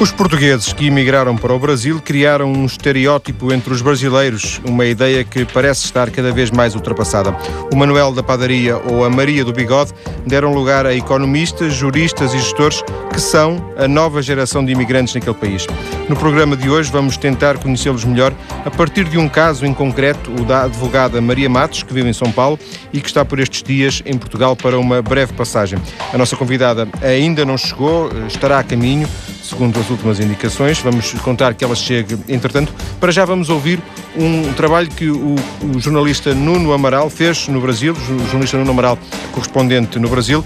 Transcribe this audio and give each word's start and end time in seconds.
Os 0.00 0.10
portugueses 0.10 0.72
que 0.72 0.86
emigraram 0.86 1.36
para 1.36 1.52
o 1.52 1.58
Brasil 1.58 2.00
criaram 2.02 2.50
um 2.50 2.64
estereótipo 2.64 3.52
entre 3.52 3.70
os 3.70 3.82
brasileiros, 3.82 4.58
uma 4.66 4.86
ideia 4.86 5.22
que 5.22 5.44
parece 5.44 5.84
estar 5.84 6.10
cada 6.10 6.32
vez 6.32 6.50
mais 6.50 6.74
ultrapassada. 6.74 7.36
O 7.70 7.76
Manuel 7.76 8.10
da 8.10 8.22
Padaria 8.22 8.78
ou 8.78 9.04
a 9.04 9.10
Maria 9.10 9.44
do 9.44 9.52
Bigode 9.52 9.92
deram 10.26 10.54
lugar 10.54 10.86
a 10.86 10.94
economistas, 10.94 11.74
juristas 11.74 12.32
e 12.32 12.38
gestores 12.38 12.82
que 13.12 13.20
são 13.20 13.62
a 13.76 13.86
nova 13.86 14.22
geração 14.22 14.64
de 14.64 14.72
imigrantes 14.72 15.14
naquele 15.14 15.36
país. 15.36 15.66
No 16.08 16.16
programa 16.16 16.56
de 16.56 16.70
hoje 16.70 16.90
vamos 16.90 17.18
tentar 17.18 17.58
conhecê-los 17.58 18.06
melhor 18.06 18.32
a 18.64 18.70
partir 18.70 19.04
de 19.04 19.18
um 19.18 19.28
caso 19.28 19.66
em 19.66 19.74
concreto, 19.74 20.32
o 20.32 20.46
da 20.46 20.62
advogada 20.62 21.20
Maria 21.20 21.50
Matos, 21.50 21.82
que 21.82 21.92
vive 21.92 22.08
em 22.08 22.14
São 22.14 22.32
Paulo 22.32 22.58
e 22.90 23.02
que 23.02 23.06
está 23.06 23.22
por 23.22 23.38
estes 23.38 23.62
dias 23.62 24.02
em 24.06 24.16
Portugal 24.16 24.56
para 24.56 24.78
uma 24.78 25.02
breve 25.02 25.34
passagem. 25.34 25.78
A 26.10 26.16
nossa 26.16 26.36
convidada 26.36 26.88
ainda 27.02 27.44
não 27.44 27.58
chegou, 27.58 28.10
estará 28.26 28.60
a 28.60 28.64
caminho 28.64 29.06
segundo 29.50 29.78
as 29.78 29.90
últimas 29.90 30.20
indicações. 30.20 30.78
Vamos 30.78 31.12
contar 31.14 31.54
que 31.54 31.64
ela 31.64 31.74
chegue, 31.74 32.16
entretanto. 32.28 32.72
Para 32.98 33.10
já 33.10 33.24
vamos 33.24 33.50
ouvir 33.50 33.80
um 34.16 34.52
trabalho 34.52 34.88
que 34.88 35.10
o, 35.10 35.34
o 35.74 35.80
jornalista 35.80 36.34
Nuno 36.34 36.72
Amaral 36.72 37.10
fez 37.10 37.48
no 37.48 37.60
Brasil, 37.60 37.92
o 37.92 38.24
jornalista 38.26 38.56
Nuno 38.56 38.70
Amaral, 38.70 38.98
correspondente 39.32 39.98
no 39.98 40.08
Brasil, 40.08 40.44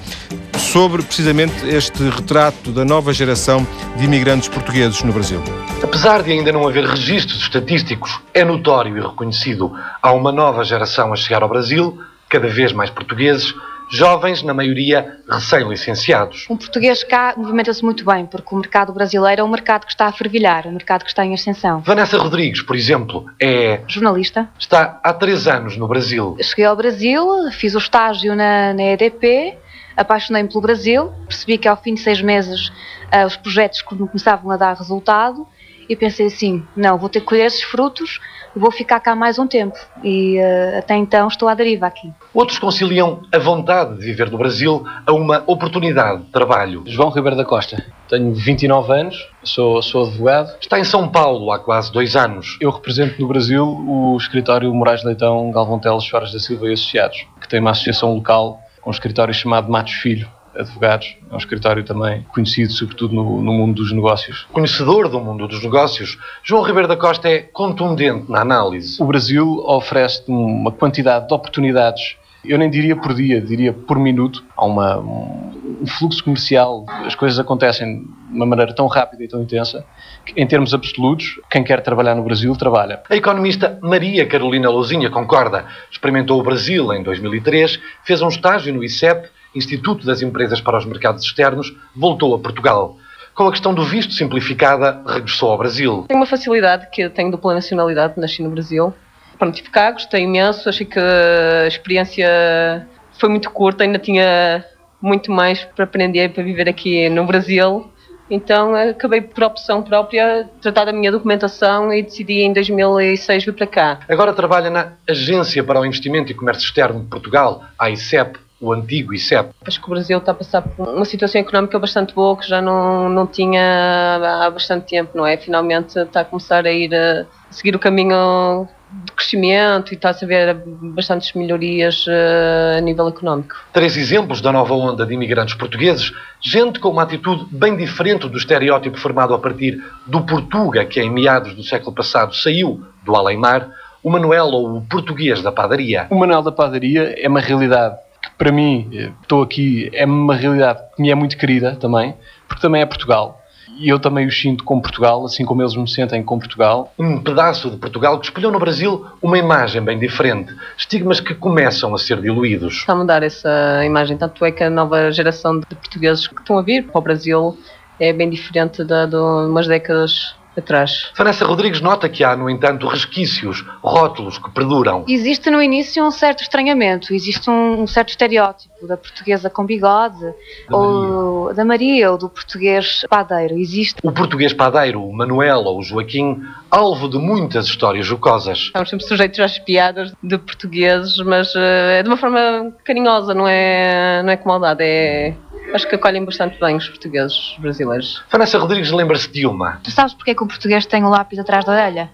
sobre 0.57 1.03
precisamente 1.03 1.67
este 1.69 2.03
retrato 2.09 2.73
da 2.73 2.85
nova 2.85 3.13
geração 3.13 3.67
de 3.97 4.05
imigrantes 4.05 4.49
portugueses 4.49 5.03
no 5.03 5.13
Brasil. 5.13 5.41
Apesar 5.83 6.23
de 6.23 6.33
ainda 6.33 6.51
não 6.51 6.67
haver 6.67 6.85
registros 6.85 7.43
estatísticos, 7.43 8.19
é 8.33 8.45
notório 8.45 8.97
e 8.97 9.01
reconhecido 9.01 9.73
há 10.03 10.13
uma 10.13 10.33
nova 10.33 10.65
geração 10.65 11.13
a 11.13 11.17
chegar 11.17 11.43
ao 11.43 11.49
Brasil, 11.49 12.01
cada 12.29 12.49
vez 12.49 12.73
mais 12.73 12.91
portugueses, 12.91 13.55
jovens, 13.95 14.43
na 14.43 14.53
maioria 14.53 15.19
recém-licenciados. 15.29 16.47
Um 16.51 16.57
português 16.57 17.05
cá 17.05 17.35
movimenta-se 17.37 17.83
muito 17.85 18.05
bem, 18.05 18.27
porque 18.27 18.55
o 18.55 18.59
mercado 18.59 18.93
brasileiro 18.93 19.41
é 19.41 19.45
um 19.45 19.49
mercado 19.49 19.85
que 19.87 19.93
está 19.93 20.07
a 20.07 20.13
fervilhar, 20.13 20.67
um 20.67 20.73
mercado 20.73 21.05
que 21.05 21.11
está 21.11 21.25
em 21.25 21.35
ascensão. 21.35 21.81
Vanessa 21.81 22.19
Rodrigues, 22.19 22.63
por 22.63 22.77
exemplo, 22.77 23.27
é. 23.41 23.81
Jornalista. 23.87 24.49
Está 24.59 25.01
há 25.03 25.13
três 25.13 25.47
anos 25.47 25.77
no 25.77 25.87
Brasil. 25.87 26.37
Cheguei 26.41 26.65
ao 26.65 26.77
Brasil, 26.77 27.51
fiz 27.53 27.75
o 27.75 27.79
estágio 27.79 28.35
na, 28.35 28.75
na 28.75 28.83
EDP, 28.83 29.57
apaixonei-me 29.97 30.49
pelo 30.49 30.61
Brasil, 30.61 31.13
percebi 31.29 31.59
que 31.59 31.69
ao 31.69 31.77
fim 31.77 31.95
de 31.95 32.01
seis 32.01 32.21
meses 32.21 32.69
uh, 32.69 33.27
os 33.27 33.37
projetos 33.37 33.81
começavam 33.83 34.51
a 34.51 34.57
dar 34.57 34.75
resultado 34.75 35.47
e 35.89 35.97
pensei 35.97 36.27
assim: 36.27 36.63
não, 36.77 36.99
vou 36.99 37.09
ter 37.09 37.21
que 37.21 37.27
colher 37.27 37.47
esses 37.47 37.63
frutos 37.63 38.21
vou 38.57 38.71
ficar 38.71 39.01
cá 39.01 39.15
mais 39.15 39.39
um 39.39 39.47
tempo 39.47 39.77
e 40.03 40.39
uh, 40.39 40.79
até 40.79 40.95
então 40.97 41.29
estou 41.29 41.49
à 41.49 41.55
deriva 41.55 41.87
aqui. 41.87 42.13
Outros 42.33 42.59
conciliam 42.59 43.23
a 43.33 43.39
vontade 43.39 43.99
de 43.99 44.07
viver 44.07 44.31
no 44.31 44.39
Brasil 44.39 44.85
a 45.07 45.13
uma 45.13 45.43
oportunidade 45.47 46.23
de 46.23 46.31
trabalho. 46.31 46.85
João 46.87 47.11
Ribeiro 47.11 47.37
da 47.37 47.45
Costa, 47.45 47.85
tenho 48.09 48.33
29 48.33 48.93
anos, 48.93 49.29
sou, 49.43 49.83
sou 49.83 50.07
advogado. 50.07 50.55
Está 50.61 50.79
em 50.79 50.85
São 50.85 51.09
Paulo 51.09 51.51
há 51.51 51.59
quase 51.59 51.93
dois 51.93 52.15
anos. 52.17 52.57
Eu 52.61 52.71
represento 52.71 53.21
no 53.21 53.27
Brasil 53.27 53.65
o 53.65 54.17
escritório 54.17 54.73
Moraes 54.73 55.05
Leitão, 55.05 55.51
Galvão 55.51 55.79
Teles, 55.79 56.05
Soares 56.05 56.33
da 56.33 56.39
Silva 56.39 56.69
e 56.69 56.73
Associados, 56.73 57.27
que 57.41 57.49
tem 57.49 57.61
uma 57.61 57.71
associação 57.71 58.15
local 58.15 58.61
com 58.81 58.91
um 58.91 58.93
escritório 58.93 59.33
chamado 59.33 59.71
Matos 59.71 59.95
Filho, 59.95 60.29
advogados. 60.57 61.17
É 61.31 61.35
um 61.35 61.39
escritório 61.39 61.85
também 61.85 62.23
conhecido, 62.33 62.73
sobretudo, 62.73 63.15
no, 63.15 63.43
no, 63.43 63.53
mundo 63.53 63.75
dos 63.83 63.93
negócios. 63.93 64.47
Conhecedor 64.53 65.09
do 65.09 65.21
mundo 65.21 65.47
dos 65.47 65.63
negócios, 65.63 66.19
João 66.43 66.63
Ribeiro 66.63 66.89
da 66.89 66.97
Costa 66.97 67.29
é 67.29 67.41
contundente 67.41 68.31
na 68.31 68.41
análise. 68.41 69.03
O 69.03 69.07
Brasil 69.07 69.63
oferece 69.67 70.23
uma 70.29 70.73
quantidade 70.73 71.29
de 71.29 71.35
oportunidades. 71.35 72.17
Eu 72.45 72.59
nem 72.59 72.69
diria 72.69 72.95
por 72.95 73.15
dia, 73.15 73.41
diria 73.41 73.73
por 73.73 73.99
minuto. 73.99 74.45
Há 74.55 74.67
uma, 74.67 74.99
um 74.99 75.87
fluxo 75.87 76.23
comercial, 76.23 76.85
as 77.05 77.15
coisas 77.15 77.39
acontecem 77.39 78.03
de 78.03 78.37
uma 78.37 78.45
maneira 78.45 78.75
tão 78.75 78.87
rápida 78.87 79.25
e 79.25 79.29
tão 79.29 79.43
intensa 79.43 79.85
que, 80.27 80.39
em 80.41 80.47
termos 80.47 80.75
absolutos, 80.75 81.41
quem 81.51 81.65
quer 81.65 81.81
trabalhar 81.83 82.15
no 82.15 82.23
Brasil 82.23 82.55
trabalha. 82.55 83.03
A 83.09 83.17
economista 83.17 83.79
Maria 83.83 84.27
Carolina 84.27 84.69
Lousinha 84.69 85.11
concorda. 85.11 85.65
Experimentou 85.91 86.39
o 86.39 86.43
Brasil 86.43 86.93
em 86.93 87.03
2003, 87.03 87.81
fez 88.05 88.21
um 88.21 88.29
estágio 88.29 88.75
no 88.75 88.85
ICEP 88.85 89.29
Instituto 89.55 90.07
das 90.07 90.23
Empresas 90.23 90.61
para 90.61 90.79
os 90.79 90.85
Mercados 90.85 91.25
Externos, 91.25 91.75
voltou 91.95 92.35
a 92.35 92.39
Portugal. 92.39 92.97
Com 93.35 93.49
a 93.49 93.51
questão 93.51 93.75
do 93.75 93.85
visto 93.85 94.13
simplificada, 94.13 95.03
regressou 95.07 95.51
ao 95.51 95.59
Brasil. 95.59 96.05
Tenho 96.09 96.21
uma 96.21 96.27
facilidade 96.27 96.89
que 96.93 97.09
tenho 97.09 97.31
dupla 97.31 97.55
nacionalidade, 97.55 98.15
nasci 98.17 98.43
no 98.43 98.51
Brasil. 98.51 98.95
Pronto, 99.39 99.55
tive 99.55 99.71
cá, 99.71 99.91
gostei 99.91 100.23
imenso, 100.23 100.69
achei 100.69 100.87
que 100.87 100.99
a 100.99 101.67
experiência 101.67 102.87
foi 103.19 103.29
muito 103.29 103.51
curta, 103.51 103.83
ainda 103.83 103.99
tinha 103.99 104.65
muito 105.03 105.31
mais 105.31 105.65
para 105.65 105.85
aprender 105.85 106.31
para 106.31 106.43
viver 106.43 106.69
aqui 106.69 107.09
no 107.09 107.27
Brasil. 107.27 107.91
Então 108.31 108.75
acabei 108.75 109.21
por 109.21 109.45
opção 109.45 109.83
própria 109.83 110.49
tratar 110.61 110.87
da 110.87 110.93
minha 110.93 111.13
documentação 111.13 111.93
e 111.93 112.03
decidi 112.03 112.41
em 112.41 112.53
2006 112.53 113.45
vir 113.45 113.53
para 113.53 113.67
cá. 113.67 114.01
Agora 114.09 114.33
trabalha 114.33 114.71
na 114.71 114.93
Agência 115.09 115.63
para 115.63 115.81
o 115.81 115.85
Investimento 115.85 116.33
e 116.33 116.35
Comércio 116.35 116.65
Externo 116.65 117.01
de 117.01 117.07
Portugal, 117.07 117.65
a 117.79 117.91
ICEP, 117.91 118.39
o 118.65 118.73
antigo 118.73 119.13
ICEP. 119.13 119.51
Acho 119.67 119.81
que 119.81 119.87
o 119.87 119.91
Brasil 119.91 120.19
está 120.19 120.33
a 120.33 120.35
passar 120.35 120.63
por 120.63 120.89
uma 120.89 121.05
situação 121.05 121.41
económica 121.41 121.79
bastante 121.79 122.15
boa 122.15 122.37
que 122.37 122.49
já 122.49 122.63
não, 122.63 123.09
não 123.09 123.27
tinha 123.27 124.21
há 124.43 124.51
bastante 124.51 124.87
tempo, 124.87 125.11
não 125.15 125.27
é? 125.27 125.37
Finalmente 125.37 125.99
está 125.99 126.21
a 126.21 126.25
começar 126.25 126.67
a 126.67 126.73
ir 126.73 126.95
a 126.95 127.27
seguir 127.51 127.77
o 127.77 127.79
caminho 127.79 128.67
de 129.05 129.13
crescimento 129.13 129.93
e 129.93 129.97
está-se 129.97 130.25
a 130.25 130.29
ver 130.29 130.57
bastantes 130.95 131.33
melhorias 131.35 132.07
uh, 132.07 132.79
a 132.79 132.81
nível 132.81 133.09
económico. 133.09 133.57
Três 133.73 133.97
exemplos 133.97 134.41
da 134.41 134.53
nova 134.53 134.75
onda 134.75 135.05
de 135.05 135.15
imigrantes 135.15 135.55
portugueses, 135.55 136.13
gente 136.41 136.79
com 136.79 136.91
uma 136.91 137.03
atitude 137.03 137.47
bem 137.51 137.77
diferente 137.77 138.29
do 138.29 138.39
estereótipo 138.39 138.97
formado 138.97 139.35
a 139.35 139.39
partir 139.39 139.83
do 140.07 140.23
Portuga, 140.23 140.85
que 140.85 141.01
em 141.01 141.11
meados 141.11 141.55
do 141.55 141.65
século 141.65 141.93
passado 141.93 142.35
saiu 142.35 142.85
do 143.05 143.17
além-mar, 143.17 143.69
o 144.03 144.11
Manuel 144.11 144.47
ou 144.49 144.77
o 144.77 144.83
português 144.83 145.43
da 145.43 145.51
padaria. 145.51 146.07
O 146.11 146.15
Manuel 146.15 146.43
da 146.43 146.53
padaria 146.53 147.15
é 147.19 147.27
uma 147.27 147.41
realidade 147.41 147.97
para 148.37 148.53
mim, 148.53 149.13
estou 149.23 149.43
aqui, 149.43 149.91
é 149.93 150.05
uma 150.05 150.35
realidade 150.35 150.81
que 150.95 151.03
me 151.03 151.11
é 151.11 151.15
muito 151.15 151.37
querida 151.37 151.77
também, 151.77 152.15
porque 152.49 152.63
também 152.63 152.83
é 152.83 152.87
Portugal. 152.87 153.41
E 153.79 153.89
eu 153.89 153.99
também 153.99 154.27
os 154.27 154.41
sinto 154.41 154.63
com 154.63 154.81
Portugal, 154.81 155.25
assim 155.25 155.45
como 155.45 155.61
eles 155.63 155.75
me 155.75 155.89
sentem 155.89 156.23
com 156.23 156.39
Portugal. 156.39 156.93
Um 156.99 157.21
pedaço 157.21 157.71
de 157.71 157.77
Portugal 157.77 158.19
que 158.21 158.27
espelhou 158.27 158.53
no 158.53 158.59
Brasil 158.59 159.05
uma 159.21 159.37
imagem 159.37 159.83
bem 159.83 159.99
diferente. 159.99 160.55
Estigmas 160.77 161.19
que 161.19 161.35
começam 161.35 161.93
a 161.95 161.99
ser 161.99 162.21
diluídos. 162.21 162.75
Está 162.75 162.93
a 162.93 162.97
mudar 162.97 163.23
essa 163.23 163.85
imagem. 163.85 164.17
Tanto 164.17 164.45
é 164.45 164.53
que 164.53 164.63
a 164.63 164.71
nova 164.71 165.11
geração 165.11 165.59
de 165.59 165.67
portugueses 165.67 166.27
que 166.29 166.39
estão 166.39 166.59
a 166.59 166.63
vir 166.63 166.85
para 166.85 166.99
o 166.99 167.03
Brasil 167.03 167.59
é 167.99 168.13
bem 168.13 168.31
diferente 168.31 168.85
de, 168.85 169.07
de 169.07 169.17
umas 169.17 169.67
décadas 169.67 170.37
atrás. 170.61 171.11
Vanessa 171.17 171.45
Rodrigues 171.45 171.81
nota 171.81 172.09
que 172.09 172.25
há, 172.25 172.37
no 172.37 172.49
entanto, 172.49 172.87
resquícios, 172.87 173.65
rótulos 173.83 174.39
que 174.39 174.51
perduram. 174.51 175.05
Existe 175.09 175.51
no 175.51 175.63
início 175.63 176.05
um 176.05 176.11
certo 176.11 176.43
estranhamento, 176.43 177.15
existe 177.15 177.49
um, 177.51 177.83
um 177.83 177.87
certo 177.87 178.11
estereótipo 178.11 178.87
da 178.87 178.97
portuguesa 178.97 179.49
com 179.49 179.65
bigode, 179.65 180.21
da 180.69 180.77
ou 180.77 181.45
Maria. 181.45 181.55
da 181.55 181.65
Maria, 181.65 182.13
ou 182.13 182.19
do 182.19 182.29
português 182.29 183.05
padeiro. 183.09 183.57
Existe. 183.59 183.97
O 184.03 184.13
português 184.13 184.53
padeiro, 184.53 185.03
o 185.03 185.13
Manuel 185.13 185.61
ou 185.61 185.79
o 185.79 185.83
Joaquim, 185.83 186.43
alvo 186.71 187.09
de 187.09 187.19
muitas 187.19 187.67
histórias 187.67 188.07
jocosas. 188.07 188.59
Estamos 188.59 188.91
sempre 188.91 189.07
sujeitos 189.07 189.41
às 189.41 189.59
piadas 189.59 190.13
de 190.23 190.39
portugueses, 190.39 191.17
mas 191.19 191.55
uh, 191.55 191.59
é 191.59 192.03
de 192.03 192.09
uma 192.09 192.17
forma 192.17 192.73
carinhosa, 192.85 193.35
não 193.35 193.49
é, 193.49 194.23
não 194.23 194.31
é 194.31 194.37
com 194.37 194.49
maldade, 194.49 194.83
é 194.83 195.35
acho 195.73 195.89
que 195.89 195.95
acolhem 195.95 196.25
bastante 196.25 196.59
bem 196.59 196.77
os 196.77 196.89
portugueses 196.89 197.53
os 197.53 197.59
brasileiros. 197.59 198.23
Vanessa 198.31 198.59
Rodrigues 198.59 198.91
lembra-se 198.91 199.31
de 199.31 199.47
uma. 199.47 199.81
Tu 199.83 199.91
sabes 199.91 200.15
porque 200.15 200.33
é 200.33 200.35
que 200.35 200.43
o 200.43 200.47
português 200.47 200.87
tem 200.87 201.05
o 201.05 201.09
lápis 201.09 201.39
atrás 201.39 201.65
da 201.65 201.73
orelha? 201.73 202.11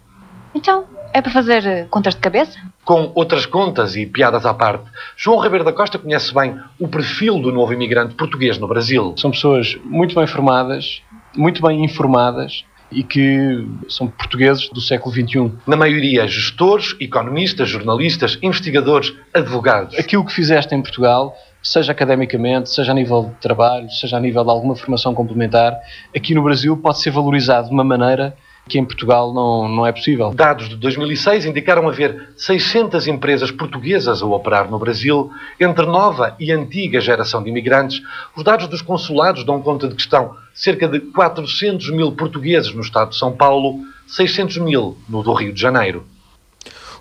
Então, 0.54 0.84
é 1.12 1.20
para 1.20 1.30
fazer 1.30 1.66
eh, 1.66 1.86
contas 1.90 2.14
de 2.14 2.20
cabeça? 2.20 2.58
Com 2.84 3.12
outras 3.14 3.46
contas 3.46 3.96
e 3.96 4.06
piadas 4.06 4.46
à 4.46 4.54
parte, 4.54 4.84
João 5.16 5.40
Ribeiro 5.40 5.64
da 5.64 5.72
Costa 5.72 5.98
conhece 5.98 6.32
bem 6.34 6.58
o 6.78 6.88
perfil 6.88 7.40
do 7.40 7.52
novo 7.52 7.72
imigrante 7.72 8.14
português 8.14 8.58
no 8.58 8.66
Brasil. 8.66 9.14
São 9.16 9.30
pessoas 9.30 9.76
muito 9.84 10.14
bem 10.14 10.26
formadas, 10.26 11.03
muito 11.36 11.62
bem 11.62 11.84
informadas 11.84 12.64
e 12.91 13.04
que 13.04 13.64
são 13.88 14.08
portugueses 14.08 14.68
do 14.70 14.80
século 14.80 15.14
XXI. 15.14 15.53
Na 15.66 15.76
maioria, 15.76 16.26
gestores, 16.26 16.96
economistas, 17.00 17.68
jornalistas, 17.68 18.38
investigadores, 18.42 19.14
advogados. 19.32 19.96
Aquilo 19.96 20.24
que 20.24 20.32
fizeste 20.32 20.74
em 20.74 20.82
Portugal 20.82 21.36
seja 21.62 21.92
academicamente, 21.92 22.71
seja 22.71 22.92
a 22.92 22.95
nível 22.95 23.30
de 23.34 23.41
trabalho, 23.41 23.91
seja 23.91 24.16
a 24.16 24.21
nível 24.21 24.45
de 24.45 24.51
alguma 24.51 24.74
formação 24.74 25.15
complementar, 25.15 25.78
aqui 26.15 26.34
no 26.34 26.42
Brasil 26.42 26.77
pode 26.77 27.01
ser 27.01 27.10
valorizado 27.10 27.68
de 27.68 27.74
uma 27.74 27.84
maneira 27.84 28.36
que 28.68 28.78
em 28.78 28.84
Portugal 28.84 29.34
não, 29.34 29.68
não 29.68 29.86
é 29.86 29.92
possível. 29.92 30.33
Dados 30.33 30.68
de 30.68 30.77
2006 30.77 31.45
indicaram 31.45 31.89
haver 31.89 32.30
600 32.36 33.09
empresas 33.09 33.51
portuguesas 33.51 34.22
a 34.22 34.27
operar 34.27 34.71
no 34.71 34.78
Brasil, 34.78 35.30
entre 35.59 35.84
nova 35.86 36.36
e 36.39 36.53
antiga 36.53 37.01
geração 37.01 37.42
de 37.42 37.51
imigrantes. 37.51 38.01
Os 38.36 38.45
dados 38.45 38.68
dos 38.68 38.80
consulados 38.80 39.45
dão 39.45 39.60
conta 39.60 39.89
de 39.89 39.95
que 39.95 40.03
estão 40.03 40.36
cerca 40.54 40.86
de 40.86 41.01
400 41.01 41.91
mil 41.91 42.13
portugueses 42.13 42.72
no 42.72 42.80
estado 42.80 43.10
de 43.10 43.16
São 43.16 43.33
Paulo, 43.33 43.80
600 44.06 44.59
mil 44.59 44.97
no 45.09 45.22
do 45.22 45.33
Rio 45.33 45.53
de 45.53 45.60
Janeiro. 45.60 46.04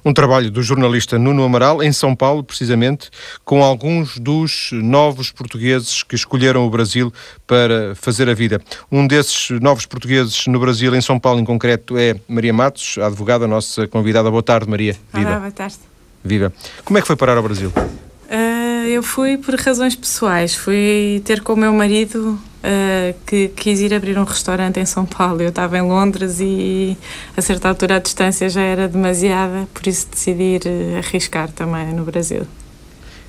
Um 0.04 0.14
trabalho 0.14 0.50
do 0.50 0.62
jornalista 0.62 1.20
Nuno 1.20 1.44
Amaral, 1.44 1.84
em 1.84 1.92
São 1.92 2.16
Paulo, 2.16 2.44
precisamente, 2.44 3.10
com 3.44 3.64
alguns 3.64 4.18
dos 4.18 4.70
novos 4.72 5.32
portugueses 5.32 6.04
que 6.04 6.16
escolheram 6.16 6.66
o 6.66 6.70
Brasil 6.70 7.12
para 7.46 7.94
fazer 7.96 8.30
a 8.30 8.34
vida. 8.34 8.62
Um 8.92 9.06
desses 9.06 9.50
novos 9.60 9.86
portugueses 9.86 10.48
no 10.48 10.60
Brasil, 10.60 10.96
em 10.96 11.02
São 11.02 11.20
Paulo 11.20 11.40
em 11.40 11.46
concreto, 11.46 11.98
é 11.98 12.16
Maria 12.28 12.54
Matos, 12.54 12.98
a 12.98 13.08
advogada, 13.08 13.48
nossa 13.48 13.88
convidada. 13.88 14.30
Boa 14.32 14.44
tarde, 14.44 14.70
Maria. 14.70 14.96
Viva. 15.14 15.30
Olá, 15.30 15.40
boa 15.40 15.52
tarde. 15.52 15.78
Viva. 16.24 16.54
Como 16.84 16.98
é 16.98 17.02
que 17.02 17.08
foi 17.08 17.16
parar 17.16 17.38
ao 17.38 17.44
Brasil? 17.44 17.72
Uh, 17.76 18.88
eu 18.88 19.02
fui 19.02 19.38
por 19.38 19.56
razões 19.56 19.96
pessoais. 19.96 20.56
Fui 20.56 21.22
ter 21.26 21.42
com 21.42 21.54
o 21.54 21.58
meu 21.58 21.74
marido 21.74 22.40
uh, 22.64 23.16
que 23.26 23.50
quis 23.50 23.80
ir 23.80 23.94
abrir 23.94 24.18
um 24.18 24.24
restaurante 24.24 24.80
em 24.80 24.86
São 24.86 25.06
Paulo. 25.06 25.42
Eu 25.42 25.50
estava 25.50 25.78
em 25.78 25.82
Londres 25.82 26.40
e 26.40 26.98
a 27.36 27.42
certa 27.42 27.70
altura 27.70 27.96
a 27.96 28.00
distância 28.00 28.50
já 28.50 28.62
era 28.62 28.88
demasiada, 28.88 29.68
por 29.74 29.88
isso 29.88 30.08
decidi 30.12 30.44
ir 30.44 30.62
uh, 30.66 30.98
arriscar 30.98 31.52
também 31.52 31.94
no 31.94 32.04
Brasil. 32.04 32.46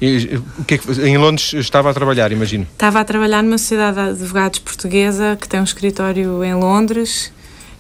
E, 0.01 0.41
que 0.67 0.75
é 0.75 0.79
que, 0.79 0.91
em 1.03 1.19
Londres 1.19 1.53
estava 1.53 1.91
a 1.91 1.95
trabalhar, 1.95 2.33
imagino? 2.33 2.67
Estava 2.73 3.01
a 3.01 3.05
trabalhar 3.05 3.43
numa 3.43 3.59
sociedade 3.59 3.97
de 3.97 4.23
advogados 4.23 4.59
portuguesa 4.61 5.37
que 5.39 5.47
tem 5.47 5.61
um 5.61 5.65
escritório 5.65 6.43
em 6.43 6.55
Londres 6.55 7.31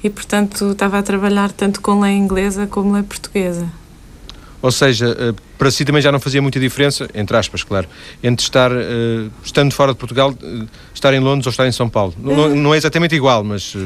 e, 0.04 0.10
portanto, 0.10 0.72
estava 0.72 0.98
a 0.98 1.02
trabalhar 1.02 1.50
tanto 1.50 1.80
com 1.80 2.00
lei 2.00 2.12
inglesa 2.12 2.66
como 2.66 2.92
lei 2.92 3.02
portuguesa. 3.02 3.66
Ou 4.60 4.70
seja, 4.70 5.16
eh, 5.18 5.34
para 5.60 5.70
si 5.70 5.84
também 5.84 6.00
já 6.00 6.10
não 6.10 6.18
fazia 6.18 6.40
muita 6.40 6.58
diferença, 6.58 7.06
entre 7.14 7.36
aspas, 7.36 7.62
claro, 7.62 7.86
entre 8.22 8.42
estar, 8.42 8.72
uh, 8.72 9.30
estando 9.44 9.74
fora 9.74 9.92
de 9.92 9.98
Portugal, 9.98 10.30
uh, 10.30 10.66
estar 10.94 11.12
em 11.12 11.20
Londres 11.20 11.46
ou 11.46 11.50
estar 11.50 11.66
em 11.66 11.72
São 11.72 11.86
Paulo. 11.86 12.14
Uh, 12.24 12.34
não, 12.34 12.48
não, 12.56 12.74
é 12.74 12.78
exatamente 12.78 13.14
igual, 13.14 13.44
mas. 13.44 13.76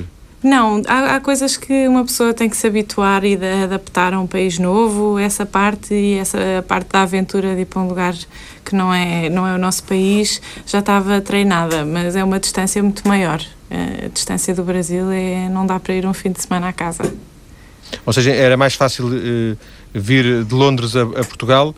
Não, 0.41 0.81
há, 0.87 1.17
há, 1.17 1.21
coisas 1.21 1.57
que 1.57 1.89
uma 1.89 2.05
pessoa 2.05 2.33
tem 2.33 2.49
que 2.49 2.57
se 2.57 2.65
habituar 2.69 3.25
e 3.25 3.35
de 3.35 3.65
adaptar 3.65 4.15
a 4.15 4.21
um 4.21 4.27
país 4.27 4.57
novo, 4.57 5.19
essa 5.19 5.45
parte 5.45 5.93
e 5.93 6.15
essa 6.15 6.39
parte 6.69 6.91
da 6.93 7.03
aventura 7.03 7.57
de 7.57 7.63
ir 7.63 7.65
para 7.65 7.83
um 7.83 7.89
lugar 7.89 8.15
que 8.65 8.77
não 8.77 8.95
é, 8.95 9.29
não 9.29 9.45
é 9.45 9.57
o 9.57 9.59
nosso 9.59 9.83
país 9.83 10.41
já 10.65 10.79
estava 10.79 11.21
treinada, 11.21 11.85
mas 11.85 12.15
é 12.15 12.23
uma 12.23 12.39
distância 12.39 12.81
muito 12.83 13.09
maior. 13.09 13.43
A 13.69 14.09
distância 14.09 14.55
do 14.55 14.63
Brasil 14.63 15.11
é 15.11 15.49
não 15.49 15.67
dá 15.67 15.81
para 15.81 15.95
ir 15.95 16.07
um 16.07 16.15
fim 16.15 16.31
de 16.31 16.41
semana 16.41 16.69
à 16.69 16.73
casa. 16.73 17.13
Ou 18.07 18.13
seja, 18.13 18.31
era 18.31 18.57
mais 18.57 18.75
fácil 18.75 19.09
vir 19.95 20.45
de 20.45 20.55
Londres 20.55 20.97
a, 20.97 21.03
a 21.03 21.25
Portugal. 21.25 21.75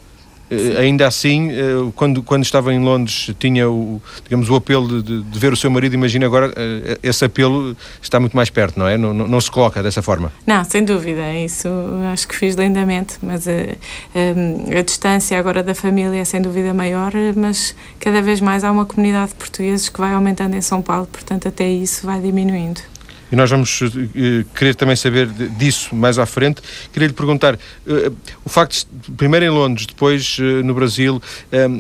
Uh, 0.49 0.79
ainda 0.79 1.09
assim, 1.09 1.51
uh, 1.51 1.93
quando, 1.97 2.23
quando 2.23 2.45
estava 2.45 2.73
em 2.73 2.79
Londres, 2.79 3.33
tinha 3.37 3.69
o, 3.69 4.01
digamos, 4.23 4.49
o 4.49 4.55
apelo 4.55 5.03
de, 5.03 5.23
de 5.23 5.39
ver 5.39 5.53
o 5.53 5.57
seu 5.57 5.69
marido. 5.69 5.95
Imagina 5.95 6.25
agora, 6.25 6.49
uh, 6.51 6.99
esse 7.03 7.25
apelo 7.25 7.77
está 8.01 8.21
muito 8.21 8.37
mais 8.37 8.49
perto, 8.49 8.79
não 8.79 8.87
é? 8.87 8.97
Não, 8.97 9.13
não, 9.13 9.27
não, 9.27 9.41
se 9.41 9.51
coloca 9.51 9.83
dessa 9.83 10.03
forma. 10.03 10.33
Não, 10.47 10.63
sem 10.63 10.85
dúvida. 10.85 11.35
Isso 11.35 11.69
acho 12.13 12.29
que 12.29 12.37
fiz 12.37 12.55
lindamente. 12.55 13.19
Mas 13.21 13.47
a 13.49 14.83
distância 14.83 15.37
agora 15.37 15.65
da 15.65 15.75
família 15.75 16.21
é 16.21 16.25
sem 16.25 16.41
dúvida 16.41 16.73
maior. 16.73 17.13
Mas 17.35 17.75
cada 17.99 18.23
vez 18.23 18.41
mais 18.41 18.63
há 18.63 18.71
uma 18.71 18.87
comunidade 18.87 19.31
de 19.31 19.35
portugueses 19.37 19.89
que 19.89 19.99
vai 19.99 20.15
aumentando 20.15 20.55
em 20.55 20.61
São 20.61 20.81
Paulo, 20.81 21.09
portanto, 21.11 21.49
até 21.49 21.69
isso 21.69 22.07
vai 22.07 22.21
diminuindo 22.21 22.81
e 23.31 23.37
nós 23.37 23.51
vamos 23.51 23.81
uh, 23.81 23.91
querer 24.55 24.75
também 24.75 24.95
saber 24.95 25.27
disso 25.27 25.95
mais 25.95 26.19
à 26.19 26.27
frente. 26.27 26.63
Queria 26.93 27.09
lhe 27.09 27.15
perguntar: 27.15 27.55
uh, 27.55 28.17
o 28.45 28.49
facto 28.49 28.87
de, 28.91 29.13
primeiro 29.13 29.45
em 29.45 29.51
Londres, 29.51 29.87
depois 29.87 30.39
uh, 30.39 30.43
no 30.65 30.75
Brasil, 30.75 31.21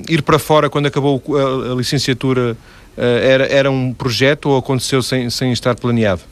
ir 0.08 0.22
para 0.22 0.38
fora 0.38 0.69
quando 0.69 0.87
acabou 0.87 1.22
a, 1.28 1.75
licenciatura 1.75 2.56
era, 2.96 3.46
era 3.46 3.70
um 3.70 3.93
projeto 3.93 4.48
ou 4.48 4.58
aconteceu 4.58 5.02
sem, 5.02 5.28
sem 5.28 5.52
estar 5.52 5.75
planeado? 5.75 6.22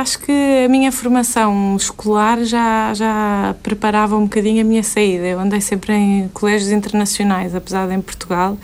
acho 0.00 0.18
que 0.18 0.32
a 0.64 0.68
minha 0.68 0.90
formação 0.90 1.76
escolar 1.76 2.42
já, 2.44 2.92
já 2.94 3.54
preparava 3.62 4.16
um 4.16 4.22
bocadinho 4.22 4.60
a 4.60 4.64
minha 4.64 4.82
saída. 4.82 5.24
Eu 5.24 5.38
andei 5.38 5.60
sempre 5.60 5.92
em 5.92 6.28
colégios 6.28 6.72
internacionais, 6.72 7.54
apesar 7.54 7.86
de 7.86 7.94
em 7.94 8.00
Portugal, 8.00 8.58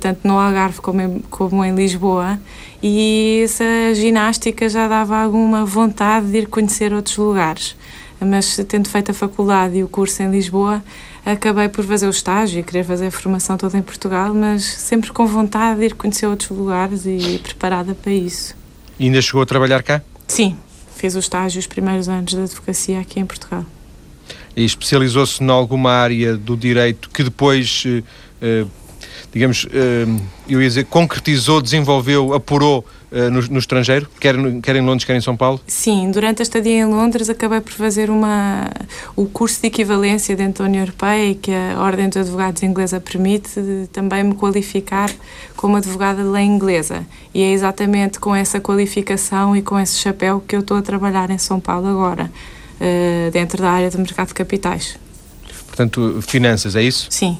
tanto 0.00 0.28
no 0.28 0.38
Algarve 0.38 0.80
como 0.80 1.00
em, 1.00 1.20
como 1.30 1.64
em 1.64 1.74
Lisboa 1.74 2.38
e 2.82 3.42
essa 3.44 3.94
ginástica 3.94 4.68
já 4.68 4.86
dava 4.86 5.16
alguma 5.16 5.64
vontade 5.64 6.30
de 6.30 6.38
ir 6.38 6.46
conhecer 6.46 6.92
outros 6.92 7.16
lugares. 7.16 7.76
Mas 8.20 8.56
tendo 8.68 8.88
feito 8.88 9.10
a 9.10 9.14
faculdade 9.14 9.78
e 9.78 9.84
o 9.84 9.88
curso 9.88 10.22
em 10.22 10.30
Lisboa, 10.30 10.82
acabei 11.24 11.68
por 11.68 11.84
fazer 11.84 12.06
o 12.06 12.10
estágio 12.10 12.60
e 12.60 12.62
querer 12.62 12.84
fazer 12.84 13.06
a 13.06 13.10
formação 13.10 13.56
toda 13.56 13.78
em 13.78 13.82
Portugal, 13.82 14.34
mas 14.34 14.64
sempre 14.64 15.12
com 15.12 15.26
vontade 15.26 15.80
de 15.80 15.86
ir 15.86 15.94
conhecer 15.94 16.26
outros 16.26 16.50
lugares 16.50 17.06
e 17.06 17.40
preparada 17.42 17.94
para 17.94 18.12
isso. 18.12 18.56
E 18.98 19.04
ainda 19.04 19.22
chegou 19.22 19.42
a 19.42 19.46
trabalhar 19.46 19.82
cá? 19.82 20.02
Sim, 20.26 20.56
fiz 20.96 21.14
o 21.14 21.18
estágio 21.18 21.60
os 21.60 21.66
primeiros 21.66 22.08
anos 22.08 22.34
da 22.34 22.42
advocacia 22.42 23.00
aqui 23.00 23.20
em 23.20 23.26
Portugal. 23.26 23.64
E 24.56 24.64
especializou-se 24.64 25.42
em 25.42 25.48
alguma 25.48 25.92
área 25.92 26.36
do 26.36 26.56
direito 26.56 27.08
que 27.10 27.22
depois 27.22 27.84
eh, 27.86 28.02
eh, 28.42 28.66
digamos, 29.32 29.64
uh, 29.64 29.68
eu 30.48 30.60
ia 30.62 30.68
dizer, 30.68 30.84
concretizou, 30.86 31.60
desenvolveu, 31.60 32.34
apurou 32.34 32.84
uh, 33.12 33.30
no, 33.30 33.42
no, 33.42 33.58
estrangeiro, 33.58 34.08
quer, 34.18 34.34
quer 34.62 34.76
em 34.76 34.80
Londres, 34.80 35.04
quer 35.04 35.16
em 35.16 35.20
São 35.20 35.36
Paulo? 35.36 35.60
Sim, 35.66 36.10
durante 36.10 36.40
a 36.40 36.44
estadia 36.44 36.80
em 36.80 36.84
Londres 36.84 37.28
acabei 37.28 37.60
por 37.60 37.72
fazer 37.72 38.10
uma, 38.10 38.70
o 39.14 39.26
curso 39.26 39.60
de 39.60 39.68
equivalência 39.68 40.34
dentro 40.36 40.64
da 40.64 40.68
União 40.68 40.82
Europeia 40.82 41.30
e 41.30 41.34
que 41.34 41.50
a 41.52 41.80
Ordem 41.80 42.08
dos 42.08 42.18
Advogados 42.18 42.62
Inglesa 42.62 43.00
permite 43.00 43.60
também 43.92 44.24
me 44.24 44.34
qualificar 44.34 45.10
como 45.56 45.76
advogada 45.76 46.22
de 46.22 46.28
lei 46.28 46.44
inglesa. 46.44 47.06
E 47.34 47.42
é 47.42 47.52
exatamente 47.52 48.18
com 48.18 48.34
essa 48.34 48.60
qualificação 48.60 49.56
e 49.56 49.62
com 49.62 49.78
esse 49.78 49.98
chapéu 49.98 50.42
que 50.46 50.56
eu 50.56 50.60
estou 50.60 50.76
a 50.76 50.82
trabalhar 50.82 51.30
em 51.30 51.38
São 51.38 51.60
Paulo 51.60 51.88
agora, 51.88 52.30
uh, 52.80 53.30
dentro 53.30 53.62
da 53.62 53.70
área 53.70 53.90
do 53.90 53.98
mercado 53.98 54.28
de 54.28 54.34
capitais. 54.34 54.98
Portanto, 55.66 56.20
finanças, 56.22 56.74
é 56.74 56.82
isso? 56.82 57.06
Sim. 57.10 57.38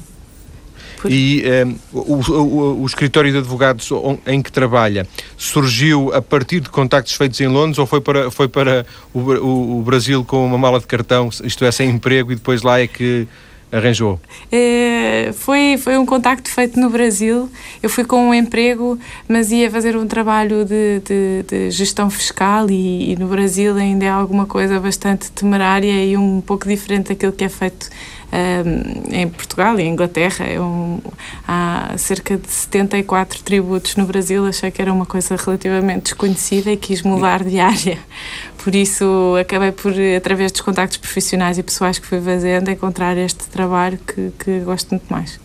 E 1.07 1.43
um, 1.43 1.47
ehm, 1.47 1.75
o, 1.93 2.31
o, 2.31 2.81
o, 2.81 2.85
escritório 2.85 3.31
de 3.31 3.37
advogados 3.37 3.89
em 4.27 4.41
que 4.41 4.51
trabalha 4.51 5.07
surgiu 5.37 6.13
a 6.13 6.21
partir 6.21 6.59
de 6.59 6.69
contactos 6.69 7.13
feitos 7.13 7.39
em 7.39 7.47
Londres 7.47 7.77
ou 7.77 7.85
foi 7.85 8.01
para, 8.01 8.31
foi 8.31 8.47
para 8.47 8.85
o, 9.13 9.19
o, 9.19 9.79
o 9.79 9.81
Brasil 9.83 10.25
com 10.25 10.45
uma 10.45 10.57
mala 10.57 10.79
de 10.79 10.87
cartão, 10.87 11.29
isto 11.43 11.63
é, 11.63 11.71
sem 11.71 11.89
emprego, 11.89 12.31
e 12.31 12.35
depois 12.35 12.61
lá 12.61 12.79
é 12.79 12.87
que 12.87 13.27
arranjou? 13.71 14.19
É, 14.51 15.31
foi, 15.33 15.77
foi 15.77 15.97
um 15.97 16.05
contacto 16.05 16.49
feito 16.49 16.79
no 16.79 16.89
Brasil. 16.89 17.49
Eu 17.81 17.89
fui 17.89 18.03
com 18.03 18.29
um 18.29 18.33
emprego, 18.33 18.97
mas 19.27 19.51
ia 19.51 19.69
fazer 19.69 19.95
um 19.95 20.07
trabalho 20.07 20.65
de, 20.65 21.01
de, 21.05 21.43
de 21.47 21.71
gestão 21.71 22.09
fiscal 22.09 22.69
e, 22.69 23.11
e, 23.11 23.15
no 23.15 23.27
Brasil 23.27 23.75
ainda 23.75 24.05
é 24.05 24.09
alguma 24.09 24.45
coisa 24.45 24.79
bastante 24.79 25.31
temerária 25.31 26.03
e 26.03 26.17
um 26.17 26.41
pouco 26.41 26.67
diferente 26.67 27.09
daquilo 27.09 27.31
que 27.31 27.43
é 27.43 27.49
feito 27.49 27.89
em 29.11 29.27
Portugal 29.29 29.79
e 29.79 29.83
em 29.83 29.93
Inglaterra. 29.93 30.45
Um, 30.61 30.99
há 31.47 31.93
cerca 31.97 32.37
de 32.37 32.49
74 32.49 33.43
tributos 33.43 33.95
no 33.95 34.05
Brasil. 34.05 34.45
Achei 34.45 34.71
que 34.71 34.81
era 34.81 34.93
uma 34.93 35.05
coisa 35.05 35.35
relativamente 35.35 36.03
desconhecida 36.03 36.71
e 36.71 36.77
quis 36.77 37.01
mudar 37.01 37.43
de 37.43 37.59
área. 37.59 37.97
Por 38.63 38.75
isso, 38.75 39.35
acabei 39.39 39.71
por, 39.71 39.93
através 40.17 40.51
dos 40.51 40.61
contactos 40.61 40.97
profissionais 40.97 41.57
e 41.57 41.63
pessoais 41.63 41.97
que 41.97 42.05
fui 42.05 42.21
fazendo, 42.21 42.69
encontrar 42.69 43.17
este 43.17 43.47
trabalho 43.47 43.97
que, 44.05 44.31
que 44.37 44.59
gosto 44.59 44.89
muito 44.89 45.05
mais. 45.09 45.39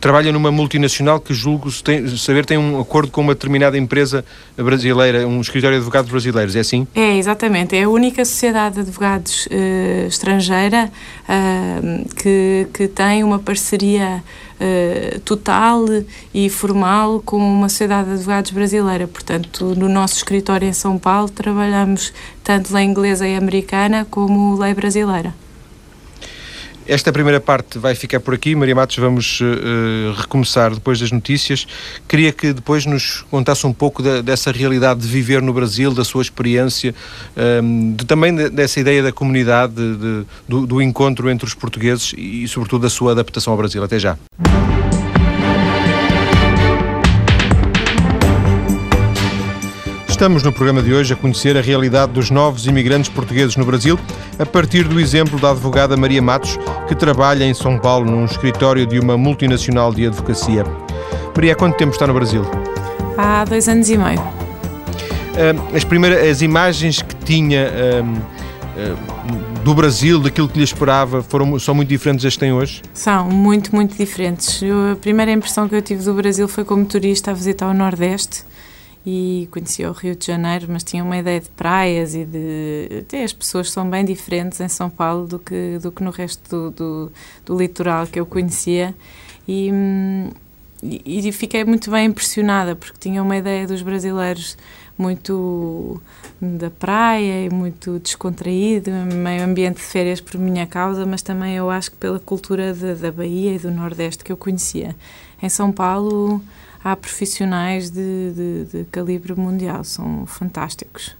Trabalha 0.00 0.32
numa 0.32 0.50
multinacional 0.50 1.20
que 1.20 1.34
julgo 1.34 1.70
tem, 1.82 2.06
saber 2.16 2.44
tem 2.44 2.58
um 2.58 2.80
acordo 2.80 3.10
com 3.10 3.20
uma 3.20 3.34
determinada 3.34 3.76
empresa 3.76 4.24
brasileira, 4.56 5.26
um 5.26 5.40
escritório 5.40 5.76
de 5.76 5.80
advogados 5.80 6.10
brasileiros, 6.10 6.56
é 6.56 6.60
assim? 6.60 6.86
É, 6.94 7.16
exatamente. 7.16 7.76
É 7.76 7.84
a 7.84 7.88
única 7.88 8.24
sociedade 8.24 8.76
de 8.76 8.80
advogados 8.82 9.46
uh, 9.46 10.06
estrangeira 10.08 10.90
uh, 11.28 12.14
que, 12.14 12.66
que 12.72 12.88
tem 12.88 13.24
uma 13.24 13.38
parceria 13.38 14.22
uh, 14.60 15.20
total 15.20 15.84
e 16.32 16.48
formal 16.48 17.22
com 17.24 17.38
uma 17.38 17.68
sociedade 17.68 18.08
de 18.08 18.14
advogados 18.14 18.50
brasileira. 18.50 19.06
Portanto, 19.06 19.74
no 19.76 19.88
nosso 19.88 20.16
escritório 20.16 20.68
em 20.68 20.72
São 20.72 20.98
Paulo 20.98 21.28
trabalhamos 21.28 22.12
tanto 22.42 22.74
lei 22.74 22.84
inglesa 22.84 23.26
e 23.26 23.36
americana 23.36 24.06
como 24.10 24.56
lei 24.56 24.74
brasileira. 24.74 25.34
Esta 26.86 27.12
primeira 27.12 27.40
parte 27.40 27.78
vai 27.78 27.94
ficar 27.94 28.20
por 28.20 28.34
aqui. 28.34 28.54
Maria 28.54 28.74
Matos, 28.74 28.96
vamos 28.96 29.40
uh, 29.40 30.12
recomeçar 30.16 30.74
depois 30.74 30.98
das 30.98 31.12
notícias. 31.12 31.66
Queria 32.08 32.32
que 32.32 32.52
depois 32.52 32.84
nos 32.86 33.24
contasse 33.30 33.66
um 33.66 33.72
pouco 33.72 34.02
dessa 34.22 34.50
realidade 34.50 35.00
de 35.00 35.06
viver 35.06 35.40
no 35.40 35.52
Brasil, 35.52 35.92
da 35.94 36.04
sua 36.04 36.22
experiência, 36.22 36.94
um, 37.36 37.40
ehm, 37.40 37.92
de, 37.92 38.04
também 38.04 38.34
de, 38.34 38.50
dessa 38.50 38.80
ideia 38.80 39.02
da 39.02 39.12
comunidade, 39.12 39.74
de, 39.74 40.24
do, 40.48 40.66
do 40.66 40.82
encontro 40.82 41.30
entre 41.30 41.46
os 41.46 41.54
portugueses 41.54 42.14
e, 42.16 42.46
sobretudo, 42.48 42.82
da 42.82 42.90
sua 42.90 43.12
adaptação 43.12 43.52
ao 43.52 43.56
Brasil. 43.56 43.82
Até 43.82 43.98
já. 43.98 44.16
Estamos 50.22 50.44
no 50.44 50.52
programa 50.52 50.80
de 50.80 50.94
hoje 50.94 51.12
a 51.12 51.16
conhecer 51.16 51.56
a 51.56 51.60
realidade 51.60 52.12
dos 52.12 52.30
novos 52.30 52.68
imigrantes 52.68 53.10
portugueses 53.10 53.56
no 53.56 53.64
Brasil, 53.64 53.98
a 54.38 54.46
partir 54.46 54.86
do 54.86 55.00
exemplo 55.00 55.36
da 55.36 55.50
advogada 55.50 55.96
Maria 55.96 56.22
Matos, 56.22 56.60
que 56.86 56.94
trabalha 56.94 57.42
em 57.42 57.52
São 57.52 57.76
Paulo 57.76 58.08
num 58.08 58.24
escritório 58.24 58.86
de 58.86 59.00
uma 59.00 59.18
multinacional 59.18 59.92
de 59.92 60.06
advocacia. 60.06 60.64
Maria, 61.34 61.54
há 61.54 61.56
quanto 61.56 61.76
tempo 61.76 61.90
está 61.90 62.06
no 62.06 62.14
Brasil? 62.14 62.44
Há 63.18 63.44
dois 63.46 63.68
anos 63.68 63.90
e 63.90 63.98
meio. 63.98 64.22
As 65.74 65.82
primeiras 65.82 66.24
as 66.24 66.40
imagens 66.40 67.02
que 67.02 67.16
tinha 67.16 67.68
do 69.64 69.74
Brasil, 69.74 70.20
daquilo 70.20 70.48
que 70.48 70.56
lhe 70.56 70.64
esperava, 70.64 71.20
foram, 71.24 71.58
são 71.58 71.74
muito 71.74 71.88
diferentes 71.88 72.22
das 72.22 72.34
que 72.34 72.38
têm 72.38 72.52
hoje? 72.52 72.80
São 72.94 73.28
muito, 73.28 73.74
muito 73.74 73.96
diferentes. 73.96 74.62
Eu, 74.62 74.92
a 74.92 74.94
primeira 74.94 75.32
impressão 75.32 75.68
que 75.68 75.74
eu 75.74 75.82
tive 75.82 76.04
do 76.04 76.14
Brasil 76.14 76.46
foi 76.46 76.64
como 76.64 76.84
turista 76.84 77.32
a 77.32 77.34
visitar 77.34 77.68
o 77.68 77.74
Nordeste 77.74 78.51
e 79.04 79.48
conhecia 79.50 79.90
o 79.90 79.92
Rio 79.92 80.14
de 80.14 80.26
Janeiro, 80.26 80.66
mas 80.68 80.84
tinha 80.84 81.02
uma 81.02 81.16
ideia 81.16 81.40
de 81.40 81.48
praias 81.50 82.14
e 82.14 82.24
de. 82.24 83.00
Até 83.00 83.24
as 83.24 83.32
pessoas 83.32 83.70
são 83.70 83.88
bem 83.88 84.04
diferentes 84.04 84.60
em 84.60 84.68
São 84.68 84.88
Paulo 84.88 85.26
do 85.26 85.38
que, 85.38 85.78
do 85.82 85.90
que 85.90 86.04
no 86.04 86.10
resto 86.10 86.48
do, 86.48 86.70
do, 86.70 87.12
do 87.44 87.58
litoral 87.58 88.06
que 88.06 88.20
eu 88.20 88.26
conhecia. 88.26 88.94
E, 89.46 89.70
e 90.82 91.32
fiquei 91.32 91.64
muito 91.64 91.90
bem 91.90 92.06
impressionada 92.06 92.76
porque 92.76 92.96
tinha 92.98 93.22
uma 93.22 93.36
ideia 93.36 93.66
dos 93.66 93.82
brasileiros 93.82 94.56
muito 94.96 96.00
da 96.40 96.70
praia 96.70 97.46
e 97.46 97.50
muito 97.50 97.98
descontraído, 97.98 98.90
meio 98.90 99.42
ambiente 99.42 99.76
de 99.76 99.82
férias 99.82 100.20
por 100.20 100.38
minha 100.38 100.66
causa, 100.66 101.04
mas 101.06 101.22
também 101.22 101.56
eu 101.56 101.70
acho 101.70 101.90
que 101.90 101.96
pela 101.96 102.20
cultura 102.20 102.72
de, 102.72 102.94
da 102.94 103.10
Bahia 103.10 103.54
e 103.54 103.58
do 103.58 103.70
Nordeste 103.70 104.22
que 104.22 104.30
eu 104.30 104.36
conhecia. 104.36 104.94
Em 105.42 105.48
São 105.48 105.72
Paulo 105.72 106.40
há 106.82 106.96
profissionais 106.96 107.90
de, 107.90 108.32
de, 108.32 108.64
de 108.64 108.84
calibre 108.90 109.34
mundial, 109.34 109.84
são 109.84 110.26
fantásticos. 110.26 111.14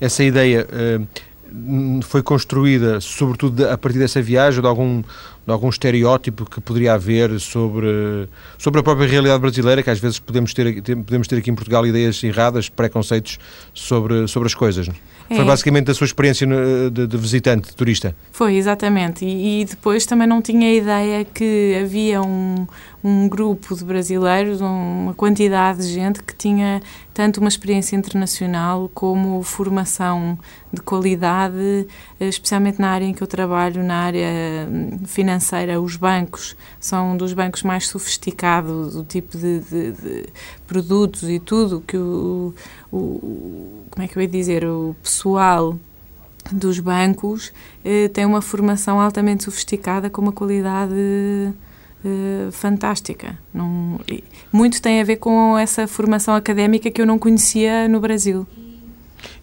Essa 0.00 0.24
ideia 0.24 0.66
uh, 0.66 2.02
foi 2.02 2.22
construída 2.22 3.00
sobretudo 3.00 3.68
a 3.68 3.76
partir 3.76 3.98
dessa 3.98 4.22
viagem 4.22 4.60
de 4.60 4.66
algum 4.66 5.02
de 5.46 5.52
algum 5.52 5.68
estereótipo 5.68 6.48
que 6.48 6.60
poderia 6.60 6.94
haver 6.94 7.40
sobre, 7.40 8.28
sobre 8.58 8.80
a 8.80 8.82
própria 8.82 9.08
realidade 9.08 9.40
brasileira, 9.40 9.82
que 9.82 9.90
às 9.90 9.98
vezes 9.98 10.18
podemos 10.18 10.52
ter, 10.52 10.82
podemos 10.82 11.26
ter 11.26 11.36
aqui 11.36 11.50
em 11.50 11.54
Portugal 11.54 11.84
ideias 11.86 12.22
erradas, 12.22 12.68
preconceitos 12.68 13.38
sobre, 13.72 14.28
sobre 14.28 14.46
as 14.46 14.54
coisas. 14.54 14.88
É. 15.30 15.36
Foi 15.36 15.44
basicamente 15.44 15.90
a 15.90 15.94
sua 15.94 16.04
experiência 16.04 16.46
de, 16.92 17.06
de 17.06 17.16
visitante, 17.16 17.68
de 17.68 17.76
turista? 17.76 18.14
Foi, 18.32 18.56
exatamente. 18.56 19.24
E, 19.24 19.62
e, 19.62 19.64
depois 19.64 20.04
também 20.04 20.26
não 20.26 20.42
tinha 20.42 20.74
ideia 20.74 21.24
que 21.24 21.78
havia 21.82 22.20
um, 22.20 22.66
um 23.02 23.28
grupo 23.28 23.74
de 23.74 23.84
brasileiros, 23.84 24.60
uma 24.60 25.14
quantidade 25.14 25.78
de 25.78 25.94
gente 25.94 26.22
que 26.22 26.34
tinha 26.34 26.82
tanto 27.14 27.40
uma 27.40 27.48
experiência 27.48 27.96
internacional 27.96 28.90
como 28.94 29.42
formação 29.42 30.38
de 30.72 30.80
qualidade, 30.82 31.86
especialmente 32.20 32.80
na 32.80 32.90
área 32.90 33.04
em 33.04 33.14
que 33.14 33.22
eu 33.22 33.26
trabalho, 33.26 33.82
na 33.82 33.96
área 33.96 34.28
financeira. 35.06 35.80
Os 35.80 35.96
bancos 35.96 36.56
são 36.78 37.12
um 37.12 37.16
dos 37.16 37.32
bancos 37.32 37.62
mais 37.62 37.88
sofisticados, 37.88 38.94
o 38.94 39.04
tipo 39.04 39.36
de, 39.36 39.60
de, 39.60 39.92
de 39.92 40.26
produtos 40.66 41.28
e 41.28 41.38
tudo 41.38 41.82
que 41.86 41.96
o, 41.96 42.54
o, 42.92 43.84
como 43.90 44.04
é 44.04 44.08
que 44.08 44.16
eu 44.16 44.22
ia 44.22 44.28
dizer, 44.28 44.64
o 44.64 44.94
pessoal 45.02 45.76
dos 46.52 46.80
bancos 46.80 47.52
eh, 47.84 48.08
tem 48.08 48.24
uma 48.24 48.42
formação 48.42 49.00
altamente 49.00 49.44
sofisticada 49.44 50.08
com 50.10 50.22
uma 50.22 50.32
qualidade 50.32 50.94
eh, 52.04 52.48
fantástica. 52.50 53.38
Muito 54.52 54.80
tem 54.80 55.00
a 55.00 55.04
ver 55.04 55.16
com 55.16 55.58
essa 55.58 55.86
formação 55.86 56.34
académica 56.34 56.90
que 56.90 57.00
eu 57.00 57.06
não 57.06 57.18
conhecia 57.18 57.88
no 57.88 58.00
Brasil. 58.00 58.46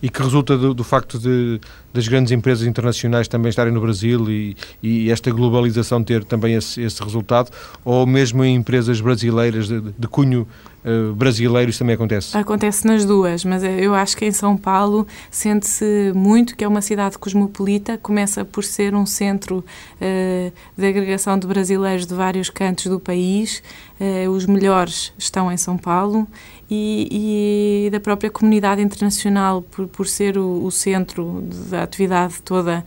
E 0.02 0.10
que 0.10 0.22
resulta 0.22 0.58
do, 0.58 0.74
do 0.74 0.84
facto 0.84 1.20
de, 1.20 1.60
das 1.94 2.08
grandes 2.08 2.32
empresas 2.32 2.66
internacionais 2.68 3.28
também 3.28 3.50
estarem 3.50 3.72
no 3.72 3.80
Brasil 3.80 4.30
e, 4.30 4.56
e 4.82 5.12
esta 5.12 5.30
globalização 5.32 6.04
ter 6.04 6.24
também 6.24 6.56
esse, 6.56 6.82
esse, 6.82 7.02
resultado, 7.04 7.52
ou 7.86 8.06
mesmo 8.06 8.44
em 8.44 8.56
empresas 8.56 9.00
brasileiras 9.00 9.68
de, 9.68 9.80
de 9.80 10.08
cunho 10.08 10.48
uh, 10.88 11.14
brasileiro 11.14 11.70
isso 11.70 11.80
também 11.80 11.96
acontece? 11.96 12.38
Acontece 12.38 12.88
nas 12.88 13.06
duas, 13.06 13.44
mas 13.44 13.64
eu 13.64 13.94
acho 13.94 14.16
que 14.16 14.26
em 14.26 14.32
São 14.32 14.56
Paulo 14.56 15.06
sente-se 15.30 16.12
muito 16.16 16.56
que 16.56 16.64
é 16.64 16.68
uma 16.68 16.82
cidade 16.82 17.18
cosmopolita, 17.18 17.98
começa 17.98 18.46
por 18.46 18.64
ser 18.64 18.96
um 18.96 19.06
centro 19.06 19.58
uh, 19.58 20.54
de 20.78 20.88
agregação 20.88 21.38
de 21.38 21.46
brasileiros 21.46 22.06
de 22.06 22.14
vários 22.14 22.50
cantos 22.50 22.86
do 22.86 23.00
país, 23.00 23.62
uh, 24.00 24.30
os 24.30 24.46
melhores 24.46 25.14
estão 25.18 25.52
em 25.52 25.58
São 25.58 25.78
Paulo 25.78 26.28
e, 26.70 27.86
e, 27.86 27.90
da 27.90 28.00
própria 28.00 28.30
comunidade 28.30 28.82
internacional, 28.82 29.62
por, 29.62 29.88
por 29.88 30.08
ser 30.08 30.38
o, 30.38 30.64
o 30.66 30.72
centro 30.72 31.44
da 31.70 31.84
atividade 31.84 32.42
toda 32.42 32.84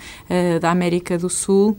da 0.60 0.70
América 0.70 1.16
do 1.16 1.30
Sul. 1.30 1.78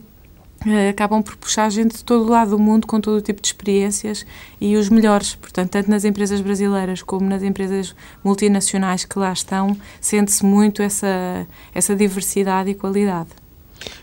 Uh, 0.66 0.90
acabam 0.90 1.22
por 1.22 1.36
puxar 1.36 1.70
gente 1.70 1.96
de 1.96 2.04
todo 2.04 2.24
o 2.24 2.28
lado 2.28 2.50
do 2.50 2.58
mundo 2.58 2.86
com 2.86 3.00
todo 3.00 3.16
o 3.16 3.20
tipo 3.20 3.40
de 3.40 3.48
experiências 3.48 4.24
e 4.60 4.76
os 4.76 4.88
melhores. 4.88 5.34
Portanto, 5.34 5.70
tanto 5.70 5.90
nas 5.90 6.04
empresas 6.04 6.40
brasileiras 6.40 7.02
como 7.02 7.28
nas 7.28 7.42
empresas 7.42 7.94
multinacionais 8.22 9.04
que 9.04 9.18
lá 9.18 9.32
estão, 9.32 9.76
sente-se 10.00 10.44
muito 10.44 10.82
essa, 10.82 11.46
essa 11.74 11.96
diversidade 11.96 12.70
e 12.70 12.74
qualidade 12.74 13.30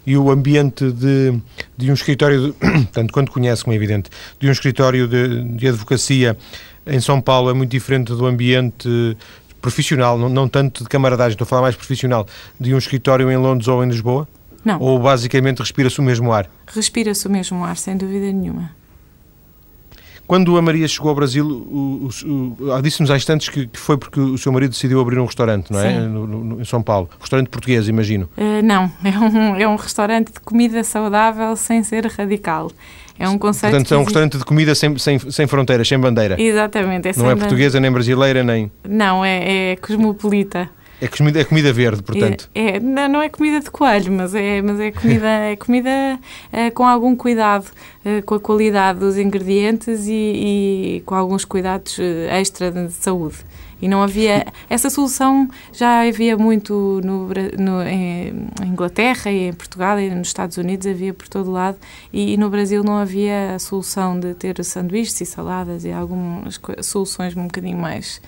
e 0.05 0.17
o 0.17 0.29
ambiente 0.29 0.91
de, 0.91 1.39
de 1.77 1.89
um 1.89 1.93
escritório, 1.93 2.51
de, 2.51 2.85
tanto 2.91 3.13
quanto 3.13 3.31
conhece, 3.31 3.63
como 3.63 3.73
é 3.73 3.75
evidente, 3.77 4.09
de 4.39 4.47
um 4.47 4.51
escritório 4.51 5.07
de, 5.07 5.43
de 5.55 5.67
advocacia 5.67 6.37
em 6.85 6.99
São 6.99 7.21
Paulo 7.21 7.49
é 7.49 7.53
muito 7.53 7.71
diferente 7.71 8.13
do 8.13 8.25
ambiente 8.25 9.17
profissional, 9.61 10.17
não, 10.17 10.29
não, 10.29 10.47
tanto 10.47 10.83
de 10.83 10.89
camaradagem, 10.89 11.33
estou 11.33 11.45
a 11.45 11.47
falar 11.47 11.61
mais 11.61 11.75
profissional, 11.75 12.25
de 12.59 12.73
um 12.73 12.77
escritório 12.77 13.29
em 13.29 13.37
Londres 13.37 13.67
ou 13.67 13.83
em 13.83 13.87
Lisboa? 13.87 14.27
Não. 14.63 14.79
Ou 14.79 14.99
basicamente 14.99 15.59
respira-se 15.59 15.99
o 15.99 16.03
mesmo 16.03 16.31
ar? 16.31 16.49
Respira-se 16.67 17.27
o 17.27 17.29
mesmo 17.29 17.63
ar, 17.63 17.77
sem 17.77 17.95
dúvida 17.95 18.31
nenhuma. 18.31 18.71
Quando 20.29 20.55
a 20.57 20.61
Maria 20.61 20.87
chegou 20.87 21.09
ao 21.09 21.15
Brasil, 21.15 21.67
disse-nos 22.83 23.09
há 23.09 23.17
instantes 23.17 23.49
que, 23.49 23.65
que, 23.65 23.79
foi 23.79 23.97
porque 23.97 24.19
o 24.19 24.37
seu 24.37 24.51
marido 24.51 24.69
decidiu 24.69 25.01
abrir 25.01 25.17
um 25.17 25.25
restaurante, 25.25 25.71
não 25.71 25.79
é? 25.79 26.01
No, 26.01 26.27
no, 26.27 26.61
em 26.61 26.65
São 26.65 26.83
Paulo. 26.83 27.09
Restaurante 27.19 27.47
português, 27.47 27.87
imagino. 27.87 28.29
Uh, 28.37 28.61
não, 28.63 28.91
é 29.03 29.17
um, 29.17 29.55
é 29.55 29.67
um 29.67 29.75
restaurante 29.75 30.31
de 30.31 30.39
comida 30.39 30.83
saudável 30.83 31.55
sem 31.55 31.81
ser 31.81 32.05
radical. 32.05 32.71
É 33.17 33.27
um 33.27 33.39
conceito. 33.39 33.71
Portanto, 33.71 33.91
é 33.91 33.97
um 33.97 34.03
restaurante 34.03 34.37
de 34.37 34.45
comida 34.45 34.75
sem, 34.75 34.95
sem, 34.99 35.17
sem 35.17 35.47
fronteiras, 35.47 35.87
sem 35.87 35.97
bandeira. 35.97 36.39
Exatamente. 36.39 37.07
É 37.07 37.13
não 37.17 37.31
é 37.31 37.35
portuguesa, 37.35 37.79
nem 37.79 37.91
brasileira, 37.91 38.43
nem. 38.43 38.71
Não, 38.87 39.25
é, 39.25 39.71
é 39.71 39.75
cosmopolita. 39.77 40.69
É 41.01 41.07
comida, 41.07 41.39
é 41.39 41.43
comida 41.45 41.71
verde, 41.71 42.03
portanto. 42.03 42.49
É, 42.53 42.75
é, 42.75 42.79
não 42.79 43.21
é 43.21 43.29
comida 43.29 43.61
de 43.61 43.71
coelho, 43.71 44.11
mas 44.11 44.35
é, 44.35 44.61
mas 44.61 44.79
é 44.79 44.91
comida, 44.91 45.27
é 45.27 45.55
comida 45.55 46.19
é, 46.51 46.69
com 46.71 46.85
algum 46.85 47.15
cuidado, 47.15 47.67
é, 48.03 48.21
com 48.21 48.35
a 48.35 48.39
qualidade 48.39 48.99
dos 48.99 49.17
ingredientes 49.17 50.07
e, 50.07 50.97
e 50.97 51.03
com 51.05 51.15
alguns 51.15 51.45
cuidados 51.45 51.97
eh, 51.99 52.39
extra 52.39 52.69
de 52.69 52.91
saúde. 52.91 53.37
E 53.81 53.87
não 53.87 54.03
havia. 54.03 54.45
Essa 54.69 54.89
solução 54.89 55.47
já 55.71 56.01
havia 56.05 56.37
muito 56.37 56.99
no, 57.01 57.29
no, 57.57 57.81
em 57.81 58.49
Inglaterra 58.65 59.31
e 59.31 59.47
em 59.47 59.53
Portugal 59.53 59.97
e 59.97 60.09
nos 60.09 60.27
Estados 60.27 60.57
Unidos, 60.57 60.85
havia 60.85 61.13
por 61.13 61.29
todo 61.29 61.49
lado. 61.49 61.77
E, 62.11 62.33
e 62.33 62.37
no 62.37 62.49
Brasil 62.49 62.83
não 62.83 62.97
havia 62.97 63.55
a 63.55 63.59
solução 63.59 64.19
de 64.19 64.33
ter 64.33 64.61
sanduíches 64.65 65.21
e 65.21 65.25
saladas 65.25 65.85
e 65.85 65.91
algumas 65.93 66.59
soluções 66.81 67.37
um 67.37 67.43
bocadinho 67.43 67.77
mais 67.77 68.21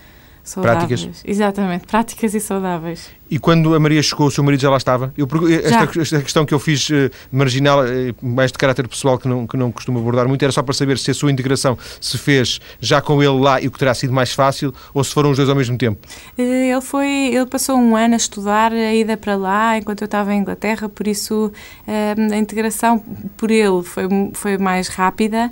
saudáveis. 0.44 1.02
Práticas. 1.02 1.24
Exatamente, 1.26 1.88
práticas 1.88 2.34
e 2.34 2.40
saudáveis. 2.40 3.10
E 3.32 3.40
quando 3.40 3.74
a 3.74 3.80
Maria 3.80 4.04
chegou, 4.04 4.28
o 4.28 4.32
seu 4.32 4.44
marido 4.44 4.60
já 4.60 4.70
lá 4.70 4.76
estava? 4.76 5.14
Eu, 5.18 5.26
esta, 5.64 6.02
esta, 6.02 6.22
questão 6.22 6.46
que 6.46 6.54
eu 6.54 6.60
fiz 6.60 6.90
uh, 6.90 7.10
marginal, 7.32 7.80
uh, 7.80 8.14
mais 8.22 8.52
de 8.52 8.58
caráter 8.58 8.86
pessoal, 8.90 9.18
que 9.18 9.26
não, 9.26 9.48
que 9.48 9.56
não 9.56 9.72
costumo 9.72 10.00
abordar 10.00 10.28
muito, 10.28 10.44
era 10.44 10.52
só 10.52 10.62
para 10.62 10.74
saber 10.74 10.98
se 10.98 11.12
a 11.12 11.14
sua 11.14 11.32
integração 11.32 11.78
se 12.02 12.18
fez 12.18 12.60
já 12.82 13.02
com 13.02 13.24
ele 13.24 13.40
lá 13.40 13.62
e 13.62 13.70
o 13.70 13.72
que 13.72 13.80
terá 13.80 13.94
sido 13.94 14.12
mais 14.12 14.34
fácil, 14.34 14.74
ou 14.94 15.02
se 15.02 15.14
foram 15.14 15.32
os 15.32 15.38
dois 15.38 15.48
ao 15.48 15.56
mesmo 15.56 15.78
tempo? 15.78 16.06
Uh, 16.38 16.42
ele 16.42 16.82
foi, 16.82 17.08
ele 17.08 17.46
passou 17.46 17.78
um 17.78 17.96
ano 17.96 18.16
a 18.16 18.18
estudar 18.18 18.74
a 18.74 18.94
ida 18.94 19.16
para 19.16 19.38
lá, 19.38 19.78
enquanto 19.78 20.02
eu 20.02 20.06
estava 20.06 20.34
em 20.34 20.42
Inglaterra, 20.42 20.90
por 20.90 21.08
isso 21.08 21.54
a 21.88 22.36
integração 22.36 23.00
por 23.38 23.50
ele 23.50 23.82
foi, 23.84 24.04
foi 24.34 24.58
mais 24.58 24.90
rápida, 24.90 25.52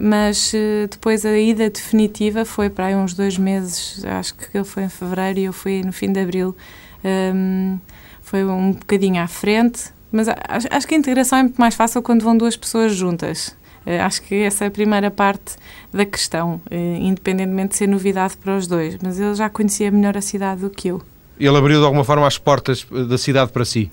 mas 0.00 0.52
depois 0.90 1.24
a 1.26 1.36
ida 1.36 1.68
definitiva 1.68 2.44
foi 2.44 2.70
para 2.70 2.86
aí 2.86 2.94
uns 2.94 3.12
dois 3.14 3.36
meses, 3.36 4.02
acho 4.04 4.34
que 4.34 4.56
ele 4.56 4.64
foi 4.64 4.84
em 4.84 4.88
fevereiro 4.88 5.38
e 5.38 5.44
eu 5.44 5.52
fui 5.52 5.82
no 5.82 5.92
fim 5.92 6.12
de 6.12 6.20
abril 6.20 6.56
um, 7.04 7.78
foi 8.22 8.44
um 8.44 8.72
bocadinho 8.72 9.22
à 9.22 9.26
frente, 9.26 9.90
mas 10.10 10.28
acho, 10.28 10.66
acho, 10.70 10.86
que 10.86 10.94
a 10.94 10.98
integração 10.98 11.38
é 11.38 11.42
muito 11.42 11.60
mais 11.60 11.74
fácil 11.74 12.02
quando 12.02 12.22
vão 12.22 12.36
duas 12.36 12.56
pessoas 12.56 12.94
juntas. 12.94 13.56
Uh, 13.86 14.02
acho 14.02 14.22
que 14.22 14.34
essa 14.34 14.64
é 14.64 14.68
a 14.68 14.70
primeira 14.70 15.10
parte 15.10 15.56
da 15.92 16.04
questão, 16.04 16.60
uh, 16.70 16.74
independentemente 16.74 17.70
de 17.70 17.76
ser 17.76 17.86
novidade 17.86 18.36
para 18.36 18.56
os 18.56 18.66
dois. 18.66 18.98
Mas 19.02 19.18
ele 19.18 19.34
já 19.34 19.48
conhecia 19.48 19.90
melhor 19.90 20.16
a 20.16 20.22
cidade 20.22 20.60
do 20.60 20.70
que 20.70 20.88
eu. 20.88 21.02
Ele 21.38 21.56
abriu 21.56 21.78
de 21.78 21.84
alguma 21.84 22.04
forma 22.04 22.26
as 22.26 22.36
portas 22.36 22.84
da 23.08 23.16
cidade 23.16 23.52
para 23.52 23.64
si? 23.64 23.90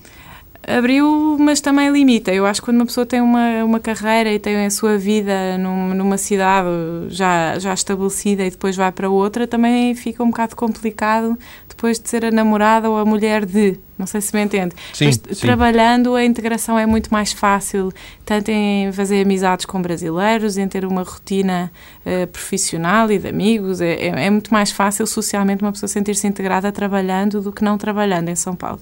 Abriu, 0.67 1.37
mas 1.39 1.61
também 1.61 1.91
limita. 1.91 2.33
Eu 2.33 2.45
acho 2.45 2.61
que 2.61 2.65
quando 2.65 2.77
uma 2.77 2.85
pessoa 2.85 3.05
tem 3.05 3.21
uma, 3.21 3.63
uma 3.63 3.79
carreira 3.79 4.31
e 4.31 4.39
tem 4.39 4.65
a 4.65 4.69
sua 4.69 4.97
vida 4.97 5.57
num, 5.57 5.93
numa 5.93 6.17
cidade 6.17 6.67
já, 7.09 7.57
já 7.59 7.73
estabelecida 7.73 8.43
e 8.43 8.49
depois 8.49 8.75
vai 8.75 8.91
para 8.91 9.09
outra, 9.09 9.47
também 9.47 9.93
fica 9.93 10.23
um 10.23 10.29
bocado 10.29 10.55
complicado 10.55 11.37
depois 11.69 11.99
de 11.99 12.09
ser 12.09 12.25
a 12.25 12.31
namorada 12.31 12.89
ou 12.89 12.97
a 12.97 13.05
mulher 13.05 13.45
de. 13.45 13.77
Não 13.97 14.07
sei 14.07 14.19
se 14.19 14.35
me 14.35 14.43
entende. 14.43 14.75
Sim, 14.93 15.05
mas, 15.05 15.15
sim. 15.15 15.41
Trabalhando, 15.41 16.15
a 16.15 16.25
integração 16.25 16.77
é 16.77 16.85
muito 16.85 17.09
mais 17.13 17.31
fácil, 17.31 17.93
tanto 18.25 18.49
em 18.49 18.91
fazer 18.91 19.21
amizades 19.23 19.65
com 19.65 19.81
brasileiros, 19.81 20.57
em 20.57 20.67
ter 20.67 20.83
uma 20.83 21.03
rotina 21.03 21.71
uh, 22.05 22.27
profissional 22.27 23.09
e 23.11 23.17
de 23.17 23.27
amigos. 23.27 23.79
É, 23.79 23.93
é, 23.93 24.25
é 24.25 24.29
muito 24.29 24.51
mais 24.51 24.71
fácil 24.71 25.05
socialmente 25.05 25.63
uma 25.63 25.71
pessoa 25.71 25.87
sentir-se 25.87 26.27
integrada 26.27 26.71
trabalhando 26.71 27.41
do 27.41 27.51
que 27.51 27.63
não 27.63 27.77
trabalhando 27.77 28.29
em 28.29 28.35
São 28.35 28.55
Paulo. 28.55 28.81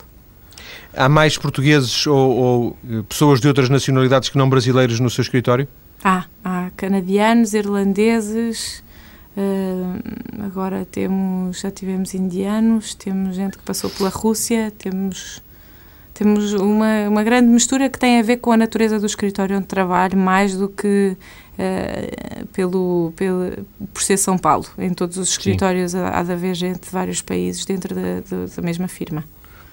Há 0.96 1.10
mais 1.10 1.38
portugueses 1.38 2.06
ou, 2.06 2.18
ou, 2.18 2.78
pessoas 3.10 3.42
de 3.42 3.48
outras 3.48 3.68
nacionalidades 3.68 4.30
que 4.30 4.38
não 4.38 4.50
brasileiros 4.50 5.00
no 5.00 5.10
seu 5.10 5.24
escritório? 5.24 5.68
Há, 6.04 6.26
há 6.44 6.70
canadianos, 6.78 7.54
irlandeses, 7.54 8.84
uh, 9.36 10.44
agora 10.44 10.86
temos, 10.90 11.62
já 11.62 11.72
tivemos 11.72 12.14
indianos, 12.14 12.94
temos 12.94 13.36
gente 13.36 13.58
que 13.58 13.64
passou 13.64 13.90
pela 13.90 14.10
Rússia, 14.10 14.72
temos, 14.78 15.42
temos 16.14 16.54
uma, 16.54 17.10
uma 17.10 17.24
grande 17.24 17.48
mistura 17.48 17.90
que 17.90 17.98
tem 17.98 18.20
a 18.20 18.22
ver 18.22 18.38
com 18.38 18.52
a 18.52 18.58
natureza 18.58 19.00
do 19.00 19.06
escritório 19.06 19.58
onde 19.58 19.66
trabalho, 19.66 20.16
mais 20.16 20.56
do 20.56 20.70
que 20.70 21.18
uh, 21.58 22.46
pelo, 22.48 23.14
pelo, 23.16 23.66
por 23.92 24.04
ser 24.04 24.18
São 24.18 24.38
Paulo. 24.38 24.66
Em 24.78 24.94
todos 24.94 25.18
os 25.18 25.30
escritórios 25.30 25.96
há, 25.96 26.20
há 26.20 26.22
de 26.22 26.34
haver 26.34 26.54
gente 26.54 26.82
de 26.82 26.90
vários 26.92 27.22
países 27.22 27.66
dentro 27.66 27.96
da, 27.96 28.02
da, 28.02 28.46
da 28.56 28.62
mesma 28.62 28.88
firma. 28.88 29.24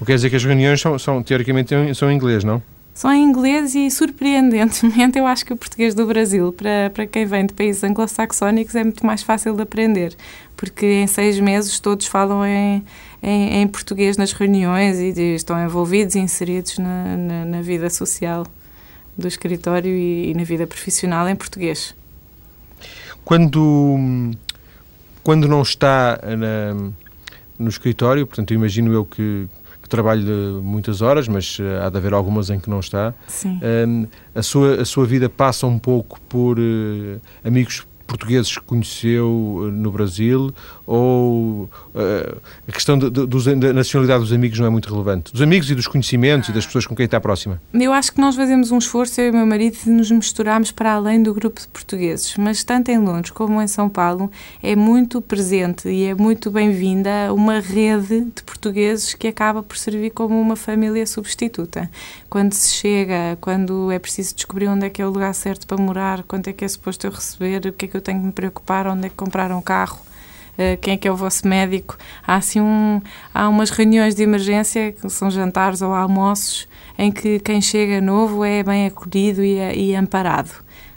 O 0.01 0.05
que 0.05 0.07
quer 0.07 0.15
dizer 0.15 0.31
que 0.31 0.37
as 0.37 0.45
reuniões 0.45 0.81
são, 0.81 0.99
são 0.99 1.23
teoricamente, 1.23 1.75
são 1.95 2.11
em 2.11 2.15
inglês, 2.17 2.43
não? 2.43 2.63
São 2.95 3.13
em 3.13 3.23
inglês 3.23 3.75
e, 3.75 3.91
surpreendentemente, 3.91 5.19
eu 5.19 5.27
acho 5.27 5.45
que 5.45 5.53
o 5.53 5.57
português 5.57 5.95
do 5.95 6.07
Brasil, 6.07 6.53
para, 6.53 6.91
para 6.93 7.07
quem 7.07 7.27
vem 7.27 7.47
de 7.47 7.53
países 7.53 7.85
anglo-saxónicos, 7.85 8.75
é 8.75 8.83
muito 8.83 9.05
mais 9.05 9.23
fácil 9.23 9.55
de 9.55 9.63
aprender, 9.63 10.17
porque 10.57 10.87
em 10.87 11.07
seis 11.07 11.39
meses 11.39 11.79
todos 11.79 12.07
falam 12.07 12.45
em, 12.47 12.83
em, 13.23 13.61
em 13.61 13.69
português 13.69 14.17
nas 14.17 14.33
reuniões 14.33 14.99
e 14.99 15.35
estão 15.35 15.63
envolvidos 15.63 16.15
e 16.15 16.19
inseridos 16.19 16.79
na, 16.79 17.17
na, 17.17 17.45
na 17.45 17.63
vida 17.63 17.89
social 17.91 18.47
do 19.17 19.29
escritório 19.29 19.91
e, 19.91 20.31
e 20.31 20.35
na 20.35 20.45
vida 20.45 20.67
profissional 20.67 21.29
em 21.29 21.37
português. 21.37 21.95
Quando, 23.23 23.99
quando 25.23 25.47
não 25.47 25.61
está 25.61 26.19
na, 26.23 26.91
no 27.59 27.69
escritório, 27.69 28.27
portanto, 28.27 28.55
imagino 28.55 28.93
eu 28.93 29.05
que, 29.05 29.47
trabalho 29.91 30.61
muitas 30.63 31.03
horas, 31.03 31.29
mas 31.29 31.59
eh, 31.61 31.85
há 31.85 31.91
de 31.91 31.99
haver 31.99 32.15
algumas 32.15 32.49
em 32.49 32.59
que 32.59 32.71
não 32.71 32.81
está. 32.81 33.13
Um, 33.45 34.07
a, 34.35 34.43
sua, 34.43 34.81
a 34.81 34.85
sua 34.85 35.05
vida 35.05 35.29
passa 35.29 35.67
um 35.67 35.79
pouco 35.79 36.21
por 36.23 36.59
uh, 36.59 37.21
amigos 37.45 37.85
portugueses 38.11 38.59
que 38.59 38.65
conheceu 38.65 39.65
eh, 39.65 39.71
no 39.71 39.93
Brasil 39.93 40.53
ou 40.91 41.71
uh, 41.95 42.41
a 42.67 42.73
questão 42.73 42.99
de, 42.99 43.09
de, 43.11 43.55
da 43.55 43.73
nacionalidade 43.73 44.25
dos 44.25 44.33
amigos 44.33 44.59
não 44.59 44.67
é 44.67 44.71
muito 44.71 44.93
relevante? 44.93 45.33
Dos 45.33 45.41
amigos 45.41 45.71
e 45.71 45.75
dos 45.77 45.87
conhecimentos 45.87 46.49
e 46.49 46.53
das 46.53 46.67
pessoas 46.67 46.85
com 46.85 46.97
quem 46.97 47.05
está 47.05 47.21
próxima? 47.21 47.63
Eu 47.73 47.93
acho 47.93 48.13
que 48.13 48.21
nós 48.21 48.35
fazemos 48.35 48.73
um 48.73 48.79
esforço, 48.79 49.21
eu 49.21 49.29
e 49.29 49.33
meu 49.33 49.47
marido, 49.47 49.77
de 49.85 49.89
nos 49.89 50.11
misturarmos 50.11 50.73
para 50.73 50.95
além 50.95 51.23
do 51.23 51.33
grupo 51.33 51.61
de 51.61 51.69
portugueses, 51.69 52.35
mas 52.37 52.65
tanto 52.65 52.91
em 52.91 52.99
Londres 52.99 53.31
como 53.31 53.63
em 53.63 53.69
São 53.69 53.89
Paulo 53.89 54.29
é 54.61 54.75
muito 54.75 55.21
presente 55.23 55.89
e 55.89 56.07
é 56.07 56.15
muito 56.15 56.51
bem-vinda 56.51 57.33
uma 57.33 57.61
rede 57.61 58.23
de 58.25 58.43
portugueses 58.43 59.15
que 59.15 59.29
acaba 59.29 59.63
por 59.63 59.77
servir 59.77 60.11
como 60.11 60.41
uma 60.41 60.57
família 60.57 61.07
substituta. 61.07 61.89
Quando 62.29 62.53
se 62.53 62.69
chega, 62.75 63.39
quando 63.41 63.93
é 63.93 63.99
preciso 64.01 64.35
descobrir 64.35 64.67
onde 64.67 64.87
é 64.87 64.91
que 64.91 65.01
é 65.01 65.07
o 65.07 65.11
lugar 65.11 65.33
certo 65.35 65.69
para 65.69 65.81
morar, 65.81 66.25
quanto 66.25 66.49
é 66.49 66.53
que 66.53 66.65
é 66.65 66.69
suposto 66.69 67.07
eu 67.07 67.13
receber, 67.13 67.65
o 67.69 67.73
que 67.73 67.85
é 67.85 67.89
que 67.89 67.97
eu 67.97 68.01
tenho 68.01 68.19
que 68.19 68.27
me 68.27 68.33
preocupar, 68.33 68.89
onde 68.89 69.07
é 69.07 69.09
que 69.09 69.15
comprar 69.15 69.53
um 69.53 69.63
carro, 69.63 70.10
quem 70.81 70.95
é 70.95 70.97
que 70.97 71.09
é 71.09 71.13
o 71.13 71.17
vosso 71.17 71.47
médico. 71.47 71.97
Há 72.27 72.37
assim 72.37 72.61
um, 72.61 73.01
há 73.33 73.49
umas 73.49 73.71
reuniões 73.71 74.15
de 74.15 74.23
emergência, 74.23 74.93
que 74.93 75.09
são 75.09 75.31
jantares 75.31 75.83
ou 75.83 75.93
almoços, 75.93 76.69
em 76.99 77.11
que 77.11 77.39
quem 77.41 77.61
chega 77.61 78.01
novo 78.01 78.45
é 78.45 78.63
bem 78.63 78.87
acolhido 78.87 79.43
e, 79.43 79.55
é, 79.57 79.77
e 79.77 79.95
amparado. 79.95 80.51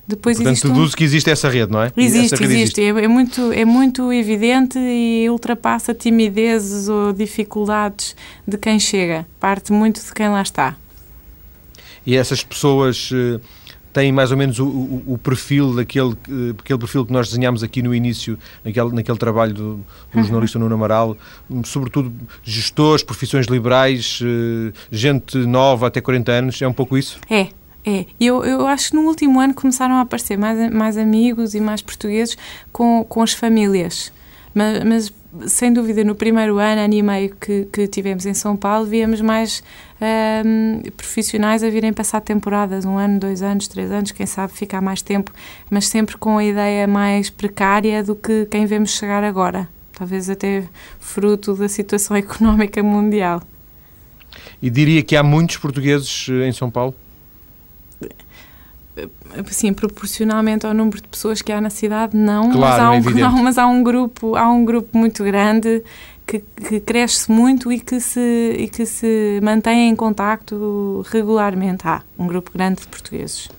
Depois 0.06 0.38
Portanto, 0.38 0.68
deduzo 0.68 0.94
um... 0.94 0.98
que 0.98 1.04
existe 1.04 1.30
essa 1.30 1.50
rede, 1.50 1.72
não 1.72 1.82
é? 1.82 1.92
Existe, 1.96 2.34
existe. 2.34 2.44
existe. 2.44 2.82
É, 2.82 2.88
é, 2.90 3.08
muito, 3.08 3.54
é 3.54 3.64
muito 3.64 4.12
evidente 4.12 4.78
e 4.78 5.30
ultrapassa 5.30 5.94
timidezes 5.94 6.90
ou 6.90 7.14
dificuldades 7.14 8.16
de 8.46 8.58
quem 8.58 8.80
chega. 8.80 9.26
Parte 9.40 9.72
muito 9.72 10.04
de 10.04 10.14
quem 10.14 10.28
lá 10.28 10.42
está. 10.42 10.76
E 12.06 12.18
essas 12.18 12.44
pessoas 12.44 13.12
eh, 13.94 14.04
têm 14.04 14.12
mais 14.12 14.32
ou 14.32 14.38
menos 14.38 14.60
o, 14.60 14.66
o, 14.66 15.04
o 15.14 15.18
perfil 15.18 15.76
daquele 15.76 16.16
aquele 16.60 16.80
perfil 16.80 17.06
que 17.06 17.14
nós 17.14 17.30
desenhámos 17.30 17.64
aqui 17.64 17.82
no 17.82 17.94
início, 17.94 18.38
naquele, 18.64 18.92
naquele 18.92 19.18
trabalho 19.18 19.54
do, 19.54 19.76
do 19.76 19.84
uhum. 20.16 20.24
jornalista 20.24 20.60
Nuno 20.60 20.76
Amaral, 20.76 21.18
sobretudo 21.64 22.12
gestores, 22.44 23.04
profissões 23.04 23.48
liberais, 23.48 24.20
eh, 24.22 24.74
gente 24.92 25.38
nova 25.38 25.88
até 25.88 26.02
40 26.02 26.32
anos, 26.32 26.62
é 26.62 26.68
um 26.68 26.74
pouco 26.74 26.98
isso? 26.98 27.20
É, 27.30 27.48
é, 27.86 28.06
eu, 28.20 28.44
eu 28.44 28.66
acho 28.66 28.92
que 28.92 28.96
no 28.96 29.04
último 29.04 29.40
ano 29.40 29.54
começaram 29.54 29.96
a 29.96 30.02
aparecer 30.02 30.38
mais, 30.38 30.72
mais 30.72 30.98
amigos 30.98 31.54
e 31.54 31.60
mais 31.60 31.82
portugueses 31.82 32.38
com, 32.72 33.04
com 33.04 33.22
as 33.22 33.34
famílias. 33.34 34.12
Mas, 34.54 34.84
mas, 34.84 35.14
sem 35.48 35.74
dúvida, 35.74 36.04
no 36.04 36.16
primeiro 36.16 36.58
ano, 36.58 36.82
ano 36.82 36.94
e 36.94 37.02
meio 37.02 37.36
que, 37.36 37.66
que 37.72 37.88
tivemos 37.88 38.26
em 38.26 38.34
São 38.34 38.56
Paulo, 38.56 38.86
víamos 38.86 39.22
mais 39.22 39.64
um, 40.46 40.82
profissionais 40.96 41.64
a 41.64 41.70
virem 41.70 41.92
passar 41.92 42.22
temporadas, 42.22 42.86
um 42.86 42.98
ano, 42.98 43.20
dois 43.20 43.42
anos, 43.42 43.68
três 43.68 43.92
anos, 43.92 44.12
quem 44.12 44.26
sabe 44.26 44.54
ficar 44.54 44.82
mais 44.82 45.02
tempo, 45.02 45.32
mas 45.70 45.88
sempre 45.88 46.18
com 46.18 46.38
a 46.38 46.44
ideia 46.44 46.88
mais 46.88 47.30
precária 47.30 48.04
do 48.04 48.16
que 48.16 48.46
quem 48.46 48.66
vemos 48.66 48.92
chegar 48.92 49.24
agora. 49.24 49.68
Talvez 49.98 50.30
até 50.30 50.64
fruto 51.00 51.54
da 51.56 51.70
situação 51.70 52.16
económica 52.18 52.82
mundial. 52.84 53.42
E 54.62 54.70
diria 54.70 55.04
que 55.04 55.16
há 55.16 55.24
muitos 55.24 55.58
portugueses 55.58 56.28
eh, 56.30 56.48
em 56.48 56.52
São 56.52 56.70
Paulo? 56.70 56.96
Assim, 59.50 59.74
proporcionalmente 59.74 60.66
ao 60.66 60.74
número 60.74 61.02
de 61.02 61.08
pessoas 61.08 61.42
que 61.42 61.52
há 61.52 61.60
na 61.60 61.70
cidade, 61.70 62.16
não, 62.16 62.52
claro, 62.52 62.60
mas, 62.60 62.80
há 62.80 62.92
um, 62.92 63.10
é 63.18 63.22
não, 63.22 63.44
mas 63.44 63.58
há 63.58 63.68
um 63.68 63.84
grupo, 63.84 64.36
há 64.36 64.52
um 64.52 64.64
grupo 64.64 64.98
muito 64.98 65.24
grande 65.24 65.84
que, 66.26 66.40
que, 66.40 66.80
cresce 66.80 67.32
muito 67.32 67.72
e 67.72 67.80
que, 67.80 68.00
se, 68.00 68.56
e 68.58 68.68
que 68.68 68.86
se 68.86 69.40
mantém 69.44 69.90
em 69.90 69.96
contacto 69.96 71.04
regularmente. 71.10 71.88
Há 71.88 72.02
um 72.18 72.28
grupo 72.28 72.52
grande 72.54 72.82
de 72.82 72.88
portugueses. 72.88 73.50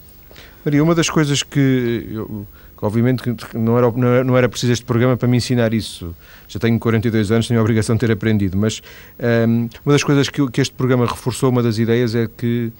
Maria, 0.64 0.82
uma 0.82 0.94
das 0.94 1.10
coisas 1.10 1.42
que, 1.42 2.08
eu, 2.10 2.46
que 2.76 2.84
obviamente 2.84 3.22
não 3.52 3.76
era, 3.76 4.24
não 4.24 4.36
era 4.36 4.48
preciso 4.48 4.72
este 4.72 4.84
programa 4.84 5.16
para 5.16 5.28
me 5.28 5.36
ensinar 5.36 5.74
isso, 5.74 6.14
já 6.48 6.58
tenho 6.58 6.78
42 6.78 7.30
anos, 7.30 7.48
tenho 7.48 7.60
a 7.60 7.62
obrigação 7.62 7.96
de 7.96 8.00
ter 8.00 8.10
aprendido, 8.10 8.56
mas 8.56 8.80
um, 9.46 9.68
uma 9.84 9.92
das 9.92 10.02
coisas 10.02 10.28
que, 10.28 10.50
que 10.50 10.60
este 10.60 10.74
programa 10.74 11.06
reforçou, 11.06 11.50
uma 11.50 11.62
das 11.62 11.78
ideias 11.78 12.14
é 12.14 12.28
que 12.34 12.72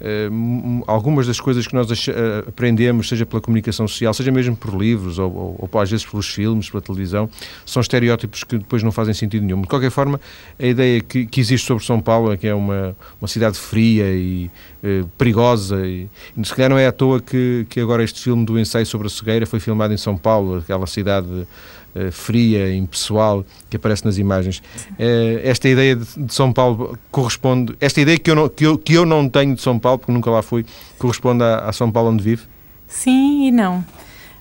Uh, 0.00 0.82
algumas 0.86 1.26
das 1.26 1.38
coisas 1.38 1.66
que 1.66 1.74
nós 1.74 1.90
uh, 1.90 2.12
aprendemos, 2.48 3.08
seja 3.08 3.26
pela 3.26 3.40
comunicação 3.40 3.86
social, 3.86 4.14
seja 4.14 4.32
mesmo 4.32 4.56
por 4.56 4.74
livros 4.74 5.18
ou, 5.18 5.30
ou, 5.30 5.68
ou, 5.70 5.80
às 5.80 5.90
vezes 5.90 6.06
pelos 6.06 6.26
filmes, 6.26 6.70
pela 6.70 6.80
televisão, 6.80 7.28
são 7.66 7.82
estereótipos 7.82 8.42
que 8.42 8.56
depois 8.56 8.82
não 8.82 8.90
fazem 8.90 9.12
sentido 9.12 9.44
nenhum. 9.44 9.60
De 9.60 9.68
qualquer 9.68 9.90
forma, 9.90 10.18
a 10.58 10.66
ideia 10.66 11.00
que, 11.02 11.26
que 11.26 11.40
existe 11.40 11.66
sobre 11.66 11.84
São 11.84 12.00
Paulo 12.00 12.32
é 12.32 12.36
que 12.38 12.46
é 12.46 12.54
uma, 12.54 12.96
uma 13.20 13.28
cidade 13.28 13.58
fria 13.58 14.06
e 14.06 14.50
uh, 14.82 15.06
perigosa, 15.18 15.86
e 15.86 16.08
se 16.42 16.54
calhar 16.54 16.70
não 16.70 16.78
é 16.78 16.86
à 16.86 16.92
toa 16.92 17.20
que, 17.20 17.66
que 17.68 17.78
agora 17.78 18.02
este 18.02 18.22
filme 18.22 18.44
do 18.46 18.58
ensaio 18.58 18.86
sobre 18.86 19.06
a 19.06 19.10
cegueira 19.10 19.44
foi 19.44 19.60
filmado 19.60 19.92
em 19.92 19.98
São 19.98 20.16
Paulo, 20.16 20.58
aquela 20.58 20.86
cidade 20.86 21.46
uh, 21.94 22.12
fria, 22.12 22.74
impessoal, 22.74 23.44
que 23.68 23.76
aparece 23.76 24.04
nas 24.04 24.18
imagens. 24.18 24.58
Uh, 24.92 25.40
esta 25.42 25.68
ideia 25.68 25.96
de, 25.96 26.32
São 26.32 26.52
Paulo 26.52 26.98
corresponde, 27.10 27.74
esta 27.80 28.00
ideia 28.00 28.18
que 28.18 28.30
eu, 28.30 28.34
não, 28.34 28.48
que, 28.48 28.64
eu, 28.64 28.78
que 28.78 28.94
eu 28.94 29.06
não 29.06 29.28
tenho 29.28 29.54
de 29.54 29.60
São 29.60 29.78
Paulo, 29.78 29.98
porque 29.98 30.12
nunca 30.12 30.30
lá 30.30 30.42
fui, 30.42 30.64
corresponde 30.98 31.42
à 31.42 31.72
São 31.72 31.90
Paulo 31.90 32.10
onde 32.10 32.22
vive? 32.22 32.42
Sim 32.86 33.46
e 33.46 33.50
não. 33.50 33.84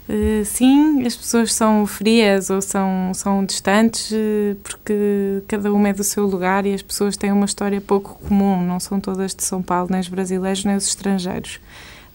Uh, 0.10 0.44
sim, 0.44 1.06
as 1.06 1.16
pessoas 1.16 1.54
são 1.54 1.86
frias 1.86 2.50
ou 2.50 2.62
são, 2.64 3.12
são 3.14 3.46
distantes 3.46 4.12
porque 4.64 5.44
cada 5.48 5.72
uma 5.72 5.90
é 5.90 5.94
do 5.94 6.04
seu 6.04 6.26
lugar 6.26 6.66
e 6.66 6.74
as 6.74 6.82
pessoas 6.82 7.16
têm 7.16 7.32
uma 7.32 7.46
história 7.46 7.80
pouco 7.80 8.20
comum, 8.28 8.60
não 8.66 8.80
são 8.80 9.00
todas 9.00 9.36
de 9.36 9.44
São 9.44 9.62
Paulo, 9.62 9.90
nem 9.92 10.00
os 10.00 10.08
brasileiros 10.08 10.66
nem 10.66 10.76
os 10.76 10.88
estrangeiros. 10.88 11.60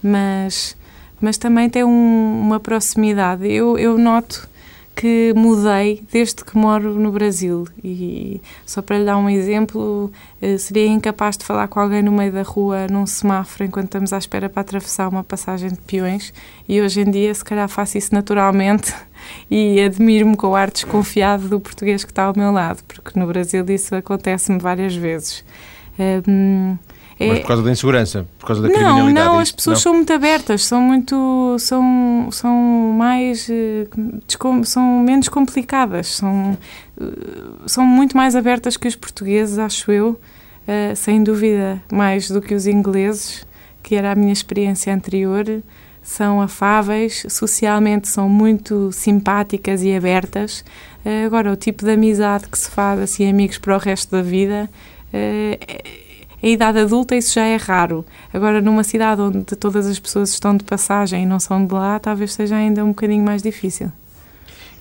Mas, 0.03 0.75
mas 1.21 1.37
também 1.37 1.69
tem 1.69 1.83
um, 1.83 2.41
uma 2.41 2.59
proximidade. 2.59 3.47
Eu, 3.47 3.77
eu 3.77 3.97
noto 3.97 4.47
que 4.95 5.33
mudei 5.35 6.01
desde 6.11 6.43
que 6.43 6.57
moro 6.57 6.97
no 6.97 7.11
Brasil. 7.11 7.67
E 7.83 8.41
só 8.65 8.81
para 8.81 8.97
lhe 8.97 9.05
dar 9.05 9.17
um 9.17 9.29
exemplo, 9.29 10.11
eh, 10.41 10.57
seria 10.57 10.87
incapaz 10.87 11.37
de 11.37 11.43
falar 11.43 11.67
com 11.67 11.79
alguém 11.79 12.01
no 12.01 12.11
meio 12.11 12.31
da 12.31 12.43
rua, 12.43 12.87
num 12.87 13.05
semáforo, 13.05 13.65
enquanto 13.65 13.85
estamos 13.85 14.13
à 14.13 14.17
espera 14.17 14.47
para 14.49 14.61
atravessar 14.61 15.09
uma 15.09 15.23
passagem 15.23 15.69
de 15.69 15.81
peões. 15.81 16.33
E 16.67 16.81
hoje 16.81 17.01
em 17.01 17.11
dia, 17.11 17.33
se 17.33 17.43
calhar, 17.43 17.67
faço 17.67 17.97
isso 17.97 18.15
naturalmente 18.15 18.93
e 19.51 19.81
admiro-me 19.81 20.37
com 20.37 20.47
o 20.47 20.55
ar 20.55 20.71
desconfiado 20.71 21.49
do 21.49 21.59
português 21.59 22.05
que 22.05 22.11
está 22.11 22.23
ao 22.23 22.33
meu 22.35 22.51
lado, 22.51 22.81
porque 22.87 23.19
no 23.19 23.27
Brasil 23.27 23.65
isso 23.67 23.93
acontece-me 23.95 24.59
várias 24.59 24.95
vezes. 24.95 25.43
Um, 26.27 26.77
é... 27.19 27.27
Mas 27.27 27.39
por 27.39 27.47
causa 27.47 27.63
da 27.63 27.71
insegurança, 27.71 28.27
por 28.37 28.45
causa 28.45 28.61
da 28.61 28.67
não, 28.67 28.75
criminalidade? 28.75 29.27
Não, 29.27 29.39
é 29.39 29.41
as 29.41 29.51
pessoas 29.51 29.77
não? 29.77 29.81
são 29.83 29.93
muito 29.93 30.11
abertas, 30.11 30.65
são 30.65 30.81
muito, 30.81 31.55
são, 31.59 32.27
são 32.31 32.53
mais, 32.97 33.49
eh, 33.49 33.87
são 34.63 34.99
menos 34.99 35.29
complicadas, 35.29 36.07
são, 36.07 36.57
eh, 36.99 37.05
são 37.67 37.85
muito 37.85 38.17
mais 38.17 38.35
abertas 38.35 38.75
que 38.75 38.87
os 38.87 38.95
portugueses, 38.97 39.57
acho 39.57 39.91
eu, 39.91 40.19
eh, 40.67 40.93
sem 40.95 41.23
dúvida, 41.23 41.81
mais 41.89 42.29
do 42.29 42.41
que 42.41 42.53
os 42.53 42.67
ingleses, 42.67 43.47
que 43.81 43.95
era 43.95 44.11
a 44.11 44.15
minha 44.15 44.33
experiência 44.33 44.93
anterior, 44.93 45.45
são 46.01 46.41
afáveis, 46.41 47.25
socialmente 47.29 48.09
são 48.09 48.27
muito 48.27 48.91
simpáticas 48.91 49.81
e 49.83 49.95
abertas. 49.95 50.63
Agora, 51.25 51.51
o 51.51 51.55
tipo 51.55 51.83
de 51.83 51.91
amizade 51.91 52.47
que 52.47 52.57
se 52.57 52.69
faz, 52.69 52.99
assim, 52.99 53.27
amigos 53.27 53.57
para 53.57 53.75
o 53.75 53.79
resto 53.79 54.11
da 54.11 54.21
vida, 54.21 54.69
em 56.45 56.53
idade 56.53 56.77
adulta 56.77 57.15
isso 57.15 57.33
já 57.33 57.43
é 57.43 57.55
raro. 57.55 58.05
Agora, 58.31 58.61
numa 58.61 58.83
cidade 58.83 59.19
onde 59.19 59.55
todas 59.55 59.87
as 59.87 59.97
pessoas 59.97 60.29
estão 60.29 60.55
de 60.55 60.63
passagem 60.63 61.23
e 61.23 61.25
não 61.25 61.39
são 61.39 61.65
de 61.65 61.73
lá, 61.73 61.97
talvez 61.97 62.33
seja 62.33 62.55
ainda 62.55 62.85
um 62.85 62.89
bocadinho 62.89 63.25
mais 63.25 63.41
difícil. 63.41 63.91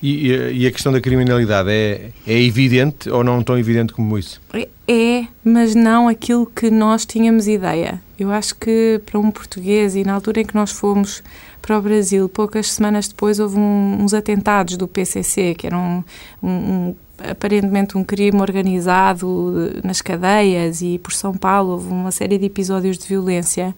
E, 0.02 0.26
e, 0.52 0.66
a 0.66 0.70
questão 0.70 0.92
da 0.92 1.00
criminalidade 1.00 1.70
é, 1.70 2.10
é 2.26 2.42
evidente 2.42 3.08
ou 3.08 3.24
não 3.24 3.42
tão 3.42 3.58
evidente 3.58 3.94
como 3.94 4.18
isso? 4.18 4.38
É, 4.86 5.24
mas 5.42 5.74
não 5.74 6.06
aquilo 6.06 6.44
que 6.44 6.70
nós 6.70 7.06
tínhamos 7.06 7.48
ideia. 7.48 7.98
Eu 8.18 8.30
acho 8.30 8.54
que 8.56 9.00
para 9.06 9.18
um 9.18 9.30
português, 9.30 9.96
e 9.96 10.04
na 10.04 10.12
altura 10.12 10.42
em 10.42 10.44
que 10.44 10.54
nós 10.54 10.70
fomos 10.70 11.22
para 11.62 11.78
o 11.78 11.80
Brasil, 11.80 12.28
poucas 12.28 12.72
semanas 12.72 13.08
depois 13.08 13.40
houve 13.40 13.58
um, 13.58 14.02
uns 14.02 14.12
atentados 14.12 14.76
do 14.76 14.86
PCC, 14.86 15.54
que 15.54 15.66
eram 15.66 16.04
um, 16.42 16.48
um, 16.48 16.94
aparentemente 17.18 17.96
um 17.96 18.04
crime 18.04 18.40
organizado 18.40 19.80
nas 19.82 20.00
cadeias, 20.00 20.82
e 20.82 20.98
por 20.98 21.12
São 21.12 21.34
Paulo 21.34 21.72
houve 21.72 21.88
uma 21.88 22.10
série 22.10 22.38
de 22.38 22.46
episódios 22.46 22.98
de 22.98 23.06
violência 23.06 23.74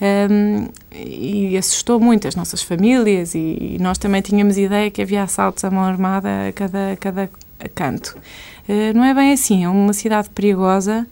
um, 0.00 0.68
e 0.92 1.56
assustou 1.58 2.00
muito 2.00 2.26
as 2.26 2.34
nossas 2.34 2.62
famílias 2.62 3.34
e, 3.34 3.38
e, 3.38 3.78
nós 3.80 3.98
também 3.98 4.22
tínhamos 4.22 4.56
ideia 4.56 4.90
que 4.90 5.02
havia 5.02 5.22
assaltos 5.22 5.62
à 5.62 5.70
mão 5.70 5.84
armada 5.84 6.48
a 6.48 6.52
cada, 6.52 6.92
a 6.92 6.96
cada 6.96 7.30
canto. 7.74 8.16
Uh, 8.66 8.96
não 8.96 9.04
é 9.04 9.12
bem 9.12 9.32
assim, 9.32 9.64
é 9.64 9.68
uma 9.68 9.92
cidade 9.92 10.30
perigosa, 10.30 11.06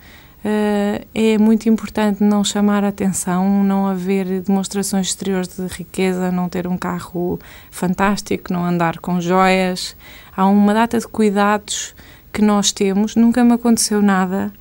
uh, 0.45 1.07
é 1.15 1.39
muito 1.39 1.69
importante 1.69 2.23
não 2.23 2.43
chamar 2.43 2.85
atenção, 2.85 3.65
não 3.65 3.87
haver 3.87 4.41
demonstrações 4.41 5.09
exteriores 5.09 5.49
de 5.57 5.67
riqueza, 5.67 6.31
não 6.31 6.49
ter 6.49 6.67
um 6.67 6.77
carro 6.77 7.39
fantástico, 7.71 8.53
não 8.53 8.65
andar 8.65 8.99
com 8.99 9.21
joias. 9.21 9.97
Há 10.37 10.47
uma 10.47 10.75
data 10.75 10.99
de 10.99 11.07
cuidados 11.07 11.95
que 12.33 12.43
nós 12.43 12.73
temos, 12.73 13.17
nunca 13.17 13.43
me 13.45 13.55
aconteceu 13.55 14.03
nada 14.03 14.53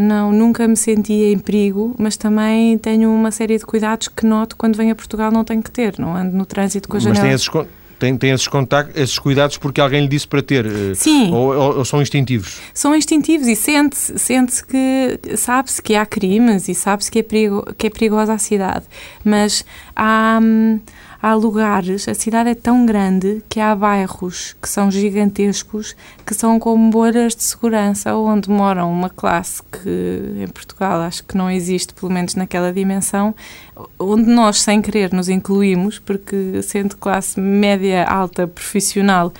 não, 0.00 0.32
nunca 0.32 0.66
me 0.66 0.76
senti 0.76 1.12
em 1.12 1.38
perigo, 1.38 1.94
mas 1.98 2.16
também 2.16 2.78
tenho 2.78 3.12
uma 3.12 3.30
série 3.30 3.58
de 3.58 3.66
cuidados 3.66 4.08
que 4.08 4.24
noto 4.24 4.56
quando 4.56 4.74
venho 4.74 4.92
a 4.92 4.94
Portugal 4.94 5.30
não 5.30 5.44
tenho 5.44 5.62
que 5.62 5.70
ter, 5.70 5.98
não 5.98 6.16
ando 6.16 6.34
no 6.34 6.46
trânsito 6.46 6.88
com 6.88 6.96
a 6.96 7.00
janela. 7.00 7.26
Mas 7.26 7.44
tem 7.46 7.56
esses, 7.58 7.70
tem, 8.00 8.16
tem 8.16 8.30
esses, 8.30 8.48
contactos, 8.48 8.96
esses 9.00 9.18
cuidados 9.18 9.58
porque 9.58 9.80
alguém 9.80 10.00
lhe 10.00 10.08
disse 10.08 10.26
para 10.26 10.42
ter? 10.42 10.66
Eh, 10.66 10.94
Sim. 10.94 11.32
Ou, 11.32 11.54
ou, 11.54 11.78
ou 11.78 11.84
são 11.84 12.00
instintivos? 12.00 12.58
São 12.72 12.96
instintivos 12.96 13.46
e 13.46 13.54
sente-se 13.54 14.18
sente 14.18 14.64
que 14.64 15.36
sabe-se 15.36 15.80
que 15.80 15.94
há 15.94 16.06
crimes 16.06 16.68
e 16.68 16.74
sabe-se 16.74 17.10
que, 17.10 17.18
é 17.18 17.22
perigo, 17.22 17.62
que 17.76 17.86
é 17.86 17.90
perigosa 17.90 18.32
a 18.32 18.38
cidade, 18.38 18.86
mas 19.22 19.64
há... 19.94 20.40
Hum, 20.42 20.80
há 21.22 21.34
lugares, 21.34 22.08
a 22.08 22.14
cidade 22.14 22.50
é 22.50 22.54
tão 22.54 22.86
grande 22.86 23.42
que 23.48 23.60
há 23.60 23.74
bairros 23.74 24.56
que 24.60 24.68
são 24.68 24.90
gigantescos, 24.90 25.94
que 26.26 26.34
são 26.34 26.58
como 26.58 26.90
bolhas 26.90 27.34
de 27.34 27.42
segurança, 27.42 28.14
onde 28.14 28.48
moram 28.48 28.90
uma 28.90 29.10
classe 29.10 29.62
que 29.62 30.42
em 30.42 30.48
Portugal 30.48 31.00
acho 31.00 31.24
que 31.24 31.36
não 31.36 31.50
existe, 31.50 31.92
pelo 31.92 32.12
menos 32.12 32.34
naquela 32.34 32.72
dimensão, 32.72 33.34
onde 33.98 34.30
nós, 34.30 34.60
sem 34.60 34.80
querer, 34.80 35.12
nos 35.12 35.28
incluímos, 35.28 35.98
porque 35.98 36.62
sendo 36.62 36.96
classe 36.96 37.38
média 37.40 38.04
alta 38.04 38.46
profissional, 38.46 39.32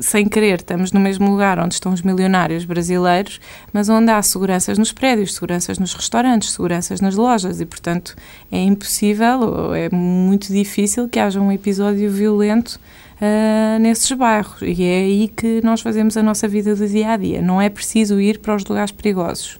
sem 0.00 0.26
querer, 0.28 0.60
estamos 0.60 0.92
no 0.92 1.00
mesmo 1.00 1.30
lugar 1.30 1.58
onde 1.58 1.74
estão 1.74 1.92
os 1.92 2.02
milionários 2.02 2.64
brasileiros, 2.64 3.40
mas 3.72 3.88
onde 3.88 4.10
há 4.10 4.22
seguranças 4.22 4.78
nos 4.78 4.92
prédios, 4.92 5.34
seguranças 5.34 5.78
nos 5.78 5.94
restaurantes, 5.94 6.50
seguranças 6.50 7.00
nas 7.00 7.14
lojas 7.14 7.60
e, 7.60 7.66
portanto, 7.66 8.14
é 8.50 8.62
impossível 8.62 9.40
ou 9.40 9.74
é 9.74 9.88
muito 9.90 10.52
difícil 10.52 11.08
que 11.08 11.18
haja 11.18 11.40
um 11.40 11.50
episódio 11.50 12.10
violento 12.10 12.78
uh, 13.20 13.78
nesses 13.80 14.10
bairros. 14.12 14.62
E 14.62 14.84
é 14.84 14.98
aí 14.98 15.28
que 15.28 15.60
nós 15.64 15.80
fazemos 15.80 16.16
a 16.16 16.22
nossa 16.22 16.46
vida 16.46 16.74
do 16.74 16.86
dia 16.86 17.10
a 17.12 17.16
dia. 17.16 17.42
Não 17.42 17.60
é 17.60 17.68
preciso 17.68 18.20
ir 18.20 18.38
para 18.38 18.54
os 18.54 18.64
lugares 18.64 18.92
perigosos. 18.92 19.58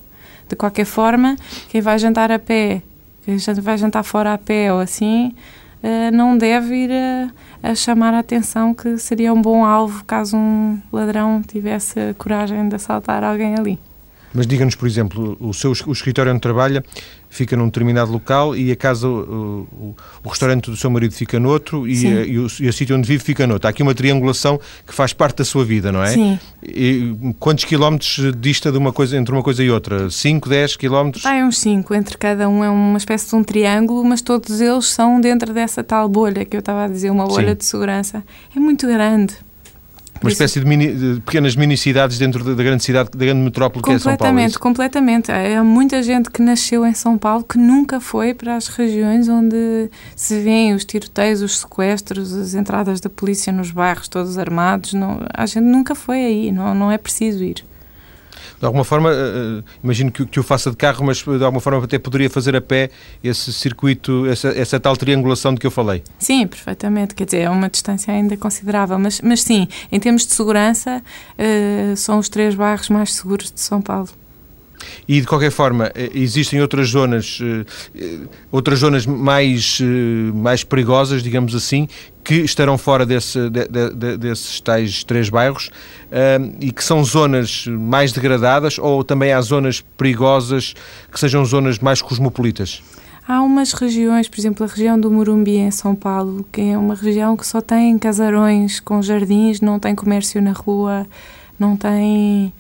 De 0.49 0.55
qualquer 0.55 0.85
forma, 0.85 1.37
quem 1.69 1.81
vai 1.81 1.99
jantar 1.99 2.31
a 2.31 2.39
pé, 2.39 2.83
quem 3.25 3.37
vai 3.61 3.79
jantar 3.79 4.03
fora 4.03 4.35
a 4.35 4.39
pé 4.39 4.73
ou 4.73 4.79
assim, 4.79 5.35
uh, 5.83 6.15
não 6.15 6.37
deve 6.37 6.75
ir 6.75 6.93
a 6.93 7.31
a 7.65 7.75
chamar 7.75 8.13
a 8.13 8.19
atenção 8.19 8.75
que 8.75 8.99
seria 8.99 9.33
um 9.33 9.41
bom 9.41 9.65
alvo 9.65 10.05
caso 10.05 10.37
um 10.37 10.79
ladrão 10.93 11.43
tivesse 11.43 11.99
a 11.99 12.15
coragem 12.15 12.69
de 12.69 12.77
assaltar 12.77 13.25
alguém 13.25 13.55
ali. 13.59 13.79
Mas 14.35 14.47
diga-nos, 14.47 14.75
por 14.75 14.87
exemplo, 14.87 15.35
o 15.41 15.55
seu 15.55 15.73
o 15.87 15.93
escritório 15.93 16.31
onde 16.31 16.43
trabalha 16.43 16.85
fica 17.35 17.57
num 17.57 17.67
determinado 17.67 18.13
local 18.13 18.57
e 18.57 18.71
a 18.71 18.77
casa, 18.77 19.09
o, 19.09 19.67
o, 19.73 19.97
o 20.23 20.29
restaurante 20.29 20.71
do 20.71 20.77
seu 20.77 20.89
marido 20.89 21.13
fica 21.13 21.41
noutro 21.41 21.87
e, 21.89 22.07
a, 22.07 22.25
e, 22.25 22.39
o, 22.39 22.47
e 22.61 22.69
a 22.69 22.73
sítio 22.73 22.97
onde 22.97 23.09
vive 23.09 23.25
fica 23.25 23.45
noutro. 23.47 23.67
Há 23.67 23.71
aqui 23.71 23.83
uma 23.83 23.95
triangulação 23.95 24.61
que 24.87 24.95
faz 24.95 25.13
parte 25.13 25.39
da 25.39 25.45
sua 25.45 25.65
vida, 25.65 25.91
não 25.91 26.03
é? 26.03 26.13
Sim. 26.13 26.39
E 26.63 27.35
quantos 27.41 27.65
quilómetros 27.65 28.21
dista 28.39 28.71
de 28.71 28.79
uma 28.79 28.93
coisa, 28.93 29.17
entre 29.17 29.35
uma 29.35 29.43
coisa 29.43 29.65
e 29.65 29.71
outra? 29.71 30.09
5, 30.09 30.49
10 30.49 30.77
quilómetros? 30.77 31.27
Ah, 31.27 31.35
é 31.35 31.45
uns 31.45 31.59
5. 31.59 31.93
Entre 31.95 32.17
cada 32.17 32.49
um 32.49 32.63
é 32.63 32.71
uma 32.71 32.99
espécie 32.99 33.29
de 33.29 33.35
um 33.35 33.43
triângulo, 33.43 34.05
mas 34.05 34.23
todos 34.23 34.61
eles 34.61 34.87
são 34.87 35.21
dentro 35.21 35.53
dessa 35.53 35.83
tal 35.83 36.09
bolha 36.09 36.45
que 36.45 36.57
eu 36.57 36.61
estava 36.61 36.85
a 36.85 36.89
dizer, 36.89 37.11
uma 37.11 37.27
bolha 37.27 37.51
Sim. 37.51 37.57
de 37.57 37.65
segurança. 37.65 38.25
É 38.55 38.61
muito 38.61 38.87
grande. 38.87 39.35
Uma 40.25 40.33
espécie 40.33 40.61
de, 40.61 40.67
mini, 40.67 40.93
de, 40.93 41.21
pequenas 41.21 41.55
mini-cidades 41.55 42.19
dentro 42.19 42.43
da, 42.43 42.63
grande 42.63 42.83
cidade, 42.83 43.11
da 43.11 43.25
grande 43.25 43.41
metrópole 43.41 43.83
que 43.83 43.91
é 43.91 43.99
São 43.99 44.17
Paulo. 44.17 44.19
Completamente, 44.19 44.59
completamente. 44.59 45.33
Há 45.33 45.63
muita 45.63 46.03
gente 46.03 46.31
que 46.31 46.41
nasceu 46.41 46.87
em 46.87 46.95
São 46.95 47.19
Paulo 47.19 47.45
que 47.45 47.59
nunca 47.59 48.01
foi 48.01 48.35
para 48.35 48.57
as 48.57 48.69
regiões 48.69 49.29
onde 49.29 49.91
se 50.17 50.41
vêem 50.41 50.75
os 50.75 50.85
tiroteios, 50.85 51.43
os 51.43 51.59
sequestros, 51.59 52.33
as 52.33 52.55
entradas 52.55 53.01
da 53.01 53.11
polícia 53.11 53.53
nos 53.53 53.71
bairros 53.71 54.09
todos 54.09 54.39
armados. 54.39 54.95
Não, 54.95 55.21
a 55.33 55.47
gente 55.47 55.65
nunca 55.65 55.95
foi 55.95 56.25
aí, 56.25 56.53
não, 56.53 56.75
não 56.75 56.91
é 56.91 56.99
preciso 56.99 57.45
ir 57.45 57.65
de 58.65 58.67
alguma 58.67 58.83
forma, 58.83 59.11
uh, 59.11 59.63
imagino 59.83 60.11
que, 60.11 60.25
que, 60.25 60.41
o 60.41 60.43
faça 60.43 60.71
de 60.71 60.77
carro, 60.77 61.05
mas 61.05 61.23
de 61.23 61.45
alguma 61.45 61.61
forma 61.61 61.85
até 61.85 61.99
poderia 61.99 62.31
fazer 62.31 62.57
a 62.57 62.63
pé 62.63 62.89
esse 63.23 63.53
circuito, 63.53 64.27
essa, 64.27 64.49
essa 64.49 64.81
tal 64.81 64.97
triangulação 64.97 65.53
de 65.53 65.61
que 65.61 65.67
eu 65.67 65.71
falei. 65.71 66.03
Sim, 66.19 66.47
perfeitamente. 66.47 67.15
Quer 67.15 67.27
dizer, 67.27 67.41
é 67.41 67.51
uma 67.51 67.69
distância 67.69 68.11
ainda 68.15 68.39
considerável, 68.39 68.99
mas, 68.99 69.21
mas 69.21 69.43
sim, 69.43 69.69
em 69.93 70.01
termos 70.01 70.25
de 70.25 70.33
segurança, 70.33 71.03
uh, 71.39 71.95
são 71.95 72.19
os 72.19 72.31
três 72.31 72.55
bairros 72.55 72.89
mais 72.89 73.13
seguros 73.13 73.53
de 73.53 73.61
São 73.61 73.83
Paulo. 73.83 74.09
E 75.07 75.21
de 75.21 75.27
qualquer 75.27 75.51
forma, 75.51 75.91
existem 76.15 76.61
outras 76.61 76.89
zonas, 76.89 77.39
outras 78.51 78.81
zonas 78.81 79.07
mais, 79.07 79.81
mais 80.35 80.65
perigosas, 80.65 81.23
digamos 81.23 81.55
assim, 81.55 81.89
que 82.23 82.37
estarão 82.37 82.79
fora 82.79 83.05
desse, 83.05 83.51
de, 83.51 83.69
de, 83.69 84.17
desses 84.17 84.61
tais 84.61 85.05
três 85.05 85.29
bairros 85.29 85.71
e 86.61 86.73
que 86.73 86.83
são 86.83 87.05
zonas 87.05 87.67
mais 87.67 88.13
degradadas 88.13 88.79
ou 88.79 89.05
também 89.05 89.33
há 89.33 89.41
zonas 89.41 89.83
perigosas 89.97 90.75
que 91.13 91.21
sejam 91.21 91.45
zonas 91.45 91.79
mais 91.79 92.01
cosmopolitas? 92.01 92.83
Há 93.27 93.41
umas 93.41 93.73
regiões, 93.73 94.29
por 94.29 94.39
exemplo, 94.39 94.65
a 94.65 94.69
região 94.69 95.01
do 95.01 95.11
Morumbi 95.11 95.57
em 95.57 95.71
São 95.71 95.95
Paulo, 95.95 96.45
que 96.53 96.61
é 96.61 96.77
uma 96.77 96.95
região 96.95 97.35
que 97.37 97.47
só 97.47 97.61
tem 97.61 97.99
casarões 97.99 98.81
com 98.81 99.01
jardins, 99.01 99.63
não 99.63 99.79
tem 99.79 99.95
comércio 99.95 100.43
na 100.43 100.53
rua, 100.53 101.07
não 101.59 101.75
tem 101.75 102.53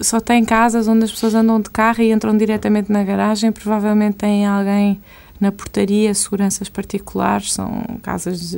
só 0.00 0.20
tem 0.20 0.44
casas 0.44 0.88
onde 0.88 1.04
as 1.04 1.10
pessoas 1.10 1.34
andam 1.34 1.60
de 1.60 1.70
carro 1.70 2.02
e 2.02 2.10
entram 2.10 2.36
diretamente 2.36 2.90
na 2.90 3.04
garagem, 3.04 3.52
provavelmente 3.52 4.16
tem 4.16 4.46
alguém 4.46 5.00
na 5.40 5.50
portaria, 5.52 6.12
seguranças 6.14 6.68
particulares, 6.68 7.52
são 7.52 7.82
casas 8.02 8.56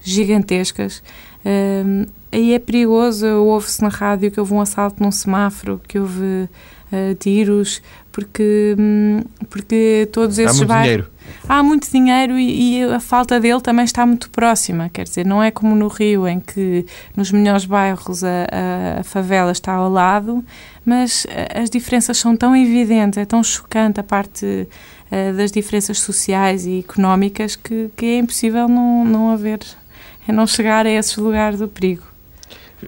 gigantescas. 0.00 1.02
Uh, 1.44 2.08
aí 2.30 2.54
é 2.54 2.58
perigoso, 2.58 3.26
ouve-se 3.26 3.82
na 3.82 3.88
rádio 3.88 4.30
que 4.30 4.38
houve 4.38 4.54
um 4.54 4.60
assalto 4.60 5.02
num 5.02 5.10
semáforo, 5.10 5.80
que 5.86 5.98
houve 5.98 6.48
uh, 6.92 7.14
tiros, 7.18 7.82
porque, 8.12 8.76
um, 8.78 9.22
porque 9.48 10.08
todos 10.12 10.38
esses 10.38 10.56
Há 10.56 10.58
muito 10.58 10.68
bairros, 10.68 10.84
dinheiro. 10.84 11.12
Há 11.48 11.62
muito 11.62 11.90
dinheiro 11.90 12.38
e, 12.38 12.80
e, 12.80 12.84
a 12.84 13.00
falta 13.00 13.40
dele 13.40 13.60
também 13.60 13.84
está 13.84 14.06
muito 14.06 14.30
próxima, 14.30 14.88
quer 14.90 15.04
dizer, 15.04 15.26
não 15.26 15.42
é 15.42 15.50
como 15.50 15.74
no 15.74 15.88
Rio, 15.88 16.28
em 16.28 16.38
que 16.38 16.86
nos 17.16 17.32
melhores 17.32 17.64
bairros 17.64 18.22
a, 18.22 19.00
a, 19.00 19.02
favela 19.02 19.50
está 19.50 19.72
ao 19.72 19.90
lado, 19.90 20.44
mas 20.84 21.26
as 21.54 21.70
diferenças 21.70 22.18
são 22.18 22.36
tão 22.36 22.54
evidentes, 22.54 23.18
é 23.18 23.24
tão 23.24 23.42
chocante 23.42 23.98
a 23.98 24.02
parte 24.02 24.44
uh, 24.46 25.36
das 25.36 25.50
diferenças 25.50 25.98
sociais 26.00 26.66
e 26.66 26.80
económicas 26.80 27.56
que, 27.56 27.90
que 27.96 28.06
é 28.06 28.18
impossível 28.18 28.68
não, 28.68 29.04
não 29.04 29.30
haver 29.30 29.60
é 30.26 30.32
não 30.32 30.46
chegar 30.46 30.86
a 30.86 30.90
esses 30.90 31.16
lugares 31.16 31.58
do 31.58 31.68
perigo. 31.68 32.04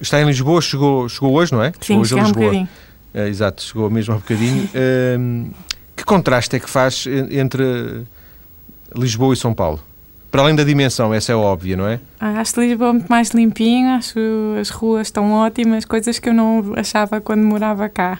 Está 0.00 0.20
em 0.20 0.24
Lisboa, 0.24 0.60
chegou, 0.60 1.08
chegou 1.08 1.32
hoje, 1.32 1.52
não 1.52 1.62
é? 1.62 1.72
Sim, 1.80 1.80
chegou 1.80 2.02
hoje 2.02 2.18
a 2.18 2.22
Lisboa. 2.22 2.52
Um 2.52 2.66
É, 3.14 3.28
exato, 3.28 3.62
chegou 3.62 3.88
mesmo 3.88 4.12
há 4.12 4.16
um 4.16 4.20
bocadinho. 4.20 4.64
Uh, 4.64 5.50
que 5.96 6.04
contraste 6.04 6.56
é 6.56 6.58
que 6.58 6.68
faz 6.68 7.06
entre 7.30 8.02
Lisboa 8.94 9.32
e 9.32 9.36
São 9.36 9.54
Paulo? 9.54 9.80
Para 10.32 10.42
além 10.42 10.56
da 10.56 10.64
dimensão, 10.64 11.14
essa 11.14 11.30
é 11.30 11.34
óbvia, 11.36 11.76
não 11.76 11.86
é? 11.86 12.00
Ah, 12.18 12.40
acho 12.40 12.60
Lisboa 12.60 12.92
muito 12.92 13.06
mais 13.08 13.30
limpinho, 13.30 13.90
acho 13.90 14.18
as 14.60 14.68
ruas 14.68 15.06
estão 15.06 15.30
ótimas, 15.30 15.84
coisas 15.84 16.18
que 16.18 16.28
eu 16.28 16.34
não 16.34 16.72
achava 16.76 17.20
quando 17.20 17.44
morava 17.44 17.88
cá. 17.88 18.18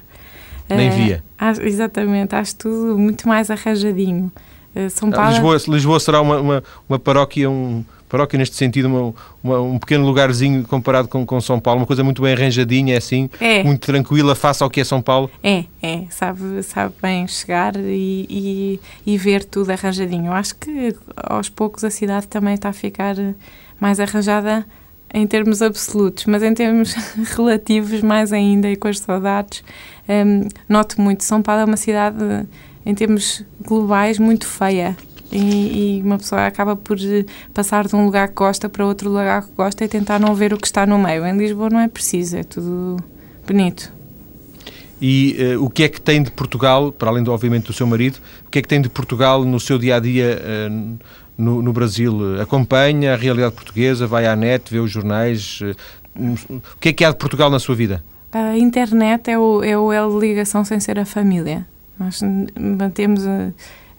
Nem 0.68 0.90
uh, 0.90 0.92
via. 0.92 1.24
Acho, 1.36 1.62
exatamente, 1.62 2.36
acho 2.36 2.54
tudo 2.54 2.96
muito 2.96 3.26
mais 3.26 3.50
arranjadinho. 3.50 4.30
Uh, 4.76 4.88
São 4.90 5.10
Paulo... 5.10 5.30
Lisboa, 5.30 5.56
Lisboa 5.68 6.00
será 6.00 6.20
uma, 6.20 6.40
uma, 6.40 6.64
uma 6.88 6.98
paróquia, 7.00 7.50
um, 7.50 7.84
paróquia 8.14 8.38
neste 8.38 8.54
sentido 8.54 8.86
uma, 8.86 9.12
uma, 9.42 9.60
um 9.60 9.76
pequeno 9.76 10.06
lugarzinho 10.06 10.62
comparado 10.62 11.08
com, 11.08 11.26
com 11.26 11.40
São 11.40 11.58
Paulo, 11.58 11.80
uma 11.80 11.86
coisa 11.86 12.04
muito 12.04 12.22
bem 12.22 12.32
arranjadinha, 12.32 12.94
é 12.94 12.98
assim, 12.98 13.28
É. 13.40 13.64
muito 13.64 13.84
tranquila 13.84 14.36
face 14.36 14.62
ao 14.62 14.70
que 14.70 14.80
é 14.80 14.84
São 14.84 15.02
Paulo. 15.02 15.28
É, 15.42 15.64
é, 15.82 16.04
sabe, 16.10 16.62
sabe 16.62 16.94
bem 17.02 17.26
chegar 17.26 17.74
e, 17.76 18.24
e, 18.30 18.80
e 19.04 19.18
ver 19.18 19.44
tudo 19.44 19.70
arranjadinho. 19.72 20.26
Eu 20.26 20.32
acho 20.32 20.54
que 20.54 20.94
aos 21.16 21.48
poucos 21.48 21.82
a 21.82 21.90
cidade 21.90 22.28
também 22.28 22.54
está 22.54 22.68
a 22.68 22.72
ficar 22.72 23.16
mais 23.80 23.98
arranjada 23.98 24.64
em 25.12 25.26
termos 25.26 25.60
absolutos, 25.60 26.26
mas 26.26 26.42
em 26.44 26.54
termos 26.54 26.94
relativos 27.36 28.00
mais 28.00 28.32
ainda 28.32 28.70
e 28.70 28.76
com 28.76 28.86
as 28.86 29.00
saudades. 29.00 29.64
hum, 30.08 30.46
noto 30.68 31.00
muito, 31.00 31.24
São 31.24 31.42
Paulo 31.42 31.62
é 31.62 31.64
uma 31.64 31.76
cidade 31.76 32.16
em 32.86 32.94
termos 32.94 33.42
globais 33.60 34.18
muito 34.20 34.46
feia. 34.46 34.96
E, 35.34 35.98
e 35.98 36.02
uma 36.02 36.16
pessoa 36.16 36.46
acaba 36.46 36.76
por 36.76 36.96
eh, 37.00 37.24
passar 37.52 37.88
de 37.88 37.96
um 37.96 38.04
lugar 38.04 38.28
que 38.28 38.34
gosta 38.34 38.68
para 38.68 38.86
outro 38.86 39.10
lugar 39.10 39.42
que 39.42 39.52
gosta 39.56 39.84
e 39.84 39.88
tentar 39.88 40.20
não 40.20 40.32
ver 40.32 40.54
o 40.54 40.56
que 40.56 40.66
está 40.66 40.86
no 40.86 40.96
meio. 40.96 41.26
Em 41.26 41.36
Lisboa 41.36 41.68
não 41.68 41.80
é 41.80 41.88
preciso, 41.88 42.36
é 42.36 42.44
tudo 42.44 42.98
bonito. 43.44 43.92
E 45.00 45.36
eh, 45.38 45.56
o 45.56 45.68
que 45.68 45.82
é 45.82 45.88
que 45.88 46.00
tem 46.00 46.22
de 46.22 46.30
Portugal, 46.30 46.92
para 46.92 47.10
além, 47.10 47.22
do, 47.22 47.32
obviamente, 47.32 47.66
do 47.66 47.72
seu 47.72 47.86
marido, 47.86 48.18
o 48.46 48.50
que 48.50 48.60
é 48.60 48.62
que 48.62 48.68
tem 48.68 48.80
de 48.80 48.88
Portugal 48.88 49.44
no 49.44 49.58
seu 49.58 49.78
dia 49.78 49.96
a 49.96 50.00
dia 50.00 50.40
eh, 50.40 50.68
no, 51.36 51.60
no 51.60 51.72
Brasil? 51.72 52.40
Acompanha 52.40 53.14
a 53.14 53.16
realidade 53.16 53.54
portuguesa, 53.54 54.06
vai 54.06 54.26
à 54.26 54.36
net, 54.36 54.72
vê 54.72 54.78
os 54.78 54.90
jornais? 54.90 55.60
eh, 55.62 55.74
o 56.48 56.78
que 56.78 56.90
é 56.90 56.92
que 56.92 57.04
há 57.04 57.10
de 57.10 57.16
Portugal 57.16 57.50
na 57.50 57.58
sua 57.58 57.74
vida? 57.74 58.04
A 58.32 58.56
internet 58.56 59.30
é 59.30 59.38
o, 59.38 59.62
é 59.64 59.76
o 59.76 59.92
elo 59.92 60.18
de 60.18 60.28
ligação 60.28 60.64
sem 60.64 60.78
ser 60.78 60.98
a 60.98 61.04
família. 61.04 61.66
Nós 61.98 62.20
mantemos 62.56 63.22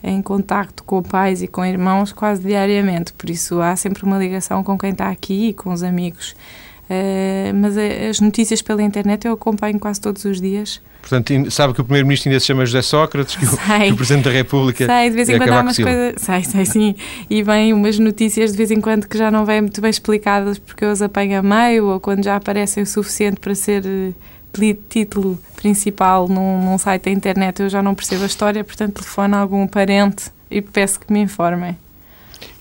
em 0.05 0.21
contacto 0.21 0.83
com 0.83 1.01
pais 1.01 1.41
e 1.41 1.47
com 1.47 1.65
irmãos 1.65 2.13
quase 2.13 2.43
diariamente, 2.43 3.11
por 3.13 3.29
isso 3.29 3.59
há 3.59 3.75
sempre 3.75 4.03
uma 4.03 4.17
ligação 4.19 4.63
com 4.63 4.77
quem 4.77 4.91
está 4.91 5.09
aqui 5.09 5.49
e 5.49 5.53
com 5.53 5.73
os 5.73 5.81
amigos. 5.81 6.35
Eh, 6.87 7.51
mas 7.55 7.75
as 7.75 8.19
notícias 8.19 8.61
pela 8.61 8.83
internet 8.83 9.25
eu 9.25 9.33
acompanho 9.33 9.79
quase 9.79 9.99
todos 9.99 10.23
os 10.23 10.39
dias. 10.39 10.79
Portanto, 11.01 11.51
sabe 11.51 11.73
que 11.73 11.81
o 11.81 11.83
Primeiro-Ministro 11.83 12.29
ainda 12.29 12.39
se 12.39 12.47
chama 12.47 12.65
José 12.65 12.81
Sócrates, 12.81 13.35
que 13.35 13.45
o, 13.45 13.49
Sei. 13.49 13.87
que 13.87 13.93
o 13.93 13.95
Presidente 13.95 14.25
da 14.25 14.31
República 14.31 14.85
Sai, 14.85 15.09
de 15.09 15.15
vez 15.15 15.29
em 15.29 15.33
é 15.33 15.37
quando 15.37 15.49
há 15.51 15.61
umas 15.61 15.77
coisas. 15.77 16.13
Sai, 16.17 16.43
sai 16.43 16.65
sim. 16.65 16.95
E 17.29 17.43
vem 17.43 17.73
umas 17.73 17.97
notícias 17.97 18.51
de 18.51 18.57
vez 18.57 18.71
em 18.71 18.81
quando 18.81 19.07
que 19.07 19.17
já 19.17 19.29
não 19.29 19.45
vêm 19.45 19.61
muito 19.61 19.81
bem 19.81 19.89
explicadas 19.89 20.59
porque 20.59 20.85
eu 20.85 20.89
as 20.91 21.01
apanho 21.01 21.39
a 21.39 21.41
meio 21.41 21.87
ou 21.87 21.99
quando 21.99 22.23
já 22.23 22.35
aparecem 22.35 22.83
o 22.83 22.85
suficiente 22.87 23.39
para 23.39 23.55
ser 23.55 23.83
eh, 23.85 24.75
título 24.89 25.39
principal 25.69 26.27
num, 26.27 26.63
num 26.63 26.77
site 26.77 27.05
da 27.05 27.11
internet. 27.11 27.59
Eu 27.63 27.69
já 27.69 27.81
não 27.81 27.95
percebo 27.95 28.21
a 28.23 28.27
história, 28.27 28.63
portanto 28.63 28.93
telefono 29.01 29.35
a 29.35 29.39
algum 29.39 29.65
parente 29.65 30.25
e 30.51 30.61
peço 30.61 30.99
que 30.99 31.11
me 31.11 31.19
informem. 31.21 31.75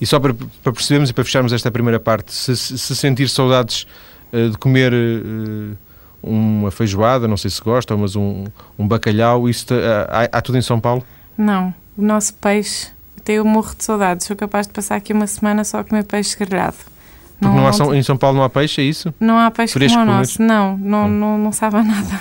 E 0.00 0.06
só 0.06 0.18
para, 0.18 0.32
para 0.62 0.72
percebermos 0.72 1.10
e 1.10 1.12
para 1.12 1.22
fecharmos 1.22 1.52
esta 1.52 1.70
primeira 1.70 2.00
parte, 2.00 2.32
se, 2.32 2.56
se- 2.56 2.78
se 2.78 2.96
sentir 2.96 3.28
saudades 3.28 3.86
eh, 4.32 4.48
de 4.48 4.56
comer 4.56 4.90
eh, 4.94 5.76
uma 6.22 6.70
feijoada, 6.70 7.28
não 7.28 7.36
sei 7.36 7.50
se 7.50 7.60
gosta, 7.60 7.94
mas 7.94 8.16
um, 8.16 8.44
um 8.78 8.88
bacalhau, 8.88 9.48
isso 9.50 9.66
te- 9.66 9.74
há, 10.08 10.28
há 10.32 10.40
tudo 10.40 10.56
em 10.56 10.62
São 10.62 10.80
Paulo? 10.80 11.04
Não, 11.36 11.74
o 11.98 12.02
nosso 12.02 12.32
peixe. 12.34 12.88
Tem 13.22 13.38
o 13.40 13.44
morro 13.44 13.74
de 13.76 13.84
saudades. 13.84 14.26
Sou 14.26 14.34
capaz 14.36 14.66
de 14.66 14.72
passar 14.72 14.96
aqui 14.96 15.12
uma 15.12 15.26
semana 15.26 15.62
só 15.64 15.78
a 15.80 15.84
comer 15.84 16.04
peixe 16.04 16.36
grelhado. 16.38 16.76
Porque 17.38 17.54
não 17.54 17.66
há 17.66 17.72
São- 17.72 17.94
em 17.94 18.02
São 18.02 18.16
Paulo 18.16 18.38
não 18.38 18.44
há 18.44 18.48
peixe, 18.50 18.80
é 18.80 18.84
isso? 18.84 19.12
Não 19.20 19.38
há 19.38 19.50
peixe 19.50 19.74
Fresco, 19.74 19.98
como 19.98 20.04
o 20.04 20.08
pelo 20.08 20.18
nosso, 20.20 20.40
não, 20.42 20.76
não, 20.78 21.04
Hum. 21.06 21.08
não, 21.10 21.38
não 21.38 21.52
sabe 21.52 21.76
a 21.76 21.82
nada. 21.84 22.20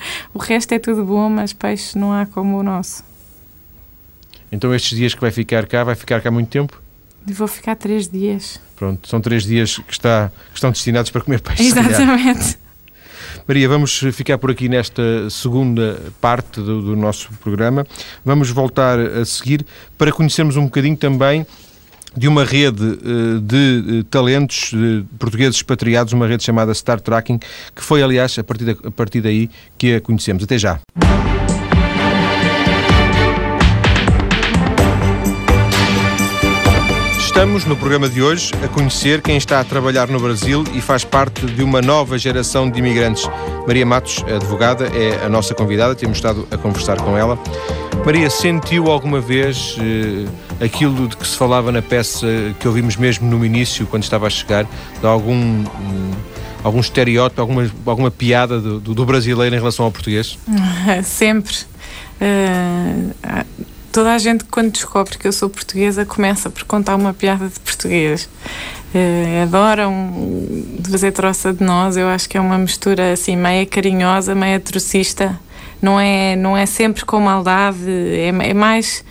O 0.32 0.38
resto 0.38 0.72
é 0.72 0.78
tudo 0.78 1.04
bom, 1.04 1.28
mas 1.28 1.52
peixe 1.52 1.98
não 1.98 2.12
há 2.12 2.26
como 2.26 2.58
o 2.58 2.62
nosso. 2.62 3.04
Então 4.52 4.74
estes 4.74 4.96
dias 4.96 5.14
que 5.14 5.20
vai 5.20 5.30
ficar 5.30 5.66
cá, 5.66 5.84
vai 5.84 5.94
ficar 5.94 6.20
cá 6.20 6.30
muito 6.30 6.48
tempo? 6.48 6.80
Vou 7.26 7.46
ficar 7.46 7.76
três 7.76 8.08
dias. 8.08 8.60
Pronto, 8.76 9.08
são 9.08 9.20
três 9.20 9.44
dias 9.44 9.76
que, 9.78 9.92
está, 9.92 10.32
que 10.50 10.56
estão 10.56 10.70
destinados 10.70 11.10
para 11.10 11.20
comer 11.20 11.40
peixe. 11.40 11.64
Exatamente. 11.64 12.58
Maria, 13.46 13.68
vamos 13.68 13.98
ficar 14.12 14.38
por 14.38 14.50
aqui 14.50 14.68
nesta 14.68 15.28
segunda 15.28 16.00
parte 16.20 16.60
do, 16.60 16.82
do 16.82 16.96
nosso 16.96 17.30
programa. 17.34 17.86
Vamos 18.24 18.50
voltar 18.50 18.98
a 18.98 19.24
seguir 19.24 19.66
para 19.98 20.12
conhecermos 20.12 20.56
um 20.56 20.64
bocadinho 20.64 20.96
também 20.96 21.46
de 22.16 22.28
uma 22.28 22.44
rede 22.44 22.84
eh, 22.84 23.40
de 23.40 24.00
eh, 24.00 24.04
talentos 24.10 24.72
eh, 24.74 25.04
portugueses 25.18 25.56
expatriados, 25.56 26.12
uma 26.12 26.26
rede 26.26 26.42
chamada 26.42 26.74
Star 26.74 27.00
Tracking, 27.00 27.38
que 27.74 27.82
foi, 27.82 28.02
aliás, 28.02 28.38
a 28.38 28.44
partir, 28.44 28.76
a 28.84 28.90
partir 28.90 29.20
daí 29.20 29.48
que 29.78 29.94
a 29.94 30.00
conhecemos. 30.00 30.42
Até 30.44 30.58
já. 30.58 30.80
Estamos 37.18 37.64
no 37.64 37.76
programa 37.76 38.08
de 38.08 38.20
hoje 38.20 38.52
a 38.62 38.68
conhecer 38.68 39.22
quem 39.22 39.36
está 39.36 39.60
a 39.60 39.64
trabalhar 39.64 40.08
no 40.08 40.18
Brasil 40.18 40.64
e 40.74 40.80
faz 40.80 41.04
parte 41.04 41.46
de 41.46 41.62
uma 41.62 41.80
nova 41.80 42.18
geração 42.18 42.68
de 42.68 42.78
imigrantes. 42.80 43.26
Maria 43.66 43.86
Matos, 43.86 44.22
advogada, 44.24 44.86
é 44.88 45.24
a 45.24 45.28
nossa 45.28 45.54
convidada, 45.54 45.94
temos 45.94 46.18
estado 46.18 46.46
a 46.50 46.58
conversar 46.58 46.96
com 47.00 47.16
ela. 47.16 47.38
Maria, 48.04 48.28
sentiu 48.28 48.90
alguma 48.90 49.20
vez 49.20 49.76
aquilo 50.60 51.08
de 51.08 51.16
que 51.16 51.26
se 51.26 51.36
falava 51.36 51.72
na 51.72 51.80
peça 51.82 52.26
que 52.58 52.68
ouvimos 52.68 52.96
mesmo 52.96 53.28
no 53.28 53.44
início, 53.44 53.86
quando 53.86 54.02
estava 54.02 54.26
a 54.26 54.30
chegar, 54.30 54.64
de 55.00 55.06
algum, 55.06 55.64
algum 56.62 56.80
estereótipo, 56.80 57.40
alguma, 57.40 57.70
alguma 57.86 58.10
piada 58.10 58.60
do, 58.60 58.78
do- 58.80 59.04
brasileiro 59.06 59.54
em 59.54 59.58
relação 59.58 59.84
ao 59.86 59.90
português? 59.92 60.38
Sempre. 61.04 61.54
Há- 63.22 63.44
toda 63.92 64.12
a 64.14 64.18
gente, 64.18 64.44
quando 64.44 64.70
descobre 64.72 65.18
que 65.18 65.26
eu 65.26 65.32
sou 65.32 65.48
portuguesa, 65.48 66.04
começa 66.04 66.48
por 66.50 66.64
contar 66.64 66.94
uma 66.96 67.12
piada 67.12 67.48
de 67.48 67.58
português. 67.60 68.28
Eh, 68.94 69.42
adoram 69.44 70.12
fazer 70.88 71.12
troça 71.12 71.52
de 71.52 71.62
nós. 71.64 71.96
Eu 71.96 72.08
acho 72.08 72.28
que 72.28 72.36
é 72.36 72.40
uma 72.40 72.58
mistura 72.58 73.12
assim, 73.12 73.36
meia 73.36 73.64
carinhosa, 73.66 74.34
meia 74.34 74.60
trocista. 74.60 75.38
Não 75.80 75.98
é, 75.98 76.36
não 76.36 76.56
é 76.56 76.66
sempre 76.66 77.04
com 77.04 77.18
maldade, 77.20 77.78
é, 77.88 78.28
é 78.28 78.54
mais. 78.54 79.04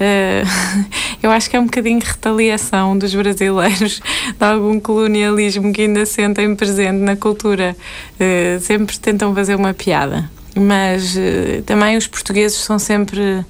Eh, 0.00 0.42
eu 1.22 1.30
acho 1.30 1.48
que 1.48 1.56
é 1.56 1.60
um 1.60 1.64
bocadinho 1.64 2.00
retaliação 2.02 2.96
dos 2.96 3.14
brasileiros 3.14 4.00
de 4.38 4.44
algum 4.44 4.80
colonialismo 4.80 5.72
que 5.72 5.82
ainda 5.82 6.04
sentem 6.06 6.54
presente 6.54 6.98
na 6.98 7.16
cultura. 7.16 7.76
Eh, 8.18 8.58
sempre 8.60 8.98
tentam 8.98 9.34
fazer 9.34 9.54
uma 9.54 9.74
piada. 9.74 10.30
Mas 10.56 11.16
eh, 11.16 11.62
também 11.66 11.96
os 11.96 12.06
portugueses 12.06 12.58
são 12.58 12.78
sempre 12.78 13.44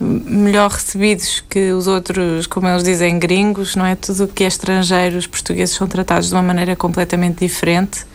melhor 0.00 0.70
recebidos 0.70 1.44
que 1.48 1.72
os 1.72 1.86
outros, 1.86 2.46
como 2.46 2.66
eles 2.66 2.82
dizem, 2.82 3.18
gringos, 3.18 3.76
não 3.76 3.84
é? 3.84 3.94
Tudo 3.94 4.24
o 4.24 4.28
que 4.28 4.44
é 4.44 4.46
estrangeiro, 4.46 5.18
os 5.18 5.26
portugueses 5.26 5.74
são 5.74 5.86
tratados 5.86 6.28
de 6.28 6.34
uma 6.34 6.42
maneira 6.42 6.74
completamente 6.74 7.40
diferente. 7.40 8.06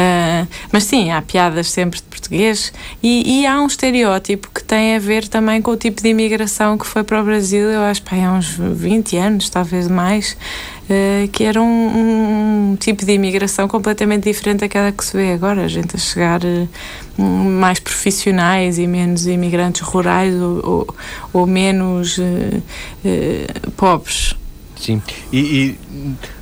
Ah, 0.00 0.46
mas 0.70 0.84
sim, 0.84 1.10
há 1.10 1.20
piadas 1.20 1.72
sempre 1.72 1.98
de 1.98 2.04
português 2.04 2.72
e, 3.02 3.40
e 3.40 3.46
há 3.48 3.60
um 3.60 3.66
estereótipo 3.66 4.48
que 4.54 4.62
tem 4.62 4.94
a 4.94 5.00
ver 5.00 5.26
também 5.26 5.60
com 5.60 5.72
o 5.72 5.76
tipo 5.76 6.00
de 6.00 6.08
imigração 6.10 6.78
que 6.78 6.86
foi 6.86 7.02
para 7.02 7.20
o 7.20 7.24
Brasil, 7.24 7.68
eu 7.68 7.80
acho, 7.80 8.04
pá, 8.04 8.14
há 8.14 8.32
uns 8.32 8.46
20 8.56 9.16
anos, 9.16 9.50
talvez 9.50 9.88
mais, 9.88 10.36
ah, 10.88 11.26
que 11.32 11.42
era 11.42 11.60
um, 11.60 12.70
um 12.70 12.76
tipo 12.76 13.04
de 13.04 13.10
imigração 13.10 13.66
completamente 13.66 14.22
diferente 14.22 14.60
daquela 14.60 14.92
que 14.92 15.04
se 15.04 15.16
vê 15.16 15.32
agora, 15.32 15.64
a 15.64 15.68
gente 15.68 15.96
a 15.96 15.98
chegar 15.98 16.42
um, 17.18 17.58
mais 17.58 17.80
profissionais 17.80 18.78
e 18.78 18.86
menos 18.86 19.26
imigrantes 19.26 19.80
rurais 19.80 20.32
ou, 20.32 20.64
ou, 20.64 20.96
ou 21.32 21.44
menos 21.44 22.20
pobres. 23.76 24.36
Sim. 24.80 25.02
E, 25.32 25.38
e 25.38 25.78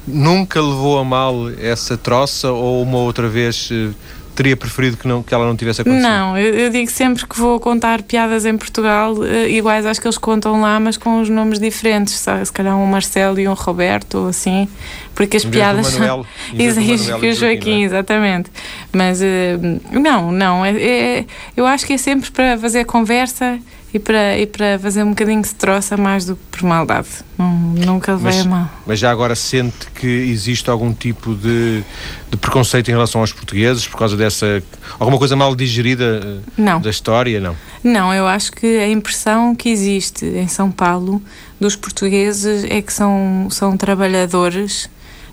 nunca 0.06 0.60
levou 0.60 0.98
a 0.98 1.04
mal 1.04 1.50
essa 1.60 1.96
troça 1.96 2.50
ou 2.50 2.82
uma 2.82 2.98
outra 2.98 3.28
vez 3.28 3.68
eh, 3.72 3.90
teria 4.34 4.54
preferido 4.56 4.98
que, 4.98 5.08
não, 5.08 5.22
que 5.22 5.32
ela 5.34 5.46
não 5.46 5.56
tivesse 5.56 5.80
acontecido? 5.80 6.02
Não, 6.06 6.36
eu, 6.36 6.54
eu 6.54 6.70
digo 6.70 6.90
sempre 6.90 7.26
que 7.26 7.38
vou 7.38 7.58
contar 7.58 8.02
piadas 8.02 8.44
em 8.44 8.56
Portugal 8.56 9.14
eh, 9.24 9.48
iguais 9.48 9.86
às 9.86 9.98
que 9.98 10.06
eles 10.06 10.18
contam 10.18 10.60
lá, 10.60 10.78
mas 10.78 10.98
com 10.98 11.20
os 11.22 11.30
nomes 11.30 11.58
diferentes. 11.58 12.12
Se, 12.14 12.44
se 12.44 12.52
calhar 12.52 12.76
um 12.76 12.84
Marcelo 12.86 13.40
e 13.40 13.48
um 13.48 13.54
Roberto, 13.54 14.18
ou 14.18 14.28
assim, 14.28 14.68
porque 15.14 15.38
as 15.38 15.44
Em 15.44 15.50
piadas. 15.50 15.92
Manuel, 15.94 16.26
Manuel 16.52 16.74
que 16.76 16.92
o 16.92 16.98
Joaquim, 16.98 17.34
Joaquim, 17.34 17.82
exatamente. 17.84 18.50
Mas 18.92 19.22
eh, 19.22 19.58
não, 19.90 20.30
não. 20.30 20.62
É, 20.64 20.76
é- 20.76 21.24
eu 21.56 21.66
acho 21.66 21.86
que 21.86 21.94
é 21.94 21.98
sempre 21.98 22.30
para 22.30 22.58
fazer 22.58 22.84
conversa 22.84 23.58
e 23.96 23.98
para, 23.98 24.38
e 24.38 24.46
para 24.46 24.78
fazer 24.78 25.02
um 25.02 25.10
bocadinho 25.10 25.40
de 25.42 25.54
troça 25.54 25.96
mais 25.96 26.26
do 26.26 26.36
que 26.36 26.42
por 26.50 26.62
maldade. 26.64 27.08
Não, 27.38 27.50
nunca 27.50 28.12
levei 28.12 28.32
Mas- 28.36 28.46
a 28.46 28.48
mal. 28.48 28.70
Mas 28.86 28.98
já 28.98 29.10
agora 29.10 29.34
sente 29.34 29.86
que 29.94 30.06
existe 30.06 30.68
algum 30.68 30.92
tipo 30.92 31.34
de, 31.34 31.82
de 32.30 32.36
preconceito 32.36 32.88
em 32.88 32.92
relação 32.92 33.22
aos 33.22 33.32
portugueses 33.32 33.86
por 33.88 33.98
causa 33.98 34.16
dessa. 34.16 34.62
alguma 34.98 35.18
coisa 35.18 35.34
mal 35.34 35.54
digerida 35.56 36.20
eh, 36.22 36.50
Não. 36.58 36.80
da 36.80 36.90
história? 36.90 37.40
Não. 37.40 37.56
Não, 37.82 38.12
eu 38.12 38.26
acho 38.26 38.52
que 38.52 38.66
a 38.78 38.88
impressão 38.88 39.54
que 39.54 39.68
existe 39.70 40.24
em 40.26 40.46
São 40.48 40.70
Paulo 40.70 41.22
dos 41.58 41.74
portugueses 41.74 42.64
é 42.64 42.82
que 42.82 42.92
são, 42.92 43.48
são 43.50 43.76
trabalhadores 43.78 44.90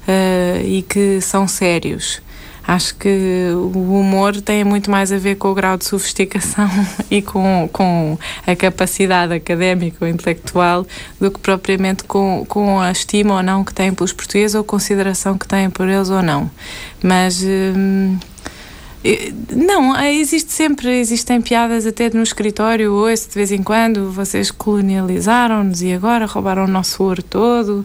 eh, 0.08 0.62
e 0.65 0.82
que 0.84 1.19
são 1.21 1.47
sérios. 1.47 2.21
Acho 2.65 2.95
que 2.95 3.49
o 3.54 3.99
humor 3.99 4.39
tem 4.41 4.63
muito 4.63 4.89
mais 4.89 5.12
a 5.12 5.17
ver 5.17 5.36
com 5.36 5.49
o 5.49 5.54
grau 5.54 5.78
de 5.78 5.86
sofisticação 5.86 6.69
e 7.12 7.21
com, 7.21 7.69
com 7.71 8.17
a 8.47 8.56
capacidade 8.56 9.34
académica 9.34 9.97
ou 10.06 10.08
intelectual 10.08 10.88
do 11.19 11.30
que 11.30 11.39
propriamente 11.39 12.06
com, 12.06 12.45
com 12.47 12.80
a 12.80 12.89
estima 12.91 13.36
ou 13.36 13.43
não 13.43 13.63
que 13.63 13.73
têm 13.73 13.93
pelos 13.93 14.13
portugueses 14.13 14.56
ou 14.56 14.63
consideração 14.63 15.38
que 15.38 15.47
têm 15.47 15.69
por 15.69 15.88
eles 15.88 16.10
ou 16.10 16.21
não. 16.21 16.49
Mas. 17.02 17.43
Hum, 17.43 18.17
não, 19.52 20.02
existe 20.02 20.54
sempre, 20.54 20.97
existem 20.97 21.41
piadas 21.41 21.86
até 21.86 22.10
no 22.10 22.23
escritório, 22.23 22.93
ouço 22.93 23.28
de 23.28 23.36
vez 23.36 23.52
em 23.52 23.62
quando, 23.62 24.10
vocês 24.10 24.49
colonializaram-nos 24.49 25.82
e 25.82 25.91
agora 25.91 26.26
roubaram 26.26 26.63
o 26.63 26.67
nosso 26.67 27.04
ouro 27.04 27.21
todo. 27.21 27.84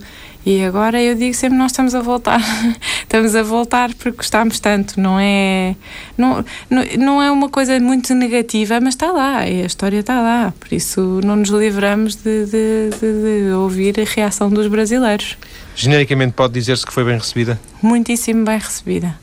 E 0.48 0.64
agora 0.64 0.98
eu 0.98 1.14
digo 1.14 1.34
sempre 1.34 1.58
nós 1.58 1.72
estamos 1.72 1.94
a 1.94 2.00
voltar, 2.00 2.40
estamos 3.04 3.36
a 3.36 3.42
voltar 3.42 3.92
porque 3.92 4.16
gostamos 4.16 4.58
tanto, 4.58 4.98
não 4.98 5.20
é 5.20 5.76
não, 6.16 6.42
não, 6.70 6.84
não 6.98 7.22
é 7.22 7.30
uma 7.30 7.50
coisa 7.50 7.78
muito 7.78 8.14
negativa, 8.14 8.80
mas 8.80 8.94
está 8.94 9.12
lá, 9.12 9.40
a 9.40 9.50
história 9.50 9.98
está 9.98 10.22
lá, 10.22 10.54
por 10.58 10.72
isso 10.72 11.20
não 11.22 11.36
nos 11.36 11.50
livramos 11.50 12.16
de, 12.16 12.46
de, 12.46 12.90
de, 12.98 13.42
de 13.44 13.52
ouvir 13.52 14.00
a 14.00 14.04
reação 14.04 14.48
dos 14.48 14.68
brasileiros. 14.68 15.36
Genericamente 15.76 16.32
pode 16.32 16.54
dizer-se 16.54 16.86
que 16.86 16.94
foi 16.94 17.04
bem 17.04 17.18
recebida? 17.18 17.60
Muitíssimo 17.82 18.42
bem 18.46 18.56
recebida, 18.56 19.16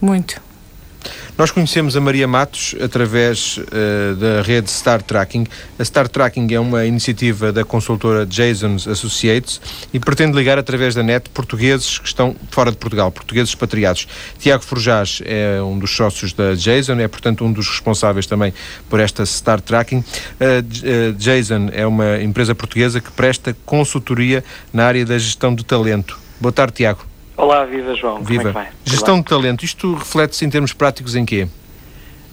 muito. 0.00 0.42
Nós 1.36 1.50
conhecemos 1.50 1.96
a 1.96 2.00
Maria 2.00 2.28
Matos 2.28 2.76
através 2.80 3.56
uh, 3.56 4.14
da 4.14 4.40
rede 4.40 4.70
Star 4.70 5.02
Tracking. 5.02 5.44
A 5.76 5.84
Star 5.84 6.06
Tracking 6.06 6.46
é 6.54 6.60
uma 6.60 6.84
iniciativa 6.86 7.52
da 7.52 7.64
consultora 7.64 8.24
Jason's 8.28 8.86
Associates 8.86 9.60
e 9.92 9.98
pretende 9.98 10.36
ligar 10.36 10.58
através 10.58 10.94
da 10.94 11.02
net 11.02 11.28
portugueses 11.30 11.98
que 11.98 12.06
estão 12.06 12.36
fora 12.52 12.70
de 12.70 12.76
Portugal, 12.76 13.10
portugueses 13.10 13.48
expatriados. 13.48 14.06
Tiago 14.38 14.62
Forjás 14.62 15.22
é 15.24 15.60
um 15.60 15.76
dos 15.76 15.90
sócios 15.90 16.32
da 16.32 16.54
Jason, 16.54 17.00
é 17.00 17.08
portanto 17.08 17.44
um 17.44 17.52
dos 17.52 17.68
responsáveis 17.68 18.26
também 18.26 18.54
por 18.88 19.00
esta 19.00 19.26
Star 19.26 19.60
Tracking. 19.60 20.04
A 20.38 20.60
uh, 20.60 21.12
Jason 21.14 21.68
é 21.72 21.84
uma 21.84 22.22
empresa 22.22 22.54
portuguesa 22.54 23.00
que 23.00 23.10
presta 23.10 23.56
consultoria 23.66 24.44
na 24.72 24.86
área 24.86 25.04
da 25.04 25.18
gestão 25.18 25.52
de 25.52 25.64
talento. 25.64 26.16
Boa 26.40 26.52
tarde, 26.52 26.74
Tiago. 26.74 27.13
Olá, 27.36 27.64
viva 27.64 27.94
João. 27.94 28.22
Viva. 28.22 28.52
Como 28.52 28.64
é 28.64 28.70
Gestão 28.84 29.18
de 29.18 29.24
talento, 29.24 29.64
isto 29.64 29.94
reflete-se 29.94 30.44
em 30.44 30.50
termos 30.50 30.72
práticos 30.72 31.16
em 31.16 31.24
quê? 31.24 31.48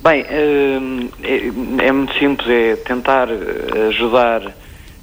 Bem, 0.03 0.25
hum, 0.31 1.09
é, 1.23 1.87
é, 1.87 1.91
muito 1.91 2.13
simples, 2.17 2.49
é 2.49 2.75
tentar 2.75 3.27
eh, 3.29 3.87
ajudar 3.89 4.53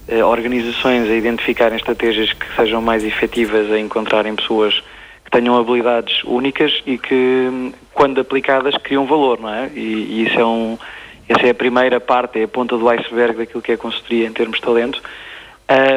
eh, 0.08 0.24
organizações 0.24 1.08
a 1.08 1.14
identificarem 1.14 1.76
estratégias 1.76 2.32
que 2.32 2.46
sejam 2.56 2.82
mais 2.82 3.04
efetivas 3.04 3.70
a 3.70 3.78
encontrarem 3.78 4.34
pessoas 4.34 4.82
que 5.24 5.30
tenham 5.30 5.56
habilidades 5.56 6.22
únicas 6.24 6.82
e 6.87 6.98
que, 6.98 7.14
hum, 7.14 7.72
quando 7.92 8.20
aplicadas, 8.20 8.76
criam 8.78 9.06
valor, 9.06 9.40
não 9.40 9.52
é? 9.52 9.70
E, 9.74 9.80
e 9.80 10.26
isso 10.26 10.38
é 10.38 10.44
um, 10.44 10.78
essa 11.28 11.46
é 11.46 11.50
a 11.50 11.54
primeira 11.54 12.00
parte, 12.00 12.40
é 12.40 12.44
a 12.44 12.48
ponta 12.48 12.76
do 12.76 12.88
iceberg 12.88 13.38
daquilo 13.38 13.62
que 13.62 13.72
é 13.72 13.76
consultoria 13.76 14.26
em 14.26 14.32
termos 14.32 14.56
de 14.58 14.62
talento 14.62 15.02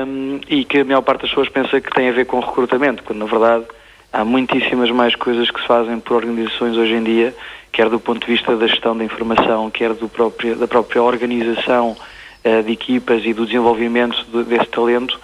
um, 0.05 0.39
e 0.49 0.65
que 0.65 0.79
a 0.79 0.85
maior 0.85 1.01
parte 1.01 1.21
das 1.21 1.29
pessoas 1.29 1.49
pensa 1.49 1.79
que 1.79 1.89
tem 1.91 2.09
a 2.09 2.11
ver 2.11 2.25
com 2.25 2.39
recrutamento, 2.39 3.03
quando 3.03 3.19
na 3.19 3.25
verdade 3.25 3.65
há 4.11 4.25
muitíssimas 4.25 4.91
mais 4.91 5.15
coisas 5.15 5.49
que 5.49 5.61
se 5.61 5.67
fazem 5.67 5.99
por 5.99 6.17
organizações 6.17 6.75
hoje 6.75 6.93
em 6.93 7.03
dia, 7.03 7.35
quer 7.71 7.89
do 7.89 7.99
ponto 7.99 8.25
de 8.25 8.31
vista 8.31 8.55
da 8.55 8.67
gestão 8.67 8.95
da 8.97 9.03
informação, 9.03 9.69
quer 9.69 9.93
próprio, 10.09 10.55
da 10.55 10.67
própria 10.67 11.01
organização 11.01 11.95
uh, 12.43 12.63
de 12.63 12.71
equipas 12.71 13.23
e 13.25 13.33
do 13.33 13.45
desenvolvimento 13.45 14.25
de, 14.25 14.43
desse 14.43 14.67
talento, 14.67 15.19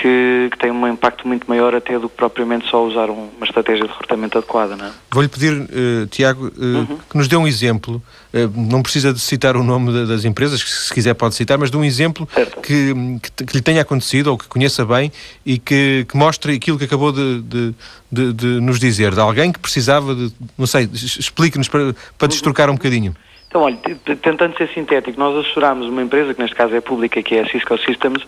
que, 0.00 0.48
que, 0.50 0.58
tem 0.58 0.70
um 0.70 0.88
impacto 0.88 1.28
muito 1.28 1.46
maior 1.46 1.74
até 1.74 1.98
do 1.98 2.08
que 2.08 2.16
propriamente 2.16 2.66
só 2.68 2.82
usar 2.82 3.10
um, 3.10 3.28
uma 3.36 3.44
estratégia 3.44 3.84
de 3.84 3.92
recrutamento 3.92 4.38
adequada. 4.38 4.74
É? 4.74 4.90
Vou-lhe 5.10 5.28
pedir, 5.28 5.52
uh, 5.52 6.06
Tiago, 6.06 6.46
uh, 6.46 6.64
uhum. 6.64 6.98
que 7.08 7.16
nos 7.18 7.28
dê 7.28 7.36
um 7.36 7.46
exemplo, 7.46 8.02
uh, 8.32 8.50
não 8.56 8.82
precisa 8.82 9.12
de 9.12 9.20
citar 9.20 9.56
o 9.56 9.62
nome 9.62 9.92
de, 9.92 10.06
das 10.06 10.24
empresas, 10.24 10.62
que 10.62 10.70
se 10.70 10.92
quiser 10.92 11.12
pode 11.14 11.34
citar, 11.34 11.58
mas 11.58 11.70
de 11.70 11.76
um 11.76 11.84
exemplo 11.84 12.26
que, 12.62 12.94
que, 13.20 13.44
que, 13.44 13.56
lhe 13.56 13.62
tenha 13.62 13.82
acontecido 13.82 14.28
ou 14.28 14.38
que 14.38 14.48
conheça 14.48 14.86
bem 14.86 15.12
e 15.44 15.58
que, 15.58 16.06
mostre 16.14 16.54
aquilo 16.54 16.78
que 16.78 16.84
acabou 16.84 17.12
de, 17.12 17.42
de, 17.42 17.74
de, 18.10 18.32
de 18.32 18.46
nos 18.60 18.80
dizer, 18.80 19.12
de 19.12 19.20
alguém 19.20 19.52
que 19.52 19.58
precisava 19.58 20.14
de, 20.14 20.32
não 20.56 20.66
sei, 20.66 20.88
explique-nos 20.92 21.68
para, 21.68 21.94
para 22.16 22.28
destrocar 22.28 22.70
um 22.70 22.74
bocadinho. 22.74 23.14
Então, 23.48 23.62
olha, 23.62 23.76
tentando 24.22 24.56
ser 24.56 24.68
sintético, 24.72 25.18
nós 25.18 25.36
assessorámos 25.36 25.88
uma 25.88 26.02
empresa, 26.02 26.32
que 26.32 26.40
neste 26.40 26.56
caso 26.56 26.74
é 26.74 26.80
pública, 26.80 27.20
que 27.20 27.34
é 27.34 27.42
a 27.42 27.48
Cisco 27.48 27.76
Systems, 27.78 28.24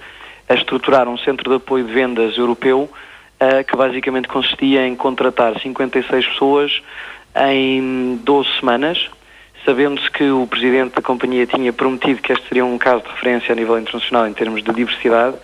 a 0.52 0.54
estruturar 0.54 1.08
um 1.08 1.16
centro 1.16 1.48
de 1.48 1.56
apoio 1.56 1.84
de 1.84 1.92
vendas 1.92 2.36
europeu 2.36 2.82
uh, 2.82 3.64
que 3.64 3.74
basicamente 3.74 4.28
consistia 4.28 4.86
em 4.86 4.94
contratar 4.94 5.58
56 5.58 6.26
pessoas 6.26 6.82
em 7.34 8.20
12 8.22 8.48
semanas, 8.60 9.08
sabendo-se 9.64 10.10
que 10.10 10.30
o 10.30 10.46
presidente 10.46 10.94
da 10.94 11.00
companhia 11.00 11.46
tinha 11.46 11.72
prometido 11.72 12.20
que 12.20 12.34
este 12.34 12.46
seria 12.48 12.66
um 12.66 12.76
caso 12.76 13.02
de 13.02 13.08
referência 13.08 13.52
a 13.52 13.56
nível 13.56 13.78
internacional 13.78 14.28
em 14.28 14.34
termos 14.34 14.62
de 14.62 14.70
diversidade 14.74 15.36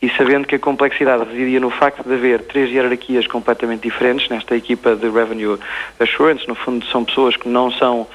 e 0.00 0.10
sabendo 0.10 0.46
que 0.46 0.54
a 0.54 0.58
complexidade 0.58 1.24
residia 1.24 1.58
no 1.58 1.70
facto 1.70 2.06
de 2.06 2.14
haver 2.14 2.42
três 2.42 2.70
hierarquias 2.70 3.26
completamente 3.26 3.82
diferentes 3.82 4.28
nesta 4.28 4.54
equipa 4.54 4.94
de 4.94 5.08
Revenue 5.08 5.58
Assurance, 5.98 6.46
no 6.46 6.54
fundo 6.54 6.84
são 6.86 7.04
pessoas 7.04 7.34
que 7.36 7.48
não 7.48 7.70
são 7.70 8.00
um, 8.00 8.06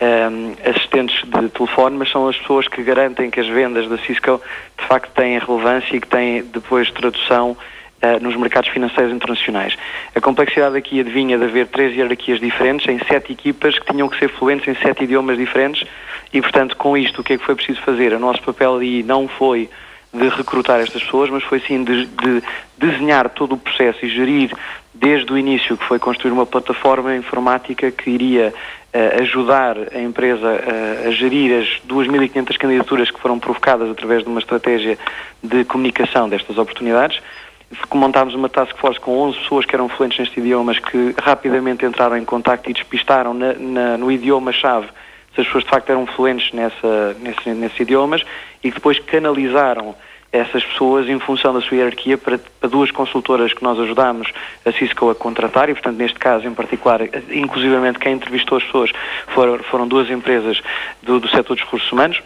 ehm, 0.00 0.52
assistentes 0.64 1.16
de 1.24 1.48
telefone, 1.48 1.96
mas 1.96 2.10
são 2.10 2.28
as 2.28 2.36
pessoas 2.36 2.68
que 2.68 2.82
garantem 2.82 3.30
que 3.30 3.40
as 3.40 3.48
vendas 3.48 3.88
da 3.88 3.96
Cisco 3.98 4.40
de 4.78 4.86
facto 4.86 5.10
têm 5.14 5.38
relevância 5.38 5.96
e 5.96 6.00
que 6.00 6.08
têm 6.08 6.42
depois 6.42 6.90
tradução 6.90 7.56
Uh, 8.02 8.18
nos 8.18 8.34
mercados 8.34 8.70
financeiros 8.70 9.12
internacionais. 9.12 9.76
A 10.16 10.22
complexidade 10.22 10.74
aqui 10.74 11.00
adivinha 11.00 11.36
de 11.36 11.44
haver 11.44 11.66
três 11.66 11.94
hierarquias 11.94 12.40
diferentes 12.40 12.88
em 12.88 12.98
sete 13.00 13.30
equipas 13.30 13.78
que 13.78 13.92
tinham 13.92 14.08
que 14.08 14.18
ser 14.18 14.30
fluentes 14.30 14.66
em 14.66 14.74
sete 14.80 15.04
idiomas 15.04 15.36
diferentes 15.36 15.86
e, 16.32 16.40
portanto, 16.40 16.78
com 16.78 16.96
isto, 16.96 17.20
o 17.20 17.22
que 17.22 17.34
é 17.34 17.36
que 17.36 17.44
foi 17.44 17.54
preciso 17.54 17.82
fazer? 17.82 18.14
O 18.14 18.18
nosso 18.18 18.40
papel 18.42 18.76
ali 18.76 19.02
não 19.02 19.28
foi 19.28 19.68
de 20.12 20.28
recrutar 20.28 20.80
estas 20.80 21.02
pessoas, 21.02 21.30
mas 21.30 21.42
foi 21.44 21.60
sim 21.60 21.84
de, 21.84 22.06
de, 22.06 22.42
desenhar 22.76 23.28
todo 23.30 23.54
o 23.54 23.58
processo 23.58 24.04
e 24.04 24.08
gerir 24.08 24.52
desde 24.92 25.32
o 25.32 25.38
início, 25.38 25.76
que 25.76 25.84
foi 25.84 25.98
construir 25.98 26.32
uma 26.32 26.44
plataforma 26.44 27.14
informática 27.14 27.90
que 27.90 28.10
iria 28.10 28.52
uh, 28.52 29.22
ajudar 29.22 29.76
a 29.94 30.00
empresa 30.00 30.46
uh, 30.46 31.08
a 31.08 31.10
gerir 31.12 31.62
as 31.62 31.80
2.500 31.88 32.58
candidaturas 32.58 33.10
que 33.10 33.20
foram 33.20 33.38
provocadas 33.38 33.88
através 33.88 34.24
de 34.24 34.28
uma 34.28 34.40
estratégia 34.40 34.98
de 35.42 35.64
comunicação 35.64 36.28
destas 36.28 36.58
oportunidades. 36.58 37.20
Montámos 37.94 38.34
uma 38.34 38.48
task 38.48 38.76
force 38.78 38.98
com 38.98 39.16
11 39.16 39.38
pessoas 39.38 39.64
que 39.64 39.76
eram 39.76 39.88
fluentes 39.88 40.18
nestes 40.18 40.36
idiomas 40.36 40.80
que 40.80 41.14
rapidamente 41.22 41.86
entraram 41.86 42.16
em 42.16 42.24
contacto 42.24 42.68
e 42.68 42.72
despistaram 42.72 43.32
na, 43.32 43.52
na, 43.54 43.96
no 43.96 44.10
idioma-chave 44.10 44.88
se 45.34 45.40
as 45.40 45.46
pessoas 45.46 45.64
de 45.64 45.70
facto 45.70 45.90
eram 45.90 46.06
fluentes 46.06 46.52
nessa, 46.52 47.16
nesse, 47.20 47.50
nesses 47.50 47.80
idiomas 47.80 48.22
e 48.62 48.68
que 48.68 48.76
depois 48.76 48.98
canalizaram 48.98 49.94
essas 50.32 50.64
pessoas 50.64 51.08
em 51.08 51.18
função 51.18 51.52
da 51.52 51.60
sua 51.60 51.76
hierarquia 51.76 52.16
para, 52.16 52.38
para, 52.38 52.68
duas 52.68 52.90
consultoras 52.90 53.52
que 53.52 53.62
nós 53.62 53.78
ajudámos 53.78 54.28
a 54.64 54.72
Cisco 54.72 55.10
a 55.10 55.14
contratar 55.14 55.68
e, 55.68 55.74
portanto, 55.74 55.96
neste 55.96 56.18
caso 56.18 56.46
em 56.46 56.54
particular, 56.54 57.00
inclusivamente 57.30 57.98
quem 57.98 58.12
entrevistou 58.12 58.58
as 58.58 58.64
pessoas 58.64 58.92
foram, 59.28 59.58
foram 59.64 59.88
duas 59.88 60.08
empresas 60.08 60.62
do, 61.02 61.18
do 61.18 61.28
setor 61.28 61.54
dos 61.54 61.64
recursos 61.64 61.90
humanos. 61.90 62.22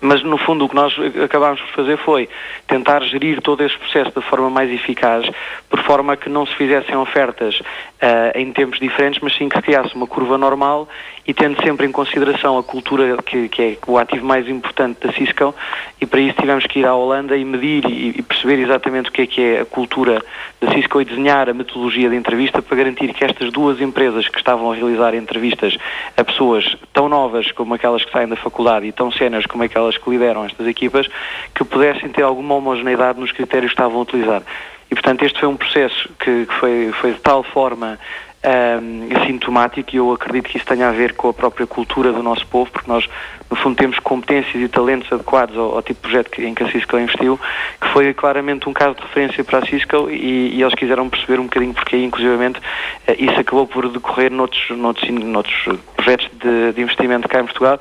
Mas, 0.00 0.22
no 0.22 0.38
fundo, 0.38 0.64
o 0.64 0.68
que 0.68 0.76
nós 0.76 0.94
acabámos 1.24 1.60
por 1.60 1.70
fazer 1.70 1.96
foi 1.98 2.28
tentar 2.68 3.02
gerir 3.02 3.42
todo 3.42 3.64
esse 3.64 3.76
processo 3.76 4.12
da 4.14 4.20
forma 4.20 4.48
mais 4.48 4.70
eficaz, 4.70 5.28
por 5.68 5.80
forma 5.82 6.16
que 6.16 6.28
não 6.28 6.46
se 6.46 6.54
fizessem 6.54 6.94
ofertas 6.96 7.58
uh, 7.60 8.36
em 8.36 8.52
tempos 8.52 8.78
diferentes, 8.78 9.20
mas 9.20 9.34
sim 9.34 9.48
que 9.48 9.56
se 9.56 9.62
criasse 9.62 9.94
uma 9.94 10.06
curva 10.06 10.38
normal 10.38 10.88
e 11.28 11.34
tendo 11.34 11.62
sempre 11.62 11.86
em 11.86 11.92
consideração 11.92 12.56
a 12.56 12.62
cultura 12.62 13.22
que, 13.22 13.50
que, 13.50 13.62
é 13.62 13.78
o 13.86 13.98
ativo 13.98 14.24
mais 14.24 14.48
importante 14.48 15.06
da 15.06 15.12
Cisco 15.12 15.54
e 16.00 16.06
para 16.06 16.20
isso 16.20 16.40
tivemos 16.40 16.64
que 16.66 16.78
ir 16.78 16.86
à 16.86 16.94
Holanda 16.94 17.36
e 17.36 17.44
medir 17.44 17.84
e, 17.84 18.18
e, 18.18 18.22
perceber 18.22 18.58
exatamente 18.58 19.10
o 19.10 19.12
que 19.12 19.22
é 19.22 19.26
que 19.26 19.42
é 19.42 19.60
a 19.60 19.66
cultura 19.66 20.24
da 20.58 20.72
Cisco 20.72 20.98
e 21.02 21.04
desenhar 21.04 21.50
a 21.50 21.52
metodologia 21.52 22.08
de 22.08 22.16
entrevista 22.16 22.62
para 22.62 22.74
garantir 22.78 23.12
que 23.12 23.22
estas 23.22 23.52
duas 23.52 23.78
empresas 23.78 24.26
que 24.26 24.38
estavam 24.38 24.72
a 24.72 24.74
realizar 24.74 25.14
entrevistas 25.14 25.76
a 26.16 26.24
pessoas 26.24 26.78
tão 26.94 27.10
novas 27.10 27.52
como 27.52 27.74
aquelas 27.74 28.02
que 28.02 28.10
saem 28.10 28.28
da 28.28 28.36
faculdade 28.36 28.86
e 28.86 28.92
tão 28.92 29.12
séniores 29.12 29.44
como 29.44 29.62
aquelas 29.62 29.98
que 29.98 30.08
lideram 30.08 30.46
estas 30.46 30.66
equipas, 30.66 31.06
que 31.54 31.62
pudessem 31.62 32.08
ter 32.08 32.22
alguma 32.22 32.54
homogeneidade 32.54 33.20
nos 33.20 33.32
critérios 33.32 33.72
que 33.72 33.78
estavam 33.78 33.98
a 33.98 34.02
utilizar. 34.02 34.42
E, 34.90 34.94
portanto, 34.94 35.22
este 35.22 35.38
foi 35.38 35.48
um 35.50 35.56
processo 35.56 36.08
que, 36.18 36.46
que 36.46 36.54
foi, 36.54 36.90
foi 36.92 37.12
de 37.12 37.20
tal 37.20 37.42
forma 37.42 37.98
um, 38.44 39.26
sintomático 39.26 39.90
e 39.94 39.96
eu 39.96 40.12
acredito 40.12 40.48
que 40.48 40.56
isso 40.56 40.66
tenha 40.66 40.88
a 40.88 40.92
ver 40.92 41.14
com 41.14 41.28
a 41.28 41.34
própria 41.34 41.66
cultura 41.66 42.12
do 42.12 42.22
nosso 42.22 42.46
povo, 42.46 42.70
porque 42.70 42.90
nós, 42.90 43.08
no 43.50 43.56
fundo, 43.56 43.76
temos 43.76 43.98
competências 43.98 44.62
e 44.62 44.68
talentos 44.68 45.12
adequados 45.12 45.56
ao, 45.56 45.76
ao 45.76 45.82
tipo 45.82 46.00
de 46.00 46.08
projeto 46.08 46.30
que, 46.30 46.44
em 46.44 46.54
que 46.54 46.62
a 46.62 46.70
Cisco 46.70 46.98
investiu, 46.98 47.38
que 47.80 47.88
foi 47.88 48.14
claramente 48.14 48.68
um 48.68 48.72
caso 48.72 48.94
de 48.94 49.02
referência 49.02 49.42
para 49.42 49.58
a 49.58 49.66
Cisco 49.66 50.08
e, 50.10 50.56
e 50.56 50.62
eles 50.62 50.74
quiseram 50.74 51.08
perceber 51.08 51.40
um 51.40 51.44
bocadinho 51.44 51.74
porque, 51.74 51.96
inclusivamente, 51.96 52.58
uh, 52.58 53.14
isso 53.18 53.40
acabou 53.40 53.66
por 53.66 53.88
decorrer 53.88 54.30
noutros, 54.30 54.70
noutros, 54.70 55.08
noutros 55.10 55.80
projetos 55.96 56.28
de, 56.40 56.72
de, 56.72 56.80
investimento 56.80 57.28
cá 57.28 57.40
em 57.40 57.44
Portugal. 57.44 57.80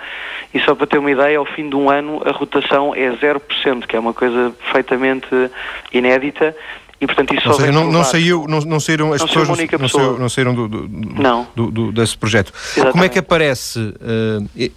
E 0.54 0.60
só 0.62 0.74
para 0.74 0.88
ter 0.88 0.98
uma 0.98 1.12
ideia, 1.12 1.38
ao 1.38 1.46
fim 1.46 1.70
de 1.70 1.76
um 1.76 1.90
ano 1.90 2.22
a 2.26 2.32
rotação 2.32 2.96
é 2.96 3.12
0%, 3.12 3.86
que 3.86 3.96
é 3.96 4.00
uma 4.00 4.14
coisa 4.14 4.52
perfeitamente 4.64 5.28
inédita 5.94 6.56
e 7.00 7.06
portanto 7.06 7.34
isso 7.36 7.44
só 7.44 7.54
seja, 7.54 7.72
não, 7.72 7.92
não 7.92 8.04
saiu, 8.04 8.46
não, 8.48 8.60
não 8.62 8.80
saíram 8.80 9.14
as 9.14 9.22
Não 9.22 9.28
pessoas, 9.28 9.48
não, 9.50 9.56
pessoa. 9.56 9.90
saiu- 9.90 10.20
não 10.20 10.30
saíram 10.30 10.56
do, 10.56 10.68
do- 10.68 10.88
do- 10.88 11.22
Não. 11.22 11.48
do- 11.56 11.70
do- 11.72 11.92
desse 11.92 12.18
projeto. 12.18 12.52
Exatamente. 12.56 12.92
Como 12.92 13.04
é 13.04 13.10
que 13.10 13.20
aparece 13.20 13.94
eh, 14.02 14.70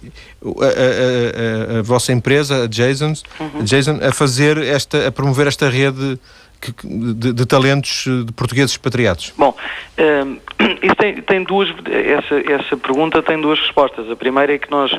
a, 0.45 0.65
a- 0.65 1.75
a- 1.75 1.79
a- 1.79 1.81
vossa 1.83 2.11
empresa, 2.13 2.65
a 2.65 2.67
Jason's, 2.71 3.23
Uhum. 3.39 3.63
Jason, 3.63 3.99
a 4.07 4.11
fazer 4.11 4.57
esta, 4.59 5.07
a 5.07 5.11
promover 5.11 5.47
esta 5.47 5.67
rede 5.69 6.19
de, 6.83 7.33
de 7.33 7.45
talentos 7.47 8.05
eh, 8.07 8.23
de 8.25 8.31
portugueses 8.33 8.71
expatriados? 8.71 9.33
Bom, 9.35 9.55
hum, 9.97 10.37
isso 10.83 10.95
tem, 10.95 11.21
tem 11.23 11.43
duas, 11.43 11.69
essa, 11.89 12.53
essa 12.53 12.77
pergunta 12.77 13.23
tem 13.23 13.41
duas 13.41 13.59
respostas. 13.59 14.09
A 14.11 14.15
primeira 14.15 14.53
é 14.53 14.59
que 14.59 14.69
nós 14.69 14.91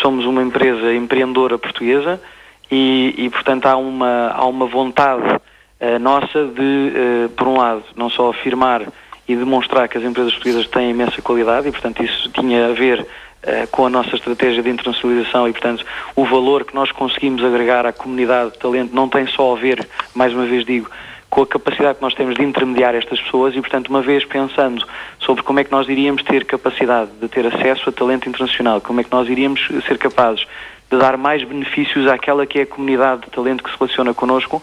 somos 0.00 0.24
uma 0.24 0.42
empresa 0.42 0.94
empreendedora 0.94 1.58
portuguesa 1.58 2.18
e, 2.70 3.14
e, 3.18 3.28
portanto, 3.28 3.66
há 3.66 3.76
uma, 3.76 4.30
há 4.30 4.46
uma 4.46 4.66
vontade 4.66 5.22
eh, 5.80 5.98
nossa 5.98 6.46
de, 6.46 6.92
eh, 6.94 7.28
por 7.36 7.48
um 7.48 7.56
lado, 7.58 7.84
não 7.96 8.08
só 8.08 8.30
afirmar 8.30 8.82
e 9.26 9.34
demonstrar 9.34 9.88
que 9.88 9.98
as 9.98 10.04
empresas 10.04 10.32
portuguesas 10.32 10.66
têm 10.68 10.90
imensa 10.90 11.20
qualidade 11.22 11.68
e, 11.68 11.72
portanto, 11.72 12.02
isso 12.02 12.28
tinha 12.30 12.66
a 12.66 12.72
ver 12.72 13.06
eh, 13.42 13.66
com 13.70 13.86
a 13.86 13.90
nossa 13.90 14.14
estratégia 14.14 14.62
de 14.62 14.70
internacionalização 14.70 15.48
e, 15.48 15.52
portanto, 15.52 15.84
o 16.14 16.24
valor 16.24 16.64
que 16.64 16.74
nós 16.74 16.90
conseguimos 16.92 17.44
agregar 17.44 17.86
à 17.86 17.92
comunidade 17.92 18.52
de 18.52 18.58
talento 18.58 18.94
não 18.94 19.08
tem 19.08 19.26
só 19.26 19.54
a 19.54 19.58
ver, 19.58 19.86
mais 20.14 20.32
uma 20.32 20.46
vez 20.46 20.64
digo, 20.64 20.90
com 21.28 21.42
a 21.42 21.46
capacidade 21.46 21.96
que 21.96 22.02
nós 22.02 22.14
temos 22.14 22.36
de 22.36 22.42
intermediar 22.42 22.94
estas 22.94 23.20
pessoas 23.20 23.56
e, 23.56 23.60
portanto, 23.60 23.88
uma 23.88 24.00
vez 24.00 24.24
pensando 24.24 24.86
sobre 25.18 25.42
como 25.42 25.58
é 25.58 25.64
que 25.64 25.72
nós 25.72 25.88
iríamos 25.88 26.22
ter 26.22 26.44
capacidade 26.44 27.10
de 27.20 27.28
ter 27.28 27.46
acesso 27.46 27.90
a 27.90 27.92
talento 27.92 28.28
internacional, 28.28 28.80
como 28.80 29.00
é 29.00 29.04
que 29.04 29.10
nós 29.10 29.28
iríamos 29.28 29.68
ser 29.86 29.98
capazes 29.98 30.46
de 30.90 30.96
dar 30.96 31.16
mais 31.16 31.42
benefícios 31.42 32.06
àquela 32.06 32.46
que 32.46 32.60
é 32.60 32.62
a 32.62 32.66
comunidade 32.66 33.22
de 33.22 33.30
talento 33.30 33.64
que 33.64 33.70
se 33.70 33.76
relaciona 33.78 34.14
connosco, 34.14 34.62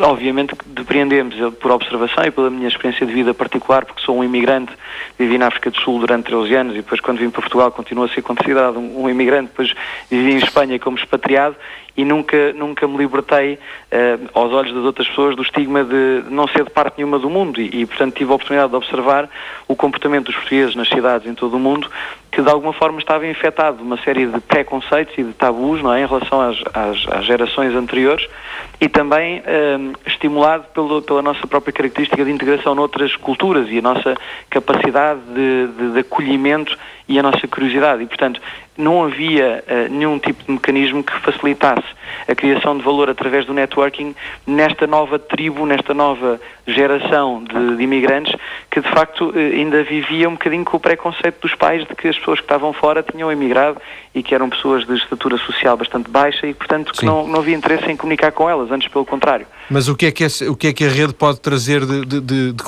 obviamente 0.00 0.54
depreendemos 0.66 1.34
por 1.56 1.70
observação 1.70 2.24
e 2.24 2.30
pela 2.30 2.50
minha 2.50 2.68
experiência 2.68 3.06
de 3.06 3.12
vida 3.12 3.32
particular, 3.32 3.84
porque 3.84 4.02
sou 4.02 4.16
um 4.16 4.24
imigrante, 4.24 4.72
vivi 5.18 5.38
na 5.38 5.46
África 5.46 5.70
do 5.70 5.78
Sul 5.78 6.00
durante 6.00 6.26
13 6.26 6.54
anos 6.54 6.72
e 6.74 6.76
depois 6.76 7.00
quando 7.00 7.18
vim 7.18 7.30
para 7.30 7.42
Portugal 7.42 7.70
continuo 7.70 8.04
a 8.04 8.08
ser 8.08 8.22
considerado 8.22 8.78
um, 8.78 9.02
um 9.02 9.10
imigrante, 9.10 9.50
depois 9.50 9.74
vivi 10.10 10.32
em 10.32 10.38
Espanha 10.38 10.78
como 10.78 10.96
expatriado 10.96 11.56
e 11.96 12.04
nunca, 12.04 12.52
nunca 12.52 12.88
me 12.88 12.96
libertei 12.96 13.58
eh, 13.90 14.18
aos 14.32 14.52
olhos 14.52 14.74
das 14.74 14.84
outras 14.84 15.06
pessoas 15.08 15.36
do 15.36 15.42
estigma 15.42 15.84
de 15.84 16.24
não 16.28 16.48
ser 16.48 16.64
de 16.64 16.70
parte 16.70 16.98
nenhuma 16.98 17.18
do 17.18 17.30
mundo. 17.30 17.60
E, 17.60 17.82
e, 17.82 17.86
portanto 17.86 18.14
tive 18.14 18.32
a 18.32 18.34
oportunidade 18.34 18.70
de 18.70 18.76
observar 18.76 19.28
o 19.68 19.76
comportamento 19.76 20.26
dos 20.26 20.34
portugueses 20.34 20.74
nas 20.74 20.88
cidades 20.88 21.26
em 21.26 21.34
todo 21.34 21.56
o 21.56 21.60
mundo 21.60 21.88
que 22.34 22.42
de 22.42 22.50
alguma 22.50 22.72
forma 22.72 22.98
estava 22.98 23.24
infectado 23.28 23.76
de 23.76 23.84
uma 23.84 23.96
série 23.98 24.26
de 24.26 24.40
preconceitos 24.40 25.16
e 25.16 25.22
de 25.22 25.32
tabus 25.34 25.80
não 25.80 25.92
é, 25.92 26.02
em 26.02 26.06
relação 26.06 26.40
às, 26.40 26.56
às, 26.74 27.06
às 27.08 27.24
gerações 27.24 27.72
anteriores 27.76 28.28
e 28.80 28.88
também 28.88 29.40
eh, 29.46 29.78
estimulado 30.04 30.64
pelo, 30.74 31.00
pela 31.00 31.22
nossa 31.22 31.46
própria 31.46 31.72
característica 31.72 32.24
de 32.24 32.32
integração 32.32 32.74
noutras 32.74 33.14
culturas 33.14 33.68
e 33.70 33.78
a 33.78 33.82
nossa 33.82 34.16
capacidade 34.50 35.20
de, 35.32 35.68
de, 35.68 35.92
de 35.92 35.98
acolhimento 36.00 36.76
e 37.08 37.18
a 37.18 37.22
nossa 37.22 37.46
curiosidade. 37.46 38.02
E, 38.02 38.06
portanto, 38.06 38.40
não 38.76 39.04
havia 39.04 39.62
eh, 39.68 39.88
nenhum 39.88 40.18
tipo 40.18 40.42
de 40.44 40.50
mecanismo 40.50 41.04
que 41.04 41.12
facilitasse 41.20 41.84
a 42.26 42.34
criação 42.34 42.76
de 42.76 42.82
valor 42.82 43.08
através 43.08 43.44
do 43.46 43.52
networking 43.54 44.14
nesta 44.46 44.86
nova 44.86 45.18
tribo, 45.18 45.64
nesta 45.66 45.92
nova 45.94 46.40
geração 46.66 47.44
de, 47.44 47.76
de 47.76 47.82
imigrantes 47.82 48.34
que, 48.70 48.80
de 48.80 48.88
facto, 48.90 49.32
eh, 49.36 49.56
ainda 49.56 49.82
vivia 49.84 50.28
um 50.28 50.32
bocadinho 50.32 50.64
com 50.64 50.76
o 50.76 50.80
preconceito 50.80 51.40
dos 51.42 51.54
pais 51.54 51.86
de 51.86 51.94
que 51.94 52.08
as 52.08 52.18
pessoas 52.18 52.40
que 52.40 52.44
estavam 52.46 52.72
fora 52.72 53.02
tinham 53.02 53.30
emigrado 53.30 53.80
e 54.14 54.22
que 54.22 54.34
eram 54.34 54.48
pessoas 54.50 54.84
de 54.86 54.94
estatura 54.96 55.36
social 55.38 55.76
bastante 55.76 56.10
baixa 56.10 56.46
e, 56.46 56.54
portanto, 56.54 56.92
que 56.92 56.98
Sim. 57.00 57.06
não, 57.06 57.28
não 57.28 57.40
havia 57.40 57.54
interesse 57.54 57.88
em 57.90 57.96
comunicar 57.96 58.32
com 58.32 58.48
elas, 58.48 58.70
antes 58.72 58.88
pelo 58.88 59.04
contrário. 59.04 59.46
Mas 59.70 59.88
o 59.88 59.94
que 59.96 60.06
é 60.06 60.10
que, 60.10 60.24
esse- 60.24 60.48
o 60.48 60.56
que, 60.56 60.68
é 60.68 60.72
que 60.72 60.84
a 60.84 60.88
rede 60.88 61.12
pode 61.14 61.40
trazer 61.40 61.84
de, 61.86 62.04
de- 62.04 62.20
de- 62.20 62.52
de 62.52 62.62